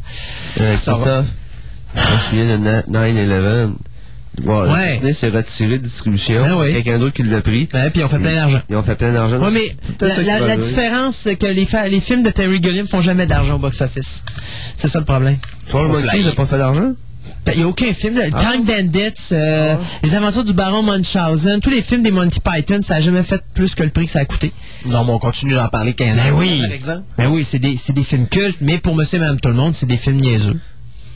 [0.60, 0.98] Euh, Ça va.
[0.98, 1.27] Christophe,
[1.95, 3.76] je me souviens de na- 9-11.
[4.41, 4.88] Bon, Ouais.
[4.93, 6.43] Disney s'est retiré de distribution.
[6.43, 6.73] Ben oui.
[6.73, 7.69] Quelqu'un d'autre qui l'a pris.
[7.73, 8.61] Ouais, puis on fait plein d'argent.
[8.69, 9.38] Ils ont fait plein d'argent.
[9.39, 10.07] Ouais, mais
[10.39, 13.60] la, différence, c'est que les, fa- les films de Terry Gilliam font jamais d'argent au
[13.60, 14.23] box-office.
[14.76, 15.38] C'est ça le problème.
[15.69, 16.93] Paul Monkey n'a pas fait d'argent?
[17.45, 18.18] Ben, Il n'y a aucun film.
[18.18, 18.26] là.
[18.34, 18.51] Ah.
[18.53, 22.95] Time Bandits, euh, Les Aventures du Baron Munchausen, tous les films des Monty Python, ça
[22.95, 24.51] n'a jamais fait plus que le prix que ça a coûté.
[24.88, 26.61] Non, mais on continue d'en parler 15 Ben ans, oui.
[26.61, 27.03] par exemple.
[27.18, 29.55] Ben oui, c'est des, c'est des films cultes, mais pour monsieur et madame tout le
[29.55, 30.60] monde, c'est des films niaiseux.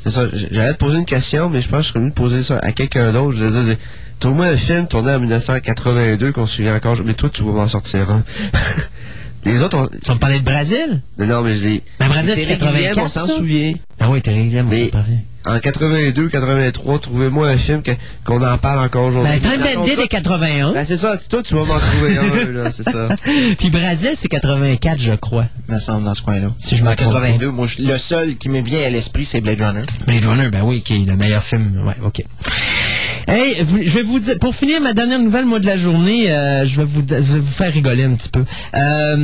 [0.06, 2.44] C'est J'allais te poser une question, mais je pense que je serais mieux de poser
[2.44, 3.38] ça à quelqu'un d'autre.
[3.38, 3.78] Je vais dire,
[4.20, 6.96] trouve-moi un film tourné en 1982 qu'on se souvient encore.
[7.06, 8.24] Mais toi, tu vas m'en sortir un.
[9.46, 9.88] Les autres, on...
[9.88, 11.02] Tu vas me parler de Brésil?
[11.18, 11.84] mais non, mais je les.
[12.00, 13.74] Ben, Brésil, c'est Terry Gilliam, 84, on s'en souvient.
[14.00, 15.20] Ah oui, Gilliam, on Mais- s'en parlait.
[15.48, 17.82] En 82, 83, trouvez-moi un film
[18.26, 19.32] qu'on en parle encore aujourd'hui.
[19.42, 21.18] Ben, Time Bandit est 81, Ben, c'est ça.
[21.30, 23.08] Toi, tu vas m'en trouver un, là, c'est ça.
[23.58, 25.46] puis Brésil, c'est 84, je crois.
[25.70, 26.50] me semble, dans ce coin-là.
[26.58, 27.22] Si je m'en En trompe pas.
[27.22, 29.84] 82, moi, je- le seul qui me vient à l'esprit, c'est Blade Runner.
[30.06, 31.82] Blade Runner, ben oui, qui est le meilleur film.
[31.88, 32.24] Ouais, ok.
[33.28, 36.66] Hey, je vais vous dire, pour finir ma dernière nouvelle, moi, de la journée, euh,
[36.66, 38.44] je, vais vous, je vais vous faire rigoler un petit peu.
[38.74, 39.16] Euh,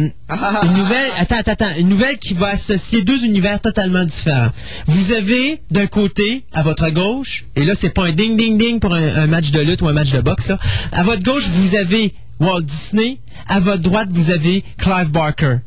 [0.64, 4.50] une nouvelle, attends, attends, attends, une nouvelle qui va associer deux univers totalement différents.
[4.88, 9.16] Vous avez, d'un côté, à votre gauche, et là, c'est pas un ding-ding-ding pour un,
[9.16, 10.60] un match de lutte ou un match de boxe, là.
[10.92, 13.20] À votre gauche, vous avez Walt Disney.
[13.48, 15.58] À votre droite, vous avez Clive Barker.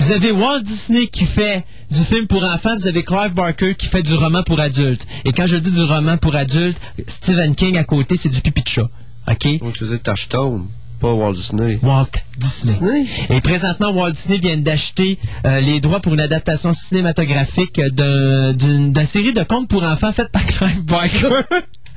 [0.00, 3.86] Vous avez Walt Disney qui fait du film pour enfants, vous avez Clive Barker qui
[3.86, 5.06] fait du roman pour adultes.
[5.24, 8.62] Et quand je dis du roman pour adultes, Stephen King à côté, c'est du pipi
[8.62, 8.88] de chat.
[9.28, 9.58] OK?
[9.60, 10.66] Donc, tu veux dire Touchstone,
[11.00, 11.78] pas Walt Disney.
[11.82, 12.06] Walt
[12.36, 12.74] Disney.
[12.74, 13.06] Disney?
[13.36, 19.06] Et présentement, Walt Disney vient d'acheter euh, les droits pour une adaptation cinématographique d'une d'une
[19.06, 21.28] série de contes pour enfants faite par Clive Barker.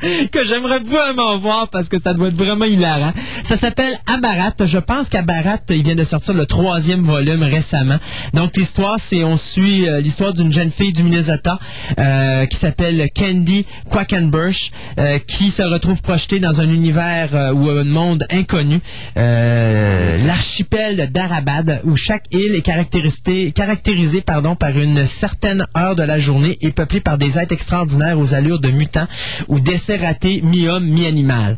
[0.31, 3.13] que j'aimerais vraiment voir parce que ça doit être vraiment hilarant.
[3.43, 4.53] Ça s'appelle Abarat.
[4.65, 7.97] Je pense qu'Abarat, il vient de sortir le troisième volume récemment.
[8.33, 11.59] Donc l'histoire, c'est on suit euh, l'histoire d'une jeune fille du Minnesota
[11.99, 17.83] euh, qui s'appelle Candy Quackenbush, euh, qui se retrouve projetée dans un univers ou un
[17.83, 18.79] monde inconnu,
[19.15, 26.71] l'archipel d'Arabad, où chaque île est caractérisée, par une certaine heure de la journée et
[26.71, 29.07] peuplée par des êtres extraordinaires aux allures de mutants
[29.47, 31.57] ou d'essais ratés mi-homme, mi-animal.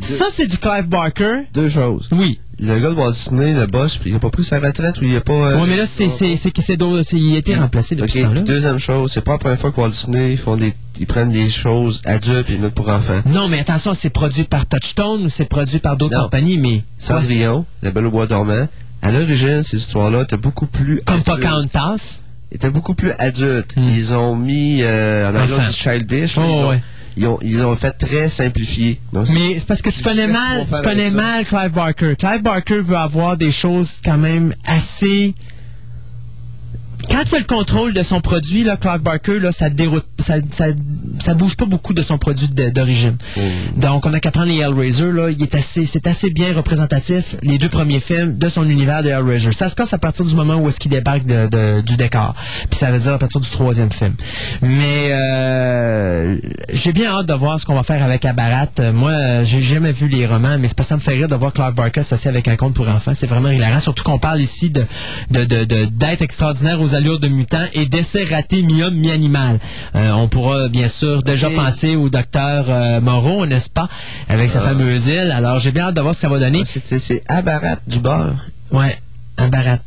[0.00, 1.42] Ça, c'est du Clive Barker.
[1.54, 2.08] Deux choses.
[2.12, 2.38] Oui.
[2.60, 5.16] le gars de Walt Disney, le boss, il a pas pris sa retraite ou il
[5.16, 5.32] a pas.
[5.32, 8.40] euh, Ouais, mais là, c'est, il a été remplacé depuis ce Ok, temps-là.
[8.42, 11.32] Deuxième chose, c'est pas la première fois que Walt Disney ils font des, ils prennent
[11.32, 13.22] des choses adultes et ils mettent pour enfants.
[13.26, 16.24] Non, mais attention, c'est produit par Touchstone ou c'est produit par d'autres Non.
[16.24, 16.84] compagnies, mais.
[16.98, 18.68] Cendrillon, La Belle au Bois dormant.
[19.02, 21.22] À l'origine, ces histoires-là étaient beaucoup plus Comme.
[21.22, 22.20] Pocahontas.
[22.52, 23.74] étaient beaucoup plus adultes.
[23.76, 23.88] Hmm.
[23.88, 26.36] Ils ont mis euh, en anglais childish.
[26.36, 26.82] là, Oh, ils, ont, ouais.
[27.20, 28.98] Ils, ont, ils ont fait très simplifié.
[29.12, 32.16] Donc, Mais c'est parce que tu connais mal, tu connais mal Clive Barker.
[32.16, 35.34] Clive Barker veut avoir des choses quand même assez.
[37.10, 40.36] Quand il a le contrôle de son produit, là, Clive Barker, là, ça déroute, ça,
[40.50, 40.66] ça,
[41.18, 43.16] ça bouge pas beaucoup de son produit d'origine.
[43.76, 47.36] Donc, on a qu'à prendre les Hellraiser, là, il est assez, c'est assez bien représentatif,
[47.42, 49.52] les deux premiers films, de son univers de Hellraiser.
[49.52, 52.34] Ça se casse à partir du moment où est-ce qu'il débarque de, de- du décor.
[52.70, 54.14] Puis ça veut dire à partir du troisième film.
[54.62, 56.36] Mais, euh,
[56.72, 58.66] j'ai bien hâte de voir ce qu'on va faire avec Abarat.
[58.80, 61.34] Euh, Moi, j'ai jamais vu les romans, mais c'est que ça me fait rire de
[61.34, 63.12] voir Clark Barker associé avec un conte pour enfants.
[63.14, 63.80] C'est vraiment hilarant.
[63.80, 64.84] Surtout qu'on parle ici de,
[65.30, 69.58] de, de, de- d'êtres extraordinaires aux allures de mutants et d'essais ratés mi-homme, mi-animal.
[69.94, 73.88] Euh, on pourra, bien sûr, déjà penser au docteur euh, Moreau, n'est-ce pas?
[74.28, 75.32] Avec sa fameuse île.
[75.34, 76.62] Alors, j'ai bien hâte de voir ce que ça va donner.
[76.66, 78.34] c'est Abarat du beurre.
[78.70, 78.98] Ouais,
[79.38, 79.78] Abarat.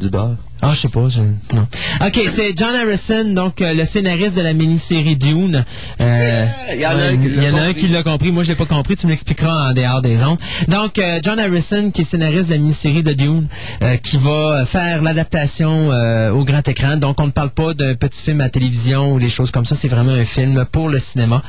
[0.00, 0.36] Du beurre.
[0.62, 1.08] Ah, je sais pas.
[1.08, 1.20] je-
[1.56, 1.66] Non.
[2.06, 5.64] OK, c'est John Harrison, donc euh, le scénariste de la mini-série Dune.
[6.00, 7.74] Euh, Il y en a un qui l'a compris.
[7.74, 8.32] qui l'a compris.
[8.32, 8.96] Moi, je l'ai pas compris.
[8.96, 10.38] Tu m'expliqueras en dehors des ondes.
[10.68, 13.48] Donc, euh, John Harrison, qui est scénariste de la mini-série de Dune,
[13.82, 16.96] euh, qui va faire l'adaptation euh, au grand écran.
[16.96, 19.74] Donc, on ne parle pas d'un petit film à télévision ou des choses comme ça.
[19.74, 21.42] C'est vraiment un film pour le cinéma.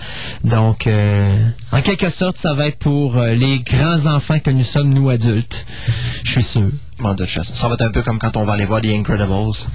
[0.43, 1.37] Donc, euh,
[1.71, 5.65] en quelque sorte, ça va être pour les grands enfants que nous sommes, nous adultes.
[6.23, 6.63] Je suis sûr.
[7.01, 9.67] De façon, ça va être un peu comme quand on va aller voir The Incredibles.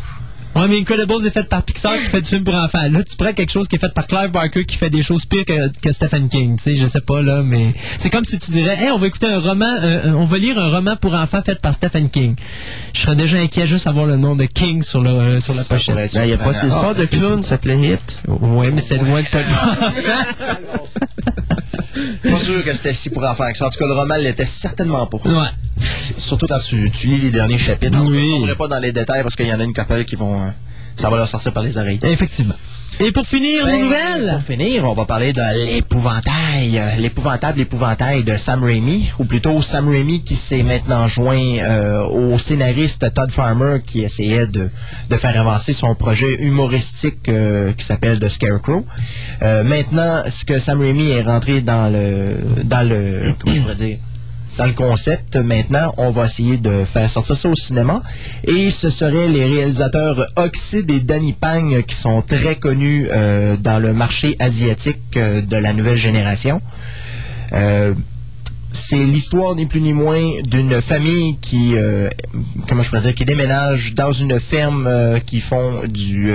[0.57, 2.89] Ouais, mais Incredibles est fait par Pixar qui fait du film pour enfants.
[2.91, 5.25] Là, tu prends quelque chose qui est fait par Clive Barker qui fait des choses
[5.27, 6.57] pires que, que Stephen King.
[6.57, 9.07] Tu sais, je sais pas, là, mais c'est comme si tu dirais, hey, on va
[9.07, 12.37] écouter un roman, euh, on va lire un roman pour enfants fait par StephenKing.
[12.95, 15.55] Je serais déjà inquiet juste à voir le nom de King sur, le, euh, sur
[15.55, 15.95] la pochette.
[15.95, 18.19] Ben, il n'y a pas d'histoire Ah, de c'est clown, ça s'appelait Hit.
[18.27, 19.39] Ouais, mais c'est loin de pas.
[22.23, 23.67] Pas sûr que c'était si pour enfants que ça.
[23.67, 25.17] En tout cas, le roman l'était certainement pas.
[25.19, 25.49] ouais.
[26.19, 27.99] Surtout quand tu, tu lis les derniers chapitres.
[28.11, 28.41] Oui.
[28.43, 30.46] Je ne pas dans les détails parce qu'il y en a une couple qui vont...
[30.95, 32.01] ça va leur sortir par les oreilles.
[32.03, 32.55] Effectivement.
[32.99, 34.31] Et pour finir, nos nouvelles?
[34.33, 39.61] Pour finir, on va parler de l'épouvantail, euh, l'épouvantable épouvantail de Sam Raimi, ou plutôt
[39.61, 44.71] Sam Raimi qui s'est maintenant joint euh, au scénariste Todd Farmer qui essayait de,
[45.11, 48.87] de faire avancer son projet humoristique euh, qui s'appelle The Scarecrow.
[49.43, 53.75] Euh, maintenant, ce que Sam Raimi est rentré dans le dans le comment je pourrais
[53.75, 53.99] dire
[54.57, 58.03] dans le concept, maintenant, on va essayer de faire sortir ça au cinéma.
[58.45, 63.79] Et ce seraient les réalisateurs Oxide et Danny Pang qui sont très connus euh, dans
[63.79, 66.61] le marché asiatique euh, de la nouvelle génération.
[67.53, 67.95] Euh,
[68.73, 71.75] c'est l'histoire ni plus ni moins d'une famille qui,
[72.69, 76.31] comment je pourrais dire, qui déménage dans une ferme qui font du,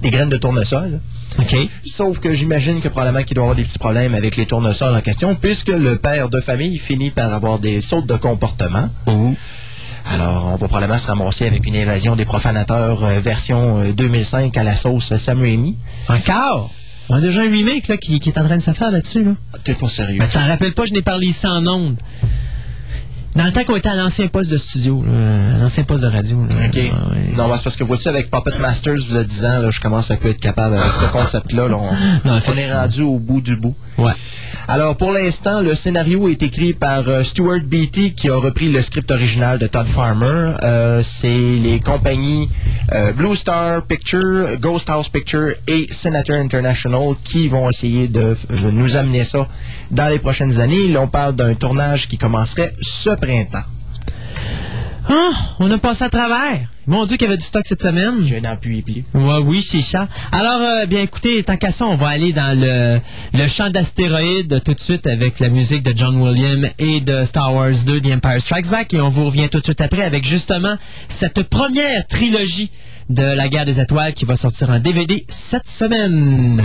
[0.00, 1.00] des graines de tournesol.
[1.38, 1.56] OK.
[1.84, 5.00] Sauf que j'imagine que probablement qu'il doit avoir des petits problèmes avec les tournesols en
[5.00, 8.88] question, puisque le père de famille finit par avoir des sautes de comportement.
[10.12, 14.56] Alors, on va probablement se ramasser avec une évasion des profanateurs euh, version euh, 2005
[14.56, 15.76] à la sauce Sam Raimi.
[16.08, 16.70] Encore.
[17.08, 19.24] On a déjà un remake là, qui, qui est en train de se faire là-dessus.
[19.24, 19.32] Là.
[19.64, 20.18] T'es pas sérieux.
[20.18, 21.96] Mais t'en rappelles pas, je n'ai parlé ici en ondes.
[23.36, 26.08] Dans le temps qu'on était à l'ancien poste de studio, là, à l'ancien poste de
[26.08, 26.38] radio.
[26.38, 26.66] là.
[26.66, 26.78] OK.
[26.92, 27.34] Ah, ouais.
[27.36, 30.14] Non, c'est parce que vois-tu, avec Puppet Masters, le 10 ans, là, je commence à
[30.14, 31.68] être capable avec ce concept-là.
[31.68, 31.90] là, on,
[32.28, 33.74] Non, on est rendu au bout du bout.
[33.98, 34.12] Ouais.
[34.68, 38.82] Alors, pour l'instant, le scénario est écrit par euh, Stuart Beatty, qui a repris le
[38.82, 40.54] script original de Todd Farmer.
[40.64, 42.48] Euh, c'est les compagnies
[42.92, 48.70] euh, Blue Star Picture, Ghost House Picture et Senator International qui vont essayer de, de
[48.72, 49.46] nous amener ça
[49.92, 50.96] dans les prochaines années.
[50.96, 53.75] On parle d'un tournage qui commencerait ce printemps.
[55.08, 55.30] Ah,
[55.60, 56.68] on a passé à travers.
[56.88, 58.20] Mon Dieu, qu'il y avait du stock cette semaine.
[58.20, 59.04] Je n'en puis plus.
[59.14, 60.08] Ouais, oui, c'est ça.
[60.32, 63.00] Alors, euh, bien écoutez, tant qu'à ça, on va aller dans le,
[63.32, 67.54] le champ d'astéroïdes tout de suite avec la musique de John Williams et de Star
[67.54, 68.94] Wars 2, The Empire Strikes Back.
[68.94, 70.76] Et on vous revient tout de suite après avec justement
[71.08, 72.70] cette première trilogie
[73.08, 76.62] de la guerre des étoiles qui va sortir en DVD cette semaine.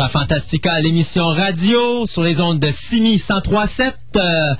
[0.00, 3.92] À Fantastica, l'émission radio sur les ondes de Simi 103.7.
[4.16, 4.54] Euh,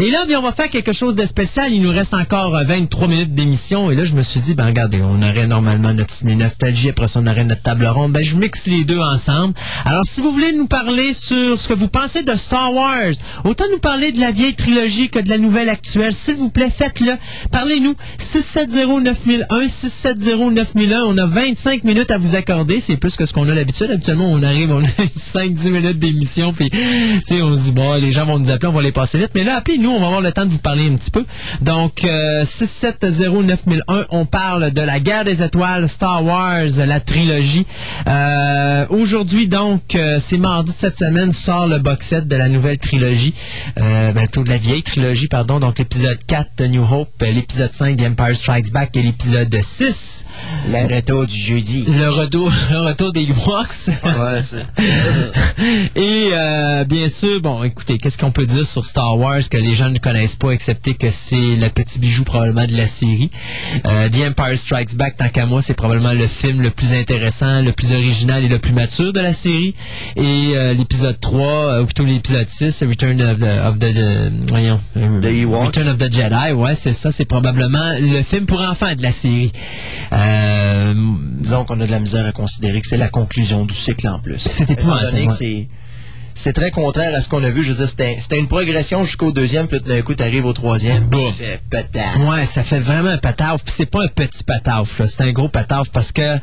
[0.00, 1.70] et là, bien, on va faire quelque chose de spécial.
[1.72, 3.90] Il nous reste encore euh, 23 minutes d'émission.
[3.90, 7.06] Et là, je me suis dit, ben regardez, on aurait normalement notre ciné nostalgie, après
[7.06, 8.12] ça, on aurait notre table ronde.
[8.12, 9.52] Ben, je mixe les deux ensemble.
[9.84, 13.12] Alors, si vous voulez nous parler sur ce que vous pensez de Star Wars,
[13.44, 16.70] autant nous parler de la vieille trilogie que de la nouvelle actuelle, s'il vous plaît,
[16.70, 17.12] faites-le.
[17.50, 17.94] Parlez-nous.
[18.18, 21.02] 670-9001, 670-9001.
[21.08, 22.80] On a 25 minutes à vous accorder.
[22.80, 23.90] C'est plus que ce qu'on a d'habitude.
[23.90, 26.78] Habituellement, on arrive, on a 5-10 minutes d'émission, puis, tu
[27.24, 29.32] sais, on se dit, bon, les gens vont nous appeler, on va les passer vite.
[29.34, 31.24] Mais là, appelez-nous, on va avoir le temps de vous parler un petit peu.
[31.60, 37.66] Donc, euh, 670-9001, on parle de la guerre des étoiles, Star Wars, la trilogie.
[38.06, 42.48] Euh, Aujourd'hui, donc, euh, c'est mardi de cette semaine, sort le box set de la
[42.48, 43.34] nouvelle trilogie,
[43.78, 45.60] euh, ben, plutôt de la vieille trilogie, pardon.
[45.60, 50.24] Donc, l'épisode 4 de New Hope, l'épisode 5 The Empire Strikes Back et l'épisode 6,
[50.66, 51.86] Le retour du jeudi.
[51.90, 53.90] le retour, le retour des Ewoks.
[54.04, 54.40] Ouais.
[55.96, 56.30] Et
[56.86, 59.98] bien sûr, bon, écoutez, qu'est-ce qu'on peut dire sur Star Wars que les gens ne
[59.98, 63.30] connaissent pas, excepté que c'est le petit bijou probablement de la série.
[63.86, 67.62] Euh, The Empire Strikes Back, tant qu'à moi, c'est probablement le film le plus intéressant,
[67.62, 69.74] le plus original et le plus mature de la série.
[70.16, 74.48] Et euh, l'épisode 3, euh, ou plutôt l'épisode 6, Return of the, of the, the-
[74.50, 75.44] voyons, The.
[75.66, 79.12] Return of the Jedi, ouais, c'est ça, c'est probablement le film pour enfants de la
[79.12, 79.52] série.
[81.40, 84.18] Disons qu'on a de la misère à considérer que c'est la conclusion du cycle en
[84.20, 84.38] plus.
[84.38, 85.16] C'est épouvantable.
[86.34, 87.62] C'est très contraire à ce qu'on a vu.
[87.62, 90.52] Je veux dire, c'était c'était une progression jusqu'au deuxième, puis tout d'un coup, t'arrives au
[90.52, 91.18] troisième, Bah.
[91.18, 92.30] ça fait peut-être.
[92.30, 93.62] Ouais, ça fait vraiment un pataf.
[93.64, 95.06] Puis c'est pas un petit pataf, là.
[95.06, 96.38] C'est un gros pataf parce que.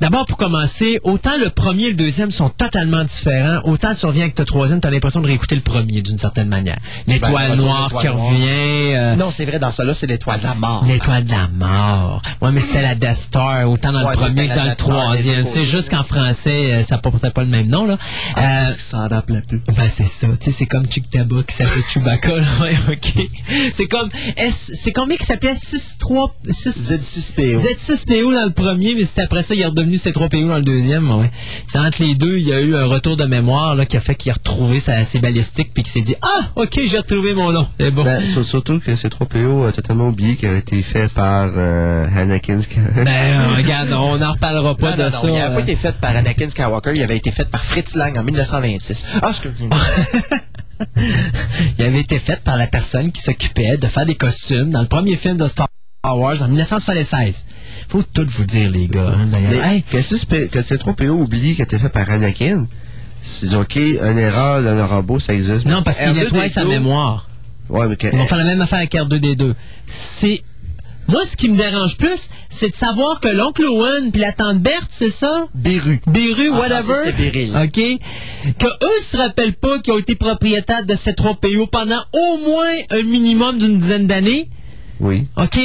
[0.00, 4.38] D'abord, pour commencer, autant le premier et le deuxième sont totalement différents, autant survient avec
[4.38, 6.78] le troisième, t'as l'impression de réécouter le premier d'une certaine manière.
[7.06, 8.94] L'étoile Ben, retour noire qui l'étoile revient.
[8.94, 10.84] euh, Non, c'est vrai, dans ça là, c'est l'étoile de la mort.
[10.88, 12.22] L'étoile de la mort.
[12.40, 15.44] Ouais, mais c'était la Death Star, autant dans Ouais, le premier que dans le troisième.
[15.44, 17.98] C'est juste qu'en français, euh, ça portait pas le même nom, là.
[18.36, 19.60] Ah, Euh, ça rappelait plus.
[19.76, 23.28] ben c'est ça, tu sais, c'est comme Chick Taba qui s'appelle Chewbacca, là, ouais, ok.
[23.72, 24.08] C'est comme
[24.48, 25.52] c'est combien qui s'appelait?
[25.52, 26.92] 6-3, 6...
[26.92, 27.58] Z6PO.
[27.58, 31.10] Z6PO dans le premier, mais c'est après ça, il est redevenu C3PO dans le deuxième,
[31.14, 31.30] ouais.
[31.66, 34.00] C'est entre les deux, il y a eu un retour de mémoire, là, qui a
[34.00, 37.34] fait qu'il a retrouvé sa, ses balistiques, puis qu'il s'est dit, ah, ok, j'ai retrouvé
[37.34, 38.04] mon nom, c'est bon.
[38.04, 42.04] Ben, sur- surtout que c'est 3PO a totalement oublié qu'il a été fait par euh,
[42.16, 43.04] Anakin Skywalker.
[43.04, 45.26] Ben, euh, regarde, on n'en reparlera pas Non, de non, ça.
[45.26, 45.56] non, il n'avait euh.
[45.56, 49.06] pas été fait par Anakin Skywalker, il avait été fait par Fritz Lang en 1926.
[49.22, 49.48] Ah, ce que
[51.78, 54.86] il avait été fait par la personne qui s'occupait de faire des costumes dans le
[54.88, 55.68] premier film de Star Wars
[56.02, 56.16] en
[56.48, 57.46] 1976.
[57.88, 59.12] Faut tout vous dire, les gars.
[59.14, 59.64] hein, d'ailleurs.
[59.64, 62.66] Hey, que, c'est- que c'est 3PO oublie qu'il a été fait par Anakin,
[63.22, 65.66] c'est ok, une erreur d'un robot, ça existe.
[65.66, 66.14] non, parce qu'il R2D2.
[66.24, 67.28] nettoie sa mémoire.
[67.68, 69.54] Ouais, mais que, Ils vont faire la même affaire avec R2D2.
[69.86, 70.42] C'est...
[71.06, 74.58] Moi, ce qui me dérange plus, c'est de savoir que l'oncle Owen puis la tante
[74.60, 75.46] Berthe, c'est ça?
[75.54, 76.00] Beru.
[76.06, 77.12] Beru, En whatever.
[77.16, 77.50] Beryl.
[77.56, 78.54] OK?
[78.58, 82.38] Que eux se rappellent pas qu'ils ont été propriétaires de ces trois PO pendant au
[82.48, 84.48] moins un minimum d'une dizaine d'années.
[85.00, 85.26] Oui.
[85.36, 85.58] OK?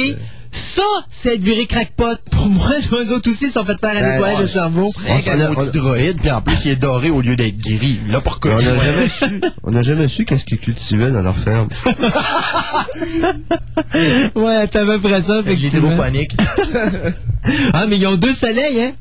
[0.52, 2.16] Ça, c'est être viré crackpot.
[2.30, 4.90] Pour moi, les autres aussi sont fait faire un Ben, nettoyage de cerveau.
[4.94, 8.00] C'est un petit droïde, puis en plus, il est doré au lieu d'être gris.
[8.08, 8.52] Là, pourquoi?
[8.54, 11.68] On n'a jamais su, on n'a jamais su qu'est-ce qu'ils cultivaient dans leur ferme.
[14.34, 15.90] Ouais, t'as à peu près ça, C'est de effectivement.
[15.90, 16.36] l'hydroponique.
[17.74, 18.92] Ah, mais ils ont deux soleils, hein?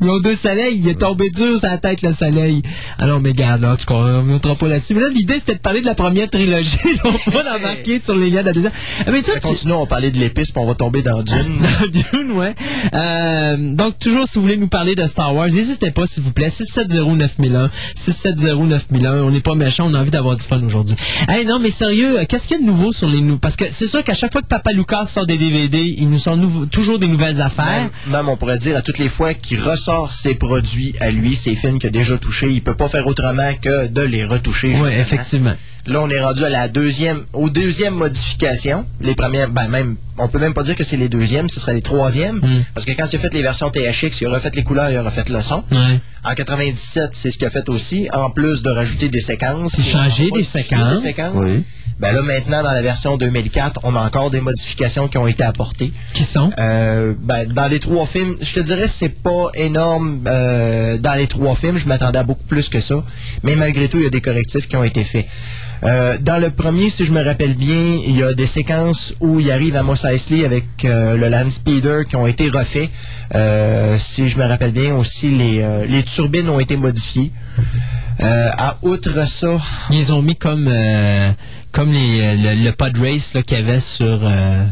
[0.00, 0.78] Ils ont deux soleils.
[0.78, 2.62] Il est tombé dur sur la tête, le soleil.
[2.98, 4.94] Alors, mais regarde, là, on ne mettra pas là-dessus.
[4.94, 8.30] Mais là, l'idée, c'était de parler de la première trilogie, non pas d'embarquer sur les
[8.30, 8.72] liens de la deuxième.
[9.06, 9.40] Ah, Mais Ça tu...
[9.40, 11.58] continue, on parlait de l'épice, puis on va tomber dans Dune.
[11.92, 12.54] Dune, ouais.
[12.94, 16.32] Euh, donc, toujours, si vous voulez nous parler de Star Wars, n'hésitez pas, s'il vous
[16.32, 16.48] plaît.
[16.48, 17.68] 670-9001.
[17.96, 19.20] 670-9001.
[19.20, 20.96] On n'est pas méchants, on a envie d'avoir du fun aujourd'hui.
[21.28, 23.56] Hey, non, mais sérieux, euh, qu'est-ce qu'il y a de nouveau sur les nous Parce
[23.56, 26.38] que c'est sûr qu'à chaque fois que Papa Lucas sort des DVD, il nous sort
[26.70, 27.90] toujours des nouvelles affaires.
[28.06, 31.34] Même, même, on pourrait dire à toutes les fois qu'il ressort ses produits à lui,
[31.34, 34.74] ses films qu'il a déjà touchés, il peut pas faire autrement que de les retoucher.
[34.80, 35.54] Oui, effectivement.
[35.86, 38.86] Là, on est rendu à la deuxième, aux deuxième modification.
[39.00, 41.72] Les premières, ben même, on peut même pas dire que c'est les deuxièmes, ce serait
[41.72, 42.36] les troisièmes.
[42.36, 42.64] Mm.
[42.74, 44.96] Parce que quand il a fait les versions THX, il a refait les couleurs, il
[44.96, 45.64] a refait le son.
[46.22, 49.80] En 97, c'est ce qu'il a fait aussi, en plus de rajouter des séquences.
[49.80, 51.02] Changer des séquences.
[51.02, 51.44] des séquences.
[51.48, 51.64] Oui.
[52.00, 55.44] Ben là, maintenant, dans la version 2004, on a encore des modifications qui ont été
[55.44, 55.92] apportées.
[56.14, 56.50] Qui sont?
[56.58, 61.26] Euh, ben, dans les trois films, je te dirais c'est pas énorme euh, dans les
[61.26, 61.76] trois films.
[61.76, 62.96] Je m'attendais à beaucoup plus que ça.
[63.42, 65.26] Mais malgré tout, il y a des correctifs qui ont été faits.
[65.82, 69.40] Euh, dans le premier, si je me rappelle bien, il y a des séquences où
[69.40, 72.90] il arrive à Mos Eisley avec euh, le Land Speeder qui ont été refaits.
[73.34, 77.32] Euh, si je me rappelle bien aussi, les, les turbines ont été modifiées.
[78.22, 79.56] À outre ça,
[79.90, 80.68] Ils ont mis comme
[81.72, 84.64] comme les, euh, le, le pod race qu'il y avait sur euh,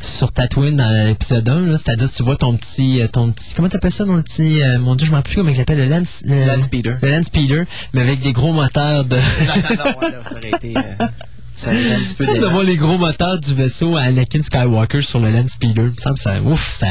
[0.00, 1.78] sur Tatooine dans l'épisode 1, là.
[1.78, 4.94] C'est-à-dire, tu vois ton petit, euh, ton petit, comment t'appelles ça, ton petit, euh, mon
[4.96, 6.96] dieu, je m'en rappelle plus comment il l'appelle, le Lance, le, speeder.
[7.02, 7.64] le Speeder,
[7.94, 9.20] mais avec des gros moteurs de, Non,
[9.56, 10.74] non, non, ouais, là, ça aurait été.
[10.76, 11.06] euh,
[11.54, 14.42] ça aurait été un petit peu de voir les gros moteurs du vaisseau à Anakin
[14.42, 16.86] Skywalker sur le Land Speeder, il me semble que ça, ouf, ça,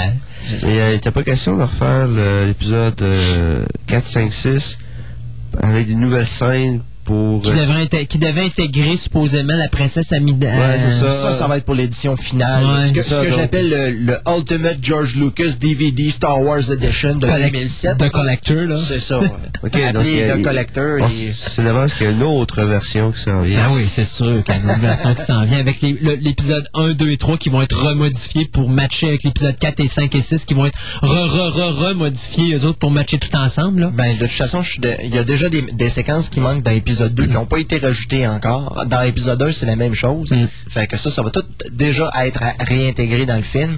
[0.63, 4.77] Et euh, n'était pas question de refaire le- l'épisode euh, 4, 5, 6
[5.61, 7.41] avec des nouvelles scènes pour...
[7.41, 10.47] qui euh, devait, qui devait intégrer supposément la princesse Amida.
[10.47, 11.09] Ouais, c'est ça.
[11.09, 12.63] Ça, ça va être pour l'édition finale.
[12.65, 17.97] Ouais, ce que, j'appelle le, le Ultimate George Lucas DVD Star Wars Edition de 2007.
[17.97, 18.77] de collector, là.
[18.77, 19.19] C'est ça.
[19.19, 19.29] ouais.
[19.63, 20.99] Appelé donc, Collector.
[21.09, 23.59] Et- C'est d'avance qu'il y a une autre version qui s'en vient?
[23.65, 26.67] Ah oui, c'est sûr qu'il y a une autre version qui s'en vient avec l'épisode
[26.73, 30.15] 1, 2 et 3 qui vont être remodifiés pour matcher avec l'épisode 4 et 5
[30.15, 33.81] et 6 qui vont être re, re, re, remodifiés eux autres pour matcher tout ensemble,
[33.81, 33.91] là.
[33.93, 34.61] Ben, de toute façon,
[35.03, 37.57] il y a déjà des, des séquences qui manquent dans l'épisode 2 qui n'ont pas
[37.59, 38.85] été rajoutées encore.
[38.87, 40.31] Dans l'épisode 1, c'est la même chose.
[40.31, 40.45] Mm.
[40.69, 43.77] Fait que ça, ça va tout déjà être réintégré dans le film.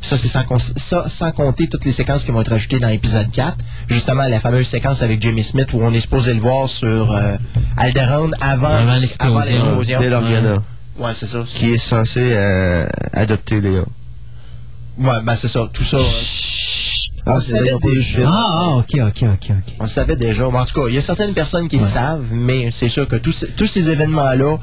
[0.00, 0.44] Ça, c'est sans,
[0.76, 3.56] ça, sans compter toutes les séquences qui vont être rajoutées dans l'épisode 4.
[3.88, 7.36] Justement, la fameuse séquence avec Jimmy Smith où on est supposé le voir sur euh,
[7.78, 9.36] Alderaan avant, Avant l'explosion.
[9.38, 10.00] avant l'explosion.
[10.00, 10.62] Dès l'Organa,
[10.98, 11.40] Ouais, c'est ça.
[11.46, 13.80] qui est censé euh, adopter Léa.
[14.98, 15.66] Ouais, ben c'est ça.
[15.72, 15.96] Tout ça.
[15.96, 16.02] euh,
[17.26, 18.22] On c'est savait déjà.
[18.26, 19.74] Ah, ah, ok, ok, ok, ok.
[19.80, 20.46] On savait déjà.
[20.46, 23.16] En tout cas, il y a certaines personnes qui le savent, mais c'est sûr que
[23.16, 24.58] tous, ces- tous ces événements-là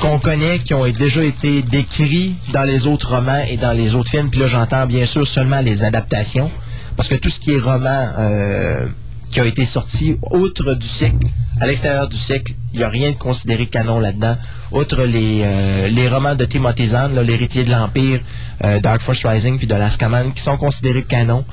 [0.00, 4.10] qu'on connaît, qui ont déjà été décrits dans les autres romans et dans les autres
[4.10, 6.50] films, puis là j'entends bien sûr seulement les adaptations,
[6.96, 8.86] parce que tout ce qui est roman euh,
[9.30, 11.26] qui a été sorti, outre du cycle,
[11.60, 14.36] à l'extérieur du cycle, il n'y a rien de considéré canon là-dedans,
[14.72, 18.20] outre les, euh, les romans de Timothy Zahn, l'héritier de l'Empire,
[18.64, 21.44] euh, Dark Force Rising, puis de Last Command, qui sont considérés canon,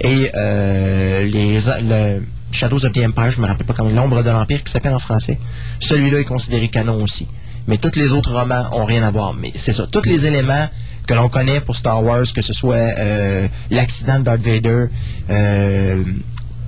[0.00, 2.20] et euh, les le
[2.52, 4.98] Shadows of the Empire, je me rappelle pas comment l'ombre de l'Empire qui s'appelle en
[4.98, 5.38] français.
[5.78, 7.28] Celui-là est considéré canon aussi.
[7.68, 9.34] Mais tous les autres romans ont rien à voir.
[9.34, 10.66] Mais c'est ça, tous les éléments
[11.06, 14.86] que l'on connaît pour Star Wars, que ce soit euh, l'accident de Darth Vader,
[15.30, 16.02] euh,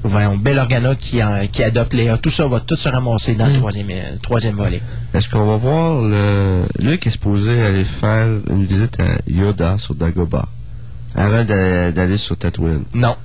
[0.04, 3.46] voyons, Bell Organa qui, en- qui adopte Léa, tout ça va tout se ramasser dans
[3.46, 4.80] le troisième, euh, troisième volet.
[5.14, 6.62] Est-ce qu'on va voir le...
[6.78, 10.48] Luke est supposé aller faire une visite à Yoda sur Dagobah?
[11.14, 12.84] Avant d'a- d'aller sur Tatooine.
[12.94, 13.16] Non.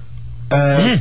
[0.54, 1.00] Euh, Hein?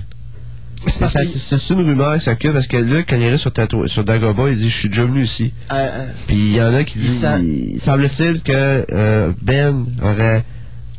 [0.87, 3.37] c'est parce C'est que- c'est une rumeur qui circule parce que Luke, quand il est
[3.39, 3.53] sur,
[3.87, 5.53] sur Dagobah, il dit Je suis déjà venu ici.
[5.73, 9.87] euh, euh, Puis il y en a qui disent sent- il semble-t-il que euh, Ben
[10.03, 10.45] aurait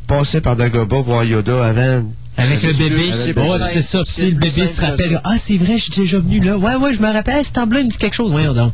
[0.06, 2.10] passé par Dagobah voir Yoda avant.
[2.36, 3.34] Avec le C'est bébé, c'est
[3.72, 4.02] c'est ça.
[4.06, 5.20] C'est Si le bébé se que rappelle, ça.
[5.24, 6.56] ah, c'est vrai, je suis déjà venu là.
[6.56, 8.30] Ouais, ouais, je me rappelle, cet emblème me dit quelque chose.
[8.30, 8.72] Voyons donc.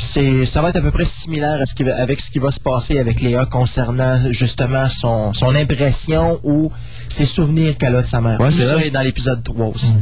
[0.00, 2.38] C'est ça va être à peu près similaire à ce qui va- avec ce qui
[2.38, 6.70] va se passer avec Léa concernant justement son, son impression ou
[7.08, 8.40] ses souvenirs qu'elle a de sa mère.
[8.40, 8.86] Ouais, Tout c'est ça vrai.
[8.86, 9.94] est dans l'épisode 3 aussi.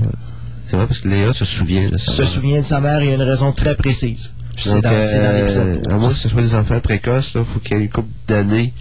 [0.68, 2.12] C'est vrai parce que Léa se souvient de ça.
[2.12, 4.32] Se souvient de sa mère, il y a une raison très précise.
[4.56, 5.98] C'est Donc, dans, c'est dans euh, l'épisode à 3.
[5.98, 8.72] moins que ce soit des enfants précoces, il faut qu'il y ait une couple d'années.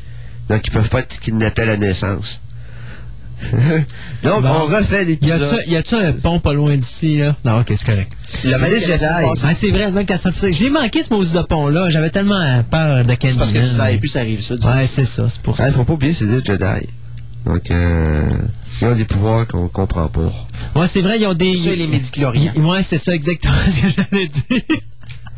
[0.50, 2.42] Donc ils peuvent pas être kidnappés à la naissance.
[4.24, 4.50] Donc Bon.
[4.50, 5.62] on refait l'épisode.
[5.68, 7.36] y a-tu un pont pas loin d'ici, là?
[7.46, 8.12] Non, ok, c'est correct.
[8.34, 9.06] Le C'est la Jedi.
[9.06, 11.90] Ah, c'est vrai, donc, qu'à ça- je l'ai manqué, ce maudit de pont-là.
[11.90, 13.34] J'avais tellement peur de Candy.
[13.34, 14.56] C'est parce que tu travailles plus, ça arrive ça.
[14.56, 15.68] Ouais, c'est ça, c'est pour Ah, ça.
[15.70, 16.88] il faut pas oublier, c'est des Jedi.
[17.46, 18.28] Donc euh,
[18.82, 20.32] ils ont des pouvoirs qu'on comprend pas.
[20.76, 21.68] Ouais, c'est vrai, ils ont des.
[21.70, 22.52] Et les médicloriens.
[22.58, 24.62] Ouais, c'est ça exactement ce que j'allais dire.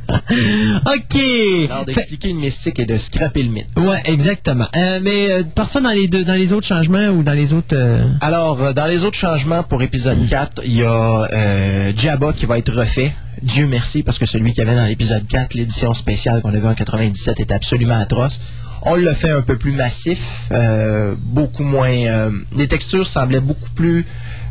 [0.86, 1.22] ok.
[1.70, 3.68] Alors d'expliquer une mystique et de scraper le mythe.
[3.78, 4.66] Ouais, exactement.
[4.76, 7.54] Euh, mais euh, par ça dans les deux, dans les autres changements ou dans les
[7.54, 7.74] autres.
[7.76, 12.46] euh, Alors, euh, dans les autres changements pour épisode 4, il y a Jabba qui
[12.46, 13.14] va être refait.
[13.42, 16.58] Dieu merci, parce que celui qu'il y avait dans l'épisode 4, l'édition spéciale qu'on a
[16.60, 18.42] vu en 97, est absolument atroce.
[18.82, 21.90] On l'a fait un peu plus massif, euh, beaucoup moins...
[21.90, 24.06] euh, les textures semblaient beaucoup plus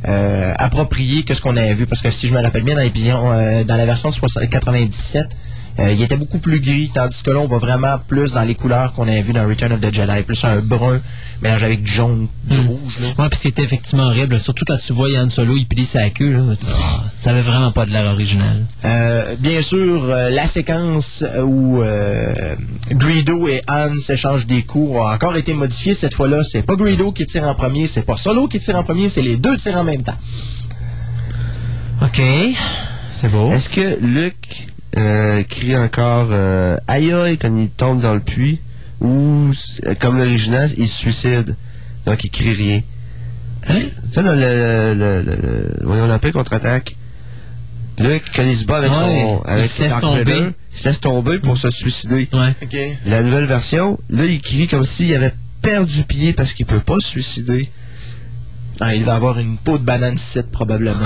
[0.06, 2.82] euh, appropriées que ce qu'on avait vu, parce que si je me rappelle bien, dans,
[2.82, 5.28] l'épisode- dans la version de 60 97,
[5.78, 8.55] euh, il était beaucoup plus gris, tandis que là, on va vraiment plus dans les
[8.55, 11.00] couleurs qu'on avait vues dans Return of the Jedi, plus un brun
[11.40, 12.66] mélangé avec du jaune, du Mm.
[12.66, 12.98] rouge.
[13.00, 13.09] Là.
[13.22, 14.40] Ouais, puis c'était effectivement horrible.
[14.40, 16.32] Surtout quand tu vois Yann Solo, il plie sa queue.
[16.32, 16.55] Là.
[16.68, 18.64] Ah, ça avait vraiment pas de l'air original.
[18.84, 22.56] Euh, bien sûr, euh, la séquence où euh,
[22.90, 25.94] Greedo et Han s'échangent des coups a encore été modifiée.
[25.94, 28.82] Cette fois-là, c'est pas Greedo qui tire en premier, c'est pas Solo qui tire en
[28.82, 30.18] premier, c'est les deux tirent en même temps.
[32.02, 32.20] OK.
[33.10, 33.50] C'est beau.
[33.52, 34.66] Est-ce que Luke
[34.98, 38.60] euh, crie encore euh, aïe aïe quand il tombe dans le puits
[39.00, 39.50] ou
[39.86, 41.56] euh, comme l'original il se suicide.
[42.06, 42.82] Donc il crie rien.
[43.68, 43.74] Hein?
[44.12, 46.96] ça dans le, le, le, le voyons l'Empire contre-attaque.
[47.98, 50.24] Luke quand il se bat avec Ouais, son il se laisse tomber.
[50.24, 52.28] Vader, il se laisse tomber pour se suicider.
[52.32, 52.98] Ouais.
[53.06, 56.96] La nouvelle version là il crie comme s'il avait perdu pied parce qu'il peut pas
[57.00, 57.68] se suicider
[58.80, 61.00] Ah, il va avoir une peau de banane site, probablement.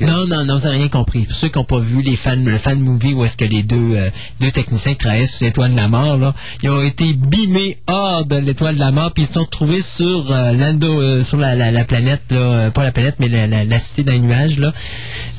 [0.00, 1.24] Non, non, non, vous n'avez rien compris.
[1.24, 3.62] Pour ceux qui n'ont pas vu les fans, le fan movie où est-ce que les
[3.64, 4.08] deux, euh,
[4.40, 8.24] deux techniciens qui travaillaient sur l'étoile de la mort, là, ils ont été bimés hors
[8.24, 11.38] de l'étoile de la mort, puis ils se sont retrouvés sur euh, Lando, euh, sur
[11.38, 14.18] la, la, la planète, là, euh, pas la planète, mais la, la, la cité d'un
[14.18, 14.72] nuage, là,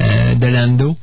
[0.01, 0.97] euh, de Lando.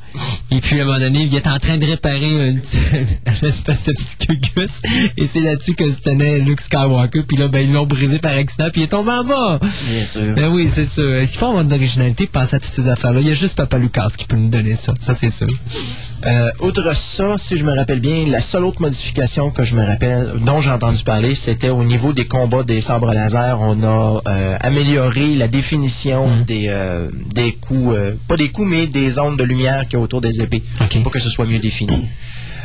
[0.51, 2.61] Et puis, à un moment donné, il est en train de réparer une,
[3.43, 4.83] une espèce de petit cugus,
[5.17, 8.33] et c'est là-dessus que se tenait Luke Skywalker, puis là, ben, ils l'ont brisé par
[8.37, 9.59] accident, puis il est tombé en bas.
[9.61, 10.35] Bien sûr.
[10.35, 11.27] Ben oui, c'est sûr.
[11.27, 13.21] S'il faut avoir de l'originalité, penser à toutes ces affaires-là?
[13.21, 14.93] Il y a juste Papa Lucas qui peut nous donner ça.
[15.01, 15.47] Ça, c'est sûr.
[16.27, 19.85] Euh, outre ça, si je me rappelle bien, la seule autre modification que je me
[19.85, 23.59] rappelle, dont j'ai entendu parler, c'était au niveau des combats des sabres laser.
[23.61, 26.45] On a euh, amélioré la définition Mhm.
[26.45, 29.97] des, euh, des coups, euh, pas des coups, mais des ondes de lumière qu'il y
[29.97, 30.63] a autour des épées,
[31.03, 32.07] pour que ce soit mieux défini.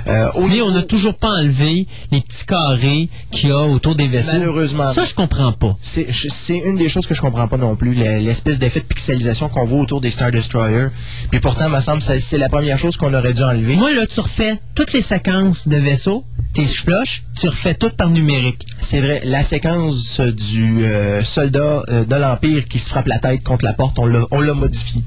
[0.07, 3.59] Euh, au Mais niveau- on n'a toujours pas enlevé les petits carrés qu'il y a
[3.63, 4.33] autour des vaisseaux.
[4.33, 4.91] Malheureusement.
[4.93, 5.71] Ça, je comprends pas.
[5.81, 6.07] C'est
[6.49, 9.65] une des choses que je comprends pas non plus, le- l'espèce d'effet de pixelisation qu'on
[9.65, 10.87] voit autour des Star Destroyer.
[11.31, 13.75] Puis pourtant, me semble, c'est c'est la première chose qu'on aurait dû enlever.
[13.75, 16.23] Moi, là, tu refais toutes les séquences de vaisseaux,
[16.53, 18.65] tes flush, tu refais tout par numérique.
[18.79, 23.43] C'est vrai, la séquence du euh, soldat euh, de l'Empire qui se frappe la tête
[23.43, 25.01] contre la porte, on l'a on l'a modifié.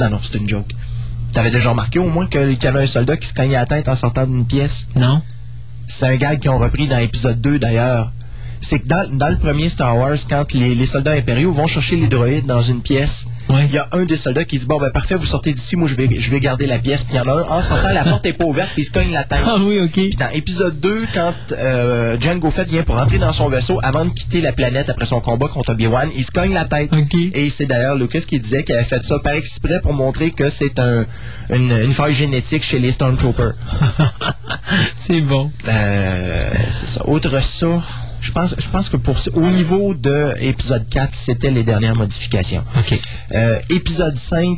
[0.00, 0.70] Non, non, c'est une joke.
[1.32, 3.66] T'avais déjà remarqué au moins que- qu'il y avait un soldat qui se cognait la
[3.66, 4.88] tête en sortant d'une pièce?
[4.96, 5.22] Non?
[5.86, 8.12] C'est un gag qu'ils ont repris dans l'épisode 2 d'ailleurs.
[8.60, 11.96] C'est que dans, dans le premier Star Wars, quand les, les soldats impériaux vont chercher
[11.96, 13.66] les droïdes dans une pièce, Ouais.
[13.66, 15.88] il y a un des soldats qui dit Bon, ben parfait, vous sortez d'ici, moi
[15.88, 17.04] je vais, je vais garder la pièce.
[17.04, 18.84] Puis il y en a un, en sortant, la porte est pas ouverte, puis il
[18.84, 19.40] se cogne la tête.
[19.44, 19.92] Ah oui, OK.
[19.92, 24.04] Puis dans épisode 2, quand euh, Jango Fett vient pour rentrer dans son vaisseau avant
[24.04, 26.92] de quitter la planète après son combat contre Obi-Wan, il se cogne la tête.
[26.92, 27.14] OK.
[27.34, 30.50] Et c'est d'ailleurs Lucas qui disait qu'il avait fait ça par exprès pour montrer que
[30.50, 31.04] c'est un,
[31.50, 33.54] une, une faille génétique chez les Stormtroopers.
[34.96, 35.50] c'est bon.
[35.68, 37.08] Euh, c'est ça.
[37.08, 37.82] Outre ça,
[38.20, 42.64] je pense, je pense que pour au niveau de épisode 4, c'était les dernières modifications.
[42.76, 42.98] OK.
[43.32, 44.48] Euh, épisode 5,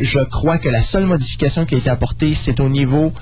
[0.00, 3.12] je crois que la seule modification qui a été apportée, c'est au niveau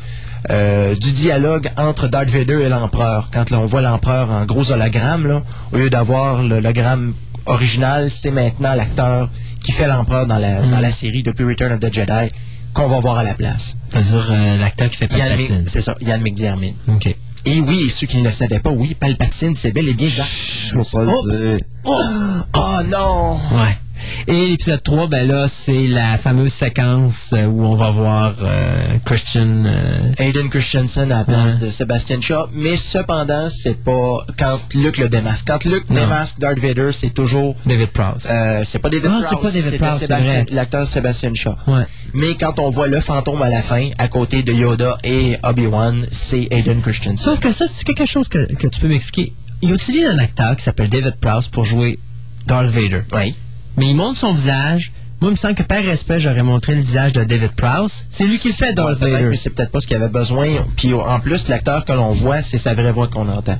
[0.51, 3.31] euh, du dialogue entre Darth Vader et l'empereur.
[3.33, 5.43] Quand là, on voit l'empereur en gros hologramme, là,
[5.73, 7.15] au lieu d'avoir l'hologramme
[7.47, 9.31] original, c'est maintenant l'acteur
[9.63, 12.29] qui fait l'empereur dans la, dans la série depuis Return of the Jedi
[12.73, 13.77] qu'on va voir à la place.
[13.91, 15.65] C'est-à-dire euh, l'acteur qui fait Palpatine.
[15.67, 16.75] C'est ça, Ian McDiarmid.
[16.89, 17.15] OK.
[17.51, 20.09] Et oui, ceux qui ne le savaient pas, oui, Palpatine, c'est bel et bien.
[20.09, 21.35] Je pas le Oups.
[21.35, 21.57] dire.
[21.83, 23.41] Oh non!
[23.59, 23.79] Ouais.
[24.27, 28.97] Et l'épisode 3, ben là, c'est la fameuse séquence euh, où on va voir euh,
[29.05, 29.65] Christian...
[29.67, 31.67] euh, Hayden Christensen à la place Ouais.
[31.67, 35.47] de Sebastian Shaw, mais cependant, c'est pas quand Luke le démasque.
[35.47, 36.03] Quand Luke Non.
[36.03, 38.27] démasque Darth Vader, c'est toujours David Prowse.
[38.31, 41.55] euh, c'est pas David Ah, c'est Prowse, pas David Prowse, c'est l'acteur Sebastian Shaw.
[41.69, 41.85] ouais.
[42.15, 46.07] Mais quand on voit le fantôme à la fin, à côté de Yoda et Obi-Wan,
[46.11, 47.17] c'est Hayden Christensen.
[47.17, 49.33] Sauf que ça, c'est quelque chose que, que tu peux m'expliquer.
[49.63, 51.99] Il utilise un acteur qui s'appelle David Prowse pour jouer
[52.47, 53.03] Darth Vader.
[53.13, 53.35] Oui.
[53.79, 54.93] Mais il montre son visage.
[55.21, 58.07] Moi, il me semble que par respect, j'aurais montré le visage de David Prowse.
[58.09, 59.25] C'est lui qui le fait, Darth Vader.
[59.31, 60.45] mais c'est peut-être pas ce qu'il avait besoin.
[60.77, 63.59] Puis en plus, l'acteur que l'on voit, c'est sa vraie voix qu'on entend.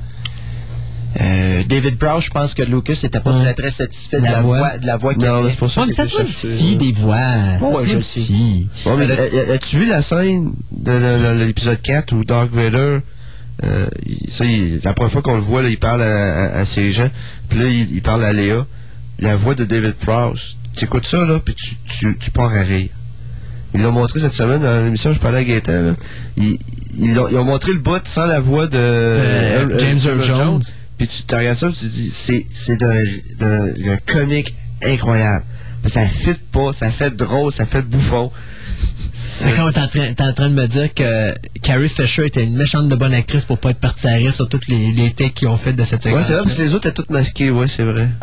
[1.19, 3.43] Euh, David Prowse, je pense que Lucas n'était pas Ouais.
[3.43, 4.57] très, très satisfait de La la voix.
[4.59, 5.49] voix, de la voix qu'il Non, mais avait.
[5.49, 7.17] c'est pour ça Ouais, mais ça se modifie des voix.
[7.59, 8.19] Ça Ouais, se je sais.
[8.85, 12.99] Ouais, mais as-tu vu la scène de, de- de l'épisode 4 où Dark Vader,
[13.63, 16.59] euh, il- ça, il- la première fois qu'on le voit, là, il parle à, à-
[16.59, 17.09] à ses gens,
[17.49, 18.65] puis là, il, il parle à Léa,
[19.19, 20.57] la voix de David Prowse.
[20.75, 22.89] Tu écoutes ça, là, puis tu, tu, tu pars à rire.
[23.73, 25.95] Ils l'ont montré cette semaine dans l'émission, je parlais à Gaëtan, là.
[26.37, 26.57] Ils,
[26.97, 30.61] ils, ont, ils ont montré le bout sans la voix de Euh, James Earl Jones.
[30.97, 33.03] Puis tu te regardes ça, tu te dis, c'est, c'est d'un,
[33.37, 35.45] d'un, d'un comique incroyable.
[35.85, 38.31] Ça fit pas, ça fait drôle, ça fait bouffon.
[39.21, 42.43] C'est comme t'es en, train, t'es en train de me dire que Carrie Fisher était
[42.43, 45.11] une méchante de bonne actrice pour pas être partie à rire sur toutes les, les
[45.11, 46.25] takes qu'ils ont fait de cette Ouais, séquence.
[46.27, 48.07] c'est vrai, parce que les autres étaient toutes masquées, ouais, c'est vrai.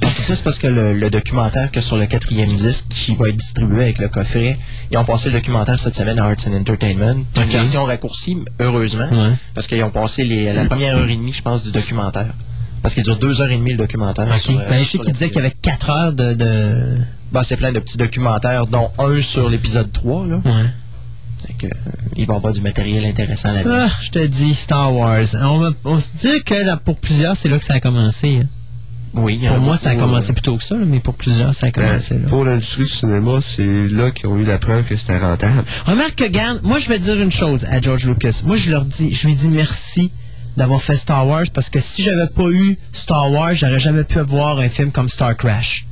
[0.00, 3.16] Ah, c'est ça, c'est parce que le, le documentaire que sur le quatrième disque qui
[3.16, 4.56] va être distribué avec le coffret,
[4.92, 7.24] ils ont passé le documentaire cette semaine à Arts and Entertainment.
[7.36, 7.48] Une Ok.
[7.48, 9.32] version raccourcie, heureusement, Ouais.
[9.54, 12.32] parce qu'ils ont passé les, la première heure et demie, je pense, du documentaire.
[12.80, 14.28] Parce qu'il dure deux heures et demie le documentaire.
[14.30, 14.38] Ok.
[14.38, 16.32] sur, euh, Ben, je sais qu'il disait qu'il y avait 4 heures de.
[16.34, 16.98] de...
[17.32, 20.26] Ben, c'est plein de petits documentaires, dont un sur l'épisode 3.
[20.26, 20.36] Là.
[20.44, 20.70] Ouais.
[21.58, 21.70] Que, euh,
[22.16, 23.88] il va y avoir du matériel intéressant là-dedans.
[23.90, 25.24] Ah, je te dis, Star Wars.
[25.40, 28.40] On, va, on se dit que là, pour plusieurs, c'est là que ça a commencé.
[28.42, 28.48] hein.
[29.14, 31.14] Oui, Pour moi, beaucoup, ça a euh, commencé plus tôt que ça, là, mais pour
[31.14, 32.26] plusieurs, ça a commencé là.
[32.26, 35.64] Pour l'industrie du cinéma, c'est là qu'ils ont eu la preuve que c'était rentable.
[35.86, 38.42] Remarque que, garde, moi, je vais dire une chose à George Lucas.
[38.44, 40.10] Moi, je leur dis, je lui dis merci
[40.56, 44.18] d'avoir fait Star Wars parce que si j'avais pas eu Star Wars, j'aurais jamais pu
[44.20, 45.86] voir un film comme Star Crash.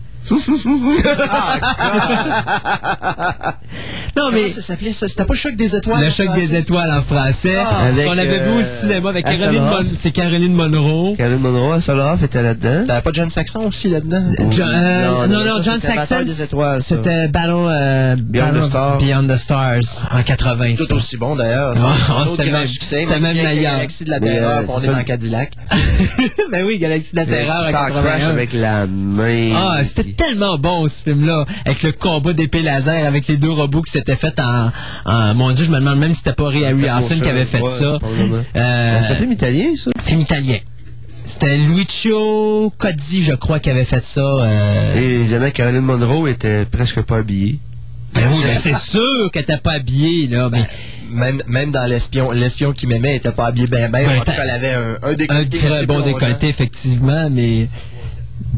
[4.17, 5.09] Non, mais Comment ça s'appelait ça?
[5.09, 6.01] C'était pas le choc des étoiles.
[6.01, 6.41] le en choc français?
[6.49, 7.57] des étoiles en français.
[7.57, 9.25] Avec, on l'avait vu euh, au cinéma avec.
[9.27, 11.15] Caroline, Mon- c'est Caroline Monroe.
[11.17, 12.85] Caroline Monroe, Hasselhoff était là-dedans.
[12.87, 14.23] T'avais pas John Saxon aussi là-dedans?
[14.51, 16.97] John- euh, Non, non, non, non, ça, John Saxon, des étoiles, ça.
[16.97, 18.99] c'était Battle, euh, Beyond Battle the of Stars.
[18.99, 20.75] Beyond the Stars en 80.
[20.77, 21.75] Tout aussi bon d'ailleurs.
[21.79, 23.01] Ah, ah, c'était même- succès.
[23.07, 23.73] c'était même que meilleur.
[23.75, 25.53] Galaxie de la Terreur, euh, on est dans Cadillac.
[26.53, 28.31] ben oui, Galaxie de la Terreur en Star Crash 81.
[28.31, 29.53] avec la main.
[29.55, 33.83] Ah, c'était tellement bon ce film-là, avec le combat d'épée laser, avec les deux robots
[33.83, 34.71] qui s'étaient fait en,
[35.05, 37.61] en- Mon Dieu, je me demande même si c'était pas Ray Harrison qui avait fait
[37.61, 37.99] ouais, ça.
[38.57, 39.91] Euh, C'est un film italien, ça?
[40.03, 40.57] film italien.
[41.25, 44.21] C'était Lucio Cozzi, je crois, qui avait fait ça.
[44.21, 47.59] euh, Et évidemment, Caroline Monroe était presque pas habillée.
[48.15, 50.49] Ben oui, ben c'est sûr qu'elle était pas habillée, là.
[50.51, 50.65] Mais
[51.11, 54.07] Même, même dans l'espion, l'espion qui m'aimait était pas habillé bien, bien.
[54.07, 55.59] Ouais, en tout cas, elle avait un, un un décolleté.
[55.59, 57.69] très bon décolleté, effectivement, mais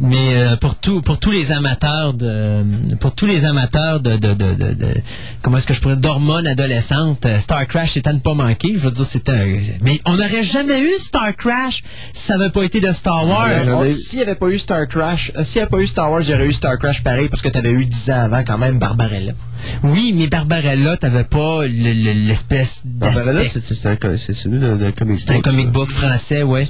[0.01, 2.63] mais euh, pour tout pour tous les amateurs de
[3.01, 4.95] pour tous les amateurs de de, de, de, de-
[5.43, 8.75] comment est-ce que je pourrais d'hormones adolescentes euh, Star Crash c'était à ne pas manquer.
[8.75, 12.51] Je veux dire c'était un- mais on n'aurait jamais eu Star Crash si ça n'avait
[12.51, 13.49] pas été de Star Wars.
[13.93, 16.23] S'il n'y avait pas eu Star Crash, euh, s'il n'y avait pas eu Star Wars,
[16.23, 19.33] j'aurais eu Star Crash pareil parce que t'avais eu 10 ans avant quand même Barbarella.
[19.83, 25.19] Oui mais Barbarella t'avais pas le- le- l'espèce Barbarella, c'est c'est un celui d'un comic
[25.19, 26.67] C'est un book, comic book français, ouais.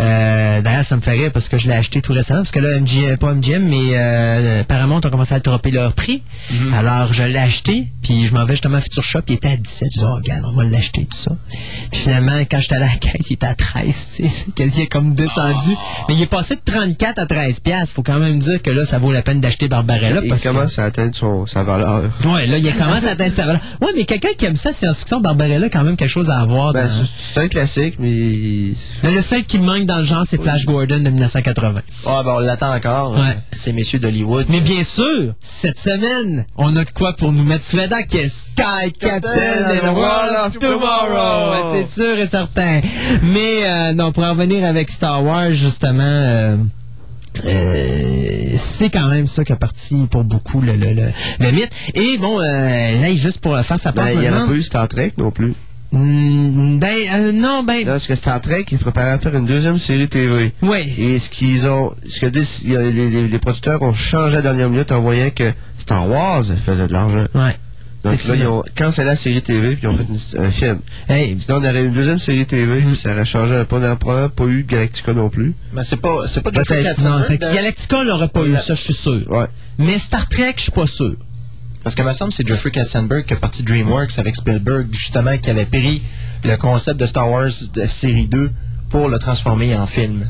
[0.00, 2.58] Euh, D'ailleurs, ça me fait rire parce que je l'ai acheté tout récemment, parce que
[2.60, 6.22] là, MGM, pas MGM, mais euh, Paramount ont commencé à dropper leur prix.
[6.50, 6.74] Mhm.
[6.74, 9.56] Alors, je l'ai acheté, puis je m'en vais justement à Future Shop, il était à
[9.56, 9.88] 17.
[9.94, 11.32] Je dis, oh, regarde, on va l'acheter, tout ça.
[11.90, 14.86] Puis finalement, quand j'étais à la caisse, il était à 13, tu sais, c'est quasi
[14.88, 15.74] comme descendu.
[15.76, 16.04] Ah.
[16.08, 17.94] Mais il est passé de 34 à 13 piastres.
[17.94, 20.20] Faut quand même dire que là, ça vaut la peine d'acheter Barbarella.
[20.22, 22.02] Il parce que- commence à atteindre son, sa valeur.
[22.24, 23.60] Ouais, là, il commence à atteindre sa valeur.
[23.80, 26.72] Ouais, mais quelqu'un qui aime ça, science-fiction, Barbarella, a quand même quelque chose à avoir.
[26.72, 28.72] Ben, dans- c'est un classique, mais
[29.02, 31.80] le seul qui manque dans le genre, c'est Flash Gordon de 1980.
[32.06, 33.12] Ah, ben, on l'attend encore.
[33.14, 33.20] Ouais.
[33.30, 34.46] euh, Ces messieurs d'Hollywood.
[34.48, 38.02] Mais bien sûr, cette semaine, on a de quoi pour nous mettre sous la dent
[38.08, 41.72] qui est Sky Captain and the World of Tomorrow.
[41.72, 42.80] Ouais, C'est sûr et certain.
[43.22, 46.56] Mais euh, non, pour en revenir avec Star Wars, justement, euh,
[47.44, 51.06] euh, c'est quand même ça qui a parti pour beaucoup le, le, le,
[51.40, 51.70] le mythe.
[51.94, 54.52] Et bon, euh, là, juste pour faire sa part ben, il n'y en a pas
[54.52, 55.54] eu Star Trek non plus.
[55.92, 59.78] Hmm, ben, euh, non, ben, parce que Star Trek, ils préparaient à faire une deuxième
[59.78, 60.52] série TV.
[60.62, 60.84] ouais.
[60.98, 64.68] Et ce qu'ils ont, ce que les, les- les producteurs ont changé à la dernière
[64.68, 67.26] minute en voyant que Star Wars faisait de l'argent.
[67.34, 67.54] Ouais.
[68.10, 70.04] Donc là, ils ont cancellé la série TV puis ils ont fait
[70.38, 70.80] une- un film.
[71.08, 72.86] Hey, Sinon, on aurait eu une deuxième série TV, Mm.
[72.86, 73.50] puis ça aurait changé.
[73.50, 73.66] On n'aurait
[73.96, 75.54] probablement pas eu Galactica non plus.
[75.72, 78.80] Mais c'est pas, c'est pas non, Katzenberg, fait que Galactica n'aurait pas eu ça, je
[78.82, 79.22] suis sûr.
[79.30, 79.46] Ouais.
[79.78, 81.14] Mais Star Trek, je suis pas sûr.
[81.82, 85.50] Parce que, me semble, c'est Jeffrey Katzenberg qui est parti DreamWorks avec Spielberg, justement, qui
[85.50, 86.02] avait pris
[86.42, 88.50] le concept de Star Wars de série 2
[88.88, 90.26] pour le transformer en film.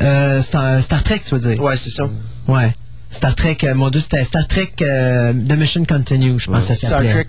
[0.00, 1.60] Euh, Star, Star Trek, tu veux dire?
[1.62, 2.08] Ouais, c'est ça.
[2.48, 2.72] Ouais.
[3.12, 6.74] Star Trek, euh, mon Dieu, c'était Star Trek euh, The Mission Continue, je pense que
[6.74, 7.12] ça Star s'appelait.
[7.12, 7.26] Trek.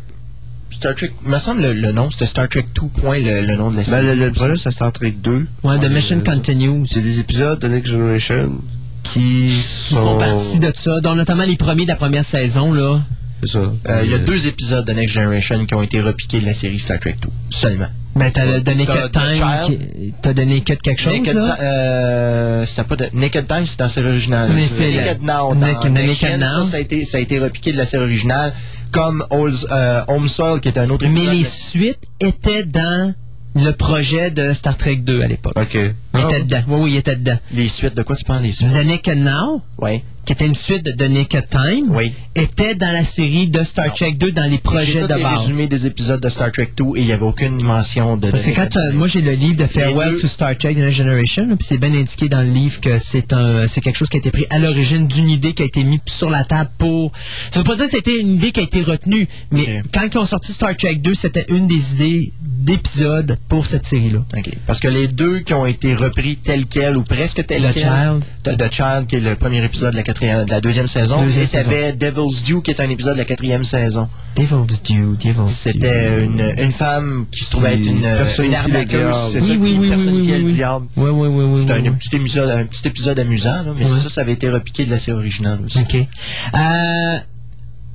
[0.72, 2.88] Star Trek, me semble le, le nom, c'était Star Trek 2.
[3.02, 4.06] Point, le, le nom de la Ben, série.
[4.08, 5.46] le, le projet, c'est Star Trek 2.
[5.64, 6.88] Ouais, The Mission Euh, Continue.
[6.88, 8.60] C'est des épisodes de Next Generation
[9.04, 9.50] qui Qui
[9.94, 10.18] font sont...
[10.18, 13.02] partie de ça, dont notamment les premiers de la première saison, là.
[13.46, 13.60] C'est ça.
[13.60, 16.54] Euh, il y a deux épisodes de Next Generation qui ont été repiqués de la
[16.54, 17.30] série Star Trek 2.
[17.50, 17.88] Seulement.
[18.16, 21.58] Ben, t'as donné The Time, t'as donné que de quelque chose, Naked, là?
[21.62, 24.52] Euh, pas de, Naked Time, c'est dans la série originale.
[24.54, 25.56] Mais C'est c'est Naked la- Now.
[25.56, 26.46] Naked- Naked Now.
[26.46, 28.54] Ça, ça a, été, ça a été repiqué de la série originale,
[28.92, 31.34] comme Old, euh, Home Soil, qui était un autre Mais épisode.
[31.34, 33.16] les de- suites étaient dans
[33.56, 35.54] le projet de Star Trek 2 à l'époque.
[35.56, 35.74] OK.
[35.74, 36.62] Il Ah, était dedans.
[36.68, 37.38] Oui, oui, il était dedans.
[37.52, 38.70] Les suites, de quoi tu parles, les suites?
[38.72, 40.04] The Naked Now, Oui.
[40.26, 42.14] Qui était une suite de The Naked Time, Oui.
[42.36, 43.94] était dans la série de Star Non.
[43.94, 45.40] Trek 2 dans les J'ai projets de base.
[45.40, 48.30] résumés des épisodes de Star Trek 2 et il n'y avait aucune mention de.
[48.32, 50.78] Parce que quand euh, moi j'ai le livre de Farewell deux- to Star Trek The
[50.78, 54.10] Next Generation, puis c'est bien indiqué dans le livre que c'est un c'est quelque chose
[54.10, 56.70] qui a été pris à l'origine d'une idée qui a été mise sur la table
[56.78, 57.12] pour.
[57.52, 59.86] Ça veut pas dire que c'était une idée qui a été retenue, mais Ok.
[59.94, 62.32] quand ils ont sorti Star Trek 2, c'était une des idées
[62.68, 64.20] d'épisode pour cette série-là.
[64.38, 64.50] OK.
[64.66, 67.84] Parce que les deux qui ont été repris tels quels ou presque tels The quels.
[67.84, 68.24] Child.
[68.44, 71.24] The, The Child, qui est le premier épisode de la, quatrième, de la deuxième saison.
[71.24, 74.08] Deuxième et t'avais Devil's Due, qui est un épisode de la quatrième saison.
[74.36, 78.06] Devil's Due, Devil's C'était une, une femme qui se trouvait être une,
[78.46, 79.16] une arnaqueuse.
[79.16, 80.86] C'est Oui, ça oui, qui oui, personnifiait oui, le diable.
[80.96, 81.62] Oui, oui, oui, oui.
[81.62, 84.86] C'était un, petit épisode, un petit épisode amusant, là, mais ça, ça avait été repiqué
[84.86, 85.80] de la série originale aussi.
[85.80, 85.96] OK.
[85.96, 87.18] Euh,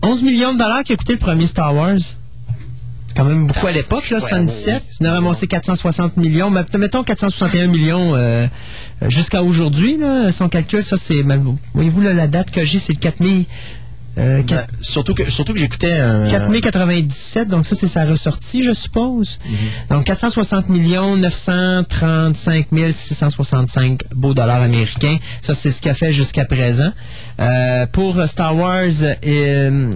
[0.03, 1.99] 11 millions de dollars qui a coûté le premier Star Wars.
[3.19, 4.75] Quand même beaucoup à l'époque, là, Ouais, 77.
[4.75, 6.51] ouais, On a ramassé 460 millions.
[6.51, 8.47] Mais mettons 461 millions euh,
[9.03, 9.97] euh, jusqu'à aujourd'hui.
[9.97, 11.25] là, Son calcul, ça, c'est...
[11.75, 13.47] Voyez-vous, là, la date que j'ai, c'est le 4 mai...
[14.19, 16.29] Euh, Ben, 4, surtout que, surtout que j'écoutais un.
[16.31, 19.39] 4 mai 97, donc ça, c'est sa ressortie, je suppose.
[19.91, 25.19] Donc, 460 millions, 935 665 beaux dollars américains.
[25.41, 26.91] Ça, c'est ce qu'il a fait jusqu'à présent.
[27.41, 29.93] Euh, pour Star Wars, euh,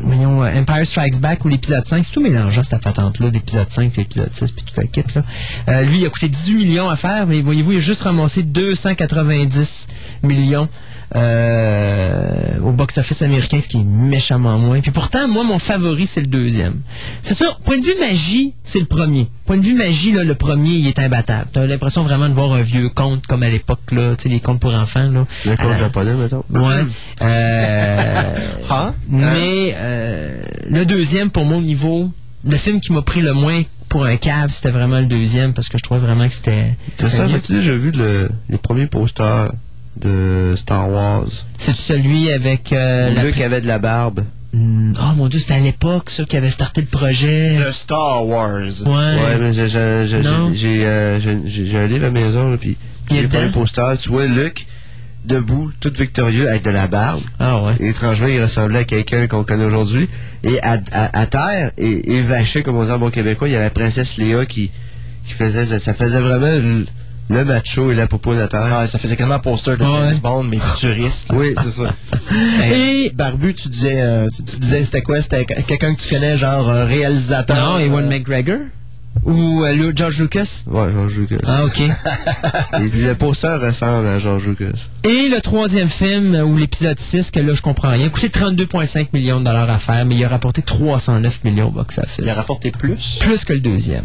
[0.00, 3.96] voyons, euh, Empire Strikes Back ou l'épisode 5, c'est tout mélangeant cette patente-là, l'épisode 5,
[3.96, 5.22] l'épisode 6, puis tout le kit, là.
[5.68, 8.42] Euh, lui, il a coûté 18 millions à faire, mais voyez-vous, il a juste ramassé
[8.42, 9.88] 290
[10.22, 10.68] millions
[11.16, 14.80] euh, au box-office américain, ce qui est méchamment moins.
[14.80, 16.80] Puis pourtant, moi, mon favori, c'est le deuxième.
[17.22, 19.28] C'est sûr, point de vue magie, c'est le premier.
[19.46, 21.46] Point de vue magie, là, le premier, il est imbattable.
[21.52, 24.40] T'as l'impression vraiment de voir un vieux conte comme à l'époque, là, tu sais, les
[24.40, 25.26] contes pour enfants, là.
[25.44, 26.44] Le conte Euh, japonais, mettons.
[26.50, 26.82] Ouais.
[27.22, 28.22] Euh,
[28.70, 28.92] Ah?
[29.08, 32.10] mais euh, le deuxième, pour mon niveau,
[32.44, 35.68] le film qui m'a pris le moins pour un cave, c'était vraiment le deuxième parce
[35.68, 36.74] que je trouvais vraiment que c'était.
[37.00, 39.52] As-tu déjà vu le- les premiers posters
[40.00, 41.26] de Star Wars?
[41.58, 43.24] C'est celui avec euh, la.
[43.24, 44.24] Luke avait de la barbe.
[44.56, 47.58] Oh mon dieu, c'était à l'époque ça qui avait starté le projet.
[47.58, 48.60] Le Star Wars.
[48.86, 48.92] Ouais.
[48.92, 50.22] Ouais, mais j'ai- j'ai j'ai-
[50.54, 52.76] j'ai euh, j'ai- j'ai- j'ai livre à la maison, là, puis
[53.10, 54.66] Il est les posters, tu vois Luke
[55.24, 57.22] debout, tout victorieux, avec de la barbe.
[57.40, 57.72] Ah ouais.
[57.80, 60.08] Et étrangement, il ressemblait à quelqu'un qu'on connaît aujourd'hui.
[60.42, 63.52] Et à, à- à terre, et, et vaché, comme on dit en bon québécois, il
[63.52, 64.70] y avait la princesse Léa qui,
[65.26, 66.82] qui faisait, ça, ça faisait vraiment
[67.30, 68.60] le, macho et la popo de terre.
[68.62, 69.90] Ah, ça faisait quasiment un poster de Ouais.
[69.90, 71.30] James Bond, mais futuriste.
[71.34, 71.94] Oui, c'est ça.
[72.72, 75.20] Et Barbu, tu disais, euh, tu, tu disais c'était quoi?
[75.22, 77.56] C'était quelqu'un que tu connais, genre euh, réalisateur.
[77.56, 78.58] Non, Ewan euh, McGregor
[79.24, 80.64] ou euh, George Lucas.
[80.66, 81.36] Ouais, George Lucas.
[81.46, 81.78] Ah ok.
[82.80, 84.88] Le poster ressemble à George Lucas.
[85.04, 89.08] Et le troisième film, ou l'épisode 6, que là je comprends rien, a coûté 32,5
[89.12, 92.18] millions de dollars à faire, mais il a rapporté 309 millions au box-office.
[92.18, 93.18] Il a rapporté plus?
[93.20, 94.04] Plus que le deuxième.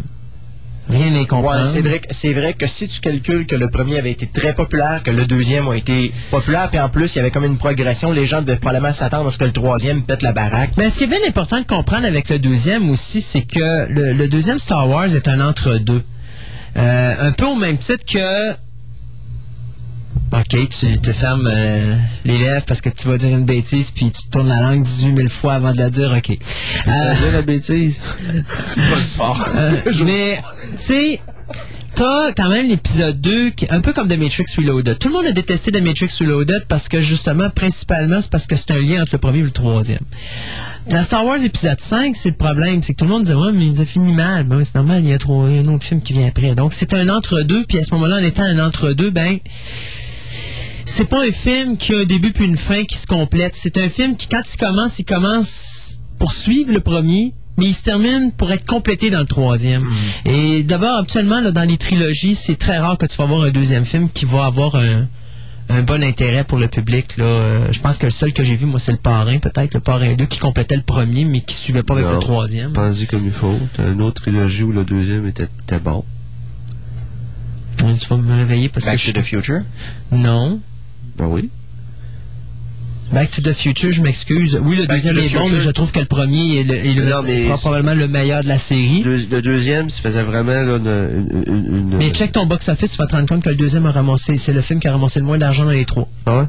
[0.90, 1.64] Rien n'est Ouais, comprendre.
[1.64, 4.54] c'est vrai, que- c'est vrai que si tu calcules que le premier avait été très
[4.54, 7.58] populaire, que le deuxième a été populaire, puis en plus, il y avait comme une
[7.58, 10.70] progression, les gens devaient probablement s'attendre à ce que le troisième pète la baraque.
[10.76, 14.12] Mais ce qui est bien important de comprendre avec le deuxième aussi, c'est que le,
[14.12, 16.02] le deuxième Star Wars est un entre-deux.
[16.76, 18.52] Euh, un peu au même titre que...
[20.32, 24.12] Ok, tu te fermes euh, les lèvres parce que tu vas dire une bêtise, puis
[24.12, 26.30] tu tournes la langue 18 000 fois avant de la dire, ok.
[26.30, 28.00] Euh, C'est la bêtise?
[28.00, 29.48] Pas si fort.
[29.56, 29.72] Euh,
[30.04, 30.40] mais,
[30.72, 31.20] tu sais,
[31.96, 34.98] t'as quand même l'épisode 2, qui est un peu comme The Matrix Reloaded.
[34.98, 38.54] Tout le monde a détesté The Matrix Reloaded parce que, justement, principalement, c'est parce que
[38.54, 40.04] c'est un lien entre le premier et le troisième.
[40.88, 43.52] Dans Star Wars épisode 5, c'est le problème, c'est que tout le monde disait, ouais,
[43.52, 44.44] mais il a fini mal.
[44.44, 46.28] Ben c'est normal, il y a trop, il y a un autre film qui vient
[46.28, 46.54] après.
[46.54, 49.38] Donc, c'est un entre-deux, puis à ce moment-là, en étant un entre-deux, ben,
[50.90, 53.54] c'est pas un film qui a un début puis une fin qui se complète.
[53.54, 57.74] C'est un film qui, quand il commence, il commence pour suivre le premier, mais il
[57.74, 59.82] se termine pour être complété dans le troisième.
[60.24, 63.50] Et d'abord, habituellement, là, dans les trilogies, c'est très rare que tu vas voir un
[63.50, 65.06] deuxième film qui va avoir un,
[65.68, 67.16] un bon intérêt pour le public.
[67.16, 67.24] Là.
[67.24, 69.80] Euh, je pense que le seul que j'ai vu, moi, c'est le Parrain, peut-être, le
[69.80, 72.14] Parrain 2, qui complétait le premier, mais qui suivait pas avec Non.
[72.14, 72.72] le troisième.
[72.72, 73.58] Pense-y comme il faut.
[73.74, 76.04] T'as une autre trilogie où le deuxième était, était bon.
[77.78, 79.12] Tu vas me réveiller parce Back que je...
[79.12, 79.60] to the Future?
[80.12, 80.60] Non.
[81.20, 81.50] Ben oui.
[83.12, 84.60] Back to the Future, je m'excuse.
[84.62, 86.94] Oui, le Back deuxième est bon, mais je trouve que le premier est, le, est
[86.94, 89.02] le- Non, mais- probablement le meilleur de la série.
[89.02, 90.86] Le, le deuxième, ça faisait vraiment là, une,
[91.46, 93.84] une, une- une- Mais check ton box-office, tu vas te rendre compte que le deuxième
[93.86, 96.08] a ramassé, c'est le film qui a ramassé le moins d'argent dans les trois.
[96.24, 96.44] Ah ouais?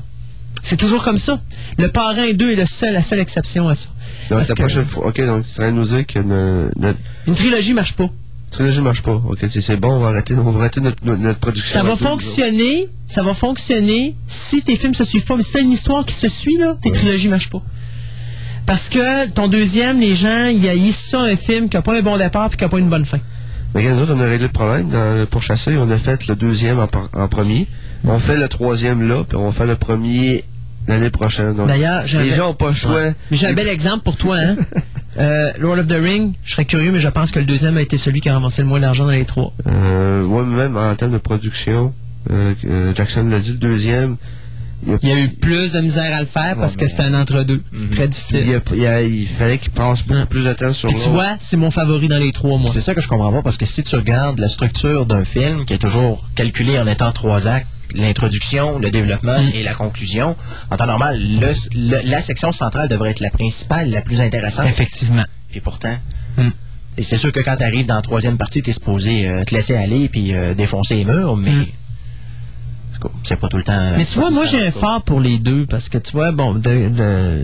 [0.61, 1.41] C'est toujours comme ça.
[1.79, 3.89] Le Parrain 2 est le seul, la seule exception à ça.
[4.29, 5.07] Donc, la que- prochaine fois.
[5.07, 8.07] Ok, donc tu serais nous dire que no- notre Une trilogie marche pas.
[8.51, 9.13] Trilogie marche pas.
[9.13, 11.79] Ok, c'est bon, on va arrêter, on va arrêter notre, production.
[11.79, 15.35] Ça va fonctionner, ça va fonctionner si tes films se suivent pas.
[15.35, 17.61] Mais si t'as une histoire qui se suit, là, tes trilogies marchent pas.
[18.65, 22.01] Parce que ton deuxième, les gens, ils haïssent ça, un film qui a pas un
[22.01, 23.19] bon départ puis qui a pas une bonne fin.
[23.73, 24.89] Mais regarde, nous on a réglé le problème.
[24.89, 27.67] Dans, pour chasser, on a fait le deuxième en, en premier.
[28.03, 30.43] On fait le troisième là, puis on va faire le premier
[30.87, 31.55] l'année prochaine.
[31.55, 32.95] Donc, D'ailleurs, j'ai un les bel- gens n'ont pas le choix.
[32.95, 33.13] Ouais.
[33.31, 34.55] Mais j'ai un bel exemple pour toi, hein.
[35.19, 37.81] Euh, Lord of the Ring, je serais curieux, mais je pense que le deuxième a
[37.81, 39.51] été celui qui a ramassé le moins d'argent dans les trois.
[39.67, 41.93] Euh, ouais, même en termes de production,
[42.31, 44.15] euh, euh, Jackson l'a dit, le deuxième,
[44.87, 47.03] il, a- Il y a eu plus de misère à le faire parce que c'était
[47.03, 47.61] un entre-deux.
[47.77, 48.55] C'est très il, difficile.
[48.55, 50.25] a- il a- il fallait qu'il passe beaucoup Hein.
[50.29, 51.13] plus de temps sur Puis tu l'autre.
[51.13, 52.69] vois, c'est mon favori dans les trois, moi.
[52.71, 55.65] C'est ça que je comprends pas, parce que si tu regardes la structure d'un film,
[55.65, 59.49] qui est toujours calculée en étant trois actes, l'introduction, le développement Mm.
[59.55, 60.35] et la conclusion,
[60.69, 61.53] en temps normal, le-
[61.89, 64.67] le- la section centrale devrait être la principale, la plus intéressante.
[64.67, 65.23] Effectivement.
[65.53, 65.95] Et pourtant.
[66.37, 66.49] Mm.
[66.97, 69.43] Et c'est sûr que quand tu arrives dans la troisième partie, tu es supposé euh,
[69.43, 71.51] te laisser aller puis euh, défoncer les murs, mais.
[71.51, 71.65] Mm.
[73.23, 73.81] C'est pas tout le temps.
[73.97, 76.61] Mais tu vois, moi j'ai un fort pour les deux parce que tu vois, bon,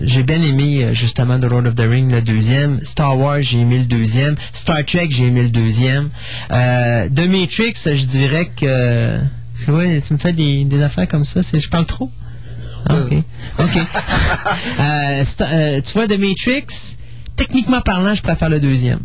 [0.04, 3.58] j'ai bien aimé euh, justement The Lord of the Ring le deuxième, Star Wars j'ai
[3.58, 6.10] aimé le deuxième, Star Trek j'ai aimé le deuxième,
[6.52, 9.18] euh, The Matrix je dirais que,
[9.58, 12.08] parce que ouais, tu me fais des, des affaires comme ça, c'est je parle trop.
[12.86, 13.12] Ah, ok,
[13.58, 13.78] ok.
[14.80, 16.96] Euh, euh, tu vois The Matrix,
[17.34, 19.00] techniquement parlant, je préfère le deuxième.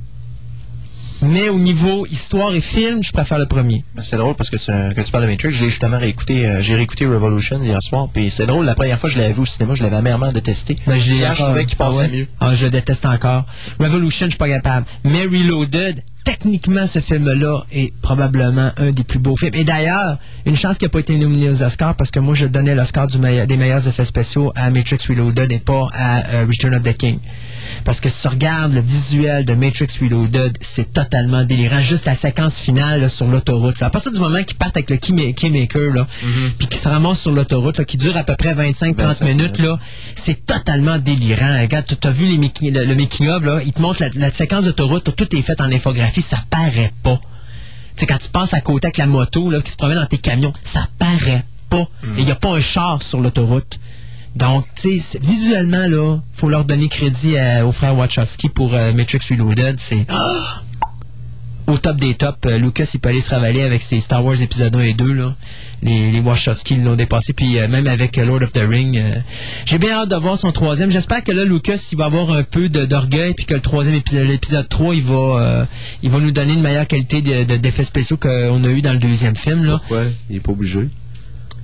[1.24, 3.84] Mais au niveau histoire et film, je préfère le premier.
[3.96, 5.52] Ben, C'est drôle parce que tu, que tu parles de Matrix.
[5.52, 6.46] Je l'ai justement réécouté.
[6.48, 8.08] euh, J'ai réécouté Revolution hier soir.
[8.14, 10.32] Puis c'est drôle, la première fois que je l'avais vu au cinéma, je l'avais amèrement
[10.32, 10.78] détesté.
[10.86, 12.10] Ben, je Hier, trouvais qu'il Ah passait ouais?
[12.10, 12.28] mieux.
[12.40, 13.46] Ah, je le déteste encore.
[13.80, 14.86] Revolution, je suis pas capable.
[15.04, 19.54] Mais Reloaded, techniquement, ce film-là est probablement un des plus beaux films.
[19.56, 22.46] Et d'ailleurs, une chance qu'il n'a pas été nominé aux Oscars parce que moi, je
[22.48, 26.84] donnais l'Oscar des meilleurs effets spéciaux à Matrix Reloaded et pas à euh, Return of
[26.84, 27.20] the King.
[27.86, 31.80] Parce que si tu regardes le visuel de Matrix Reloaded, c'est totalement délirant.
[31.80, 33.82] Juste la séquence finale là, sur l'autoroute.
[33.82, 36.08] À partir du moment qu'ils partent avec le key- Keymaker, là,
[36.58, 39.80] puis qu'ils se ramassent sur l'autoroute, qui dure à peu près 25-30 25 minutes, là,
[40.16, 41.60] c'est totalement délirant.
[41.62, 42.38] Regarde, tu as vu les
[42.72, 45.72] le, le making-of, là, il te montre la, la séquence d'autoroute, tout est fait en
[45.72, 47.20] infographie, ça paraît pas.
[47.96, 50.06] Tu sais, quand tu passes à côté avec la moto, là, qui se promène dans
[50.06, 51.88] tes camions, ça paraît pas.
[52.18, 53.80] Et il n'y a pas un char sur l'autoroute.
[54.36, 59.20] Donc, tu visuellement, là, faut leur donner crédit à- aux frères Wachowski pour euh, Matrix
[59.30, 59.76] Reloaded.
[59.80, 60.06] C'est
[61.68, 62.38] au top des tops.
[62.46, 65.14] Euh, Lucas, il peut aller se ravaler avec ses Star Wars épisodes 1 et 2.
[65.14, 65.36] Là.
[65.82, 67.32] Les, les Wachowski l'ont dépassé.
[67.34, 68.98] Puis euh, même avec euh, Lord of the Ring.
[68.98, 69.16] euh,
[69.66, 70.90] J'ai bien hâte de voir son troisième.
[70.90, 73.34] J'espère que là, Lucas, il va avoir un peu de- d'orgueil.
[73.36, 75.66] Puis que le troisième épisode, l'épisode 3, il va, euh,
[76.02, 78.94] il va nous donner une meilleure qualité de- de- d'effets spéciaux qu'on a eu dans
[78.94, 79.64] le deuxième film.
[79.64, 79.80] Là.
[80.30, 80.90] Il est pas obligé.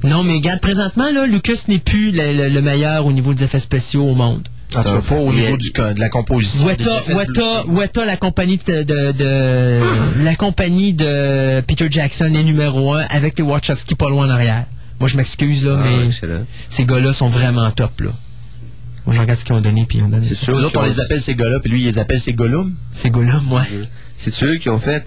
[0.04, 3.44] Non, mais regarde, présentement, là, Lucas n'est plus le, le- le meilleur au niveau des
[3.44, 4.48] effets spéciaux au monde.
[4.76, 6.64] En tout cas, pas au niveau du, de la composition.
[6.68, 7.66] des Weta, Weta.
[7.68, 13.38] Weta, la compagnie de, de- de- la compagnie de Peter Jackson est numéro un avec
[13.38, 14.66] les Wachowski pas loin en arrière.
[15.00, 16.46] Moi, je m'excuse là, Ah, mais excellent.
[16.70, 18.12] ces gars-là sont vraiment top là.
[19.06, 20.54] Moi, je regarde ce qu'ils ont donné puis ils ont donné C'est sûr.
[20.56, 22.76] Nous autres, on les appelle ces gars-là, puis lui, il les appelle ces Gollum.
[22.92, 23.64] Ces gars-là, moi.
[24.18, 25.04] C'est eux qui ont fait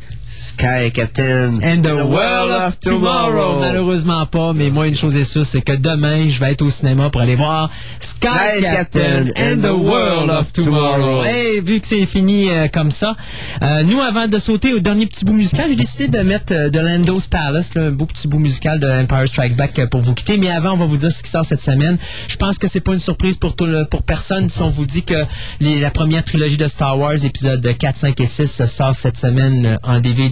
[0.47, 1.61] Sky Captain.
[1.63, 3.61] And the world of tomorrow.
[3.61, 6.69] Malheureusement pas, mais moi, une chose est sûre, c'est que demain, je vais être au
[6.71, 7.71] cinéma pour aller voir
[8.01, 11.23] Sky Sky Captain Captain and the world of tomorrow.
[11.25, 13.15] Hey, vu que c'est fini euh, comme ça,
[13.63, 16.71] euh, nous, avant de sauter au dernier petit bout musical, j'ai décidé de mettre euh,
[16.71, 20.01] de Lando's Palace, là, un beau petit bout musical de Empire Strikes Back euh, pour
[20.01, 20.39] vous quitter.
[20.39, 21.99] Mais avant, on va vous dire ce qui sort cette semaine.
[22.27, 24.87] Je pense que c'est pas une surprise pour tout le- pour personne si on vous
[24.87, 25.25] dit que
[25.61, 29.17] les- la première trilogie de Star Wars, épisodes 4, 5 et 6, se sort cette
[29.19, 30.32] semaine en DVD.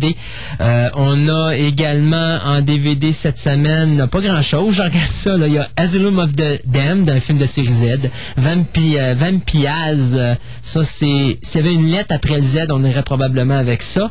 [0.60, 5.46] Euh, on a également en DVD cette semaine, pas grand chose, je regarde ça, là.
[5.46, 10.16] il y a Asylum of the Damned, un film de série Z, Vampi, euh, Vampiaz,
[10.16, 13.82] euh, ça c'est, s'il y avait une lettre après le Z, on irait probablement avec
[13.82, 14.10] ça.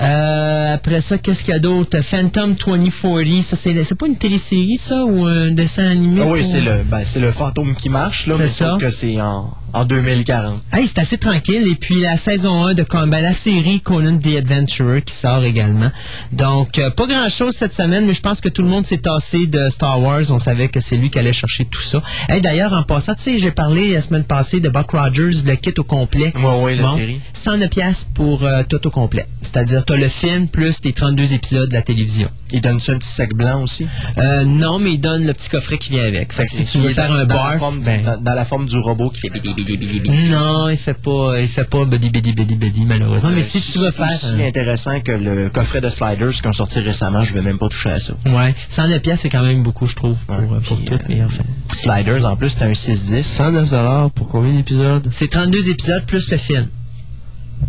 [0.00, 2.00] Euh, après ça, qu'est-ce qu'il y a d'autre?
[2.00, 6.22] Phantom 2040, ça c'est, c'est pas une télésérie ça, ou un dessin animé?
[6.22, 8.70] Ah oui, c'est le, ben, c'est le fantôme qui marche, là, mais ça.
[8.70, 10.62] sauf que c'est en, en 2040.
[10.72, 11.66] Hey, c'est assez tranquille.
[11.70, 15.90] Et puis la saison 1 de ben, la série Conan the Adventurer qui sort également.
[16.32, 19.46] Donc, euh, pas grand-chose cette semaine, mais je pense que tout le monde s'est tassé
[19.46, 20.22] de Star Wars.
[20.30, 22.02] On savait que c'est lui qui allait chercher tout ça.
[22.28, 25.54] Hey, D'ailleurs, en passant, tu sais, j'ai parlé la semaine passée de Buck Rogers, le
[25.56, 26.32] kit au complet.
[26.36, 27.20] Ouais, ouais, la série.
[27.32, 29.26] 109 pièces pour euh, tout au complet.
[29.42, 32.28] C'est-à-dire, tu as le film plus tes 32 épisodes de la télévision.
[32.54, 33.86] Il donne-tu un petit sac blanc aussi?
[34.18, 36.32] Euh, non, mais il donne le petit coffret qui vient avec.
[36.32, 38.44] Fait que si tu veux faire un dans bar, la forme, ben, dans, dans la
[38.44, 40.30] forme du robot qui fait bidi bidi bidi bidi.
[40.30, 43.30] non, il fait pas, il fait pas bidi bidi bidi bidi malheureusement.
[43.30, 46.30] mais Euh, si tu veux c'est faire, aussi euh, intéressant que le coffret de sliders
[46.30, 48.14] qui ont sorti récemment, je vais même pas toucher à ça.
[48.24, 50.94] ouais, 109 pièces c'est quand même beaucoup, je trouve, pour, Ouais, pour puis, tout.
[50.94, 53.22] euh, Mais enfin, Sliders, en plus, c'était un 6-10.
[53.24, 55.06] 109 pour combien d'épisodes?
[55.10, 56.68] c'est 32 épisodes plus le film.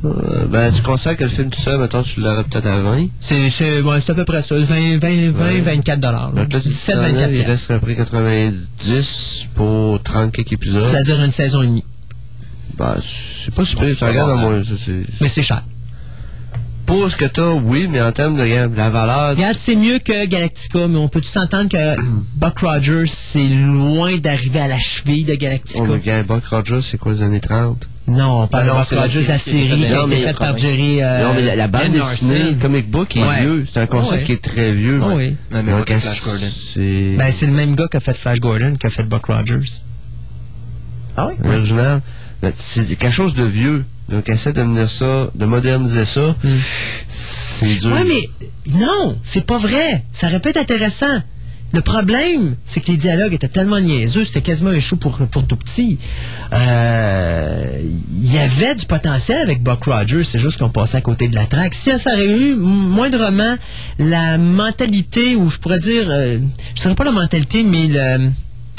[0.04, 3.08] Euh, ben, tu considères que le film tout seul, mettons, tu l'aurais peut-être à 20.
[3.20, 5.62] C'est, c'est, ouais, c'est à peu près ça, 20, 20, 20 Ouais.
[5.62, 6.32] 24 dollars.
[6.32, 10.32] Donc là, tu dis 17, 109, 24 il reste à peu près 90 pour 30
[10.32, 10.88] quelques épisodes.
[10.90, 11.84] C'est-à-dire une saison et demie.
[12.78, 14.46] Ben, c'est pas super, ça regarde à mal.
[14.56, 14.64] moi.
[14.64, 15.64] ça, c'est- Mais c'est cher.
[16.86, 18.44] Pour ce que t'as, oui, mais en termes de
[18.78, 22.00] la valeur, Regarde, c'est mieux que Galactica, mais on peut tous s'entendre que
[22.36, 25.82] Buck Rogers, c'est loin d'arriver à la cheville de Galactica?
[25.84, 27.88] on regarde Buck Rogers, c'est quoi les années 30?
[28.08, 29.68] Non, on parle Ah non, de c'est Buck la série la qui a été série
[29.70, 30.58] faite qui a dans été les faite par 80.
[30.58, 33.42] Jerry euh, non, mais la, la bande Ben dessinée, le comic book est Ouais.
[33.42, 33.66] vieux.
[33.72, 34.24] C'est un concept Ouais.
[34.26, 35.00] qui est très vieux.
[35.02, 35.36] Ah oui.
[35.52, 36.46] Non, mais Donc, pas Flash Gordon.
[36.74, 39.26] c'est Ben, c'est le même gars qui a fait Flash Gordon, qui a fait Buck
[39.26, 39.82] Rogers.
[41.18, 41.36] Ah oui?
[41.44, 42.02] l'original.
[42.42, 43.86] Ben, C'est quelque chose de vieux.
[44.10, 46.36] Donc, essaie de mener ça, de moderniser ça.
[46.44, 46.58] Hmm.
[47.10, 47.92] C'est dur.
[47.92, 48.30] Ouais, mais
[48.76, 50.04] non, c'est pas vrai.
[50.12, 51.24] Ça aurait pu être intéressant.
[51.76, 55.46] Le problème, c'est que les dialogues étaient tellement niaiseux, c'était quasiment un show pour, pour
[55.46, 56.00] tout petit.
[56.54, 57.82] Euh,
[58.14, 61.36] Il y avait du potentiel avec Buck Rogers, c'est juste qu'on passait à côté de
[61.36, 61.74] la traque.
[61.74, 63.58] Si ça aurait eu moindrement
[64.00, 66.38] la mentalité, ou je pourrais dire, euh,
[66.76, 68.30] je dirais pas la mentalité, mais le...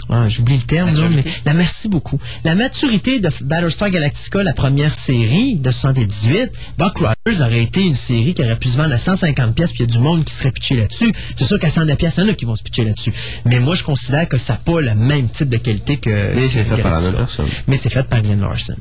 [0.08, 2.20] Ah, j'oublie le terme, mais la merci beaucoup.
[2.44, 7.94] La maturité de Battlestar Galactica, la première série de 78, Buck Rogers aurait été une
[7.96, 10.24] série qui aurait pu se vendre à 150 pièces, puis il y a du monde
[10.24, 11.12] qui serait pitché là-dessus.
[11.34, 13.12] C'est sûr qu'à 100 pièces, il y en a qui vont se pitcher là-dessus.
[13.44, 16.48] Mais moi, je considère que ça n'a pas le même type de qualité que Mais
[16.48, 17.10] c'est fait par la Galactica.
[17.10, 17.46] même personne.
[17.66, 18.76] Mais c'est fait par Glenn Larson.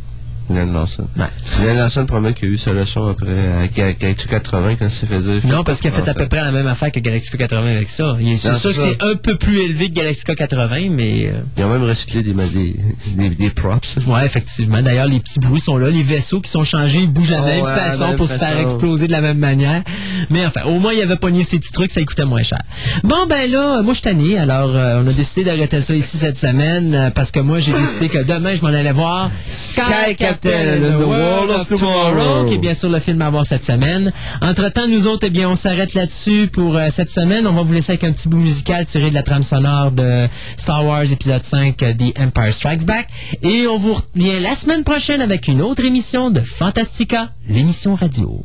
[0.50, 1.08] Glenn Larson.
[1.18, 1.26] Ouais.
[1.62, 4.92] Glenn Larson promet qu'il y a eu sa leçon après avec Galaxy 80 quand il
[4.92, 5.42] s'est fait dire.
[5.46, 7.90] Non, parce qu'il a fait à peu près la même affaire que Galaxy 80 avec
[7.90, 8.16] ça.
[8.20, 11.28] Il est- sûr que c'est un peu plus élevé que Galaxy 80, mais...
[11.34, 12.76] euh, Ils ont même recyclé des, des,
[13.16, 13.98] des, des props.
[14.08, 14.82] Ouais, effectivement.
[14.82, 15.90] D'ailleurs, les petits bruits sont là.
[15.90, 18.28] Les vaisseaux qui sont changés, ils bougent de la Oh, même ouais, façon même pour
[18.28, 19.82] se faire exploser de la même manière.
[20.30, 22.60] Mais enfin, au moins, il avait pogné ces petits trucs, ça coûtait moins cher.
[23.04, 24.38] Bon, ben là, moi, je suis tanné.
[24.38, 27.74] Alors, euh, on a décidé d'arrêter ça ici cette semaine euh, parce que moi, j'ai
[27.74, 32.46] décidé que demain, je m'en allais voir Sky And the World of Tomorrow.
[32.48, 34.12] qui est bien sûr le film à voir cette semaine.
[34.42, 37.48] Entre-temps, nous autres, eh bien, on s'arrête là-dessus pour euh, cette semaine.
[37.48, 40.28] On va vous laisser avec un petit bout musical tiré de la trame sonore de
[40.58, 43.08] Star Wars épisode 5, euh, The Empire Strikes Back.
[43.42, 48.42] Et on vous revient la semaine prochaine avec une autre émission de Fantastica, l'émission radio.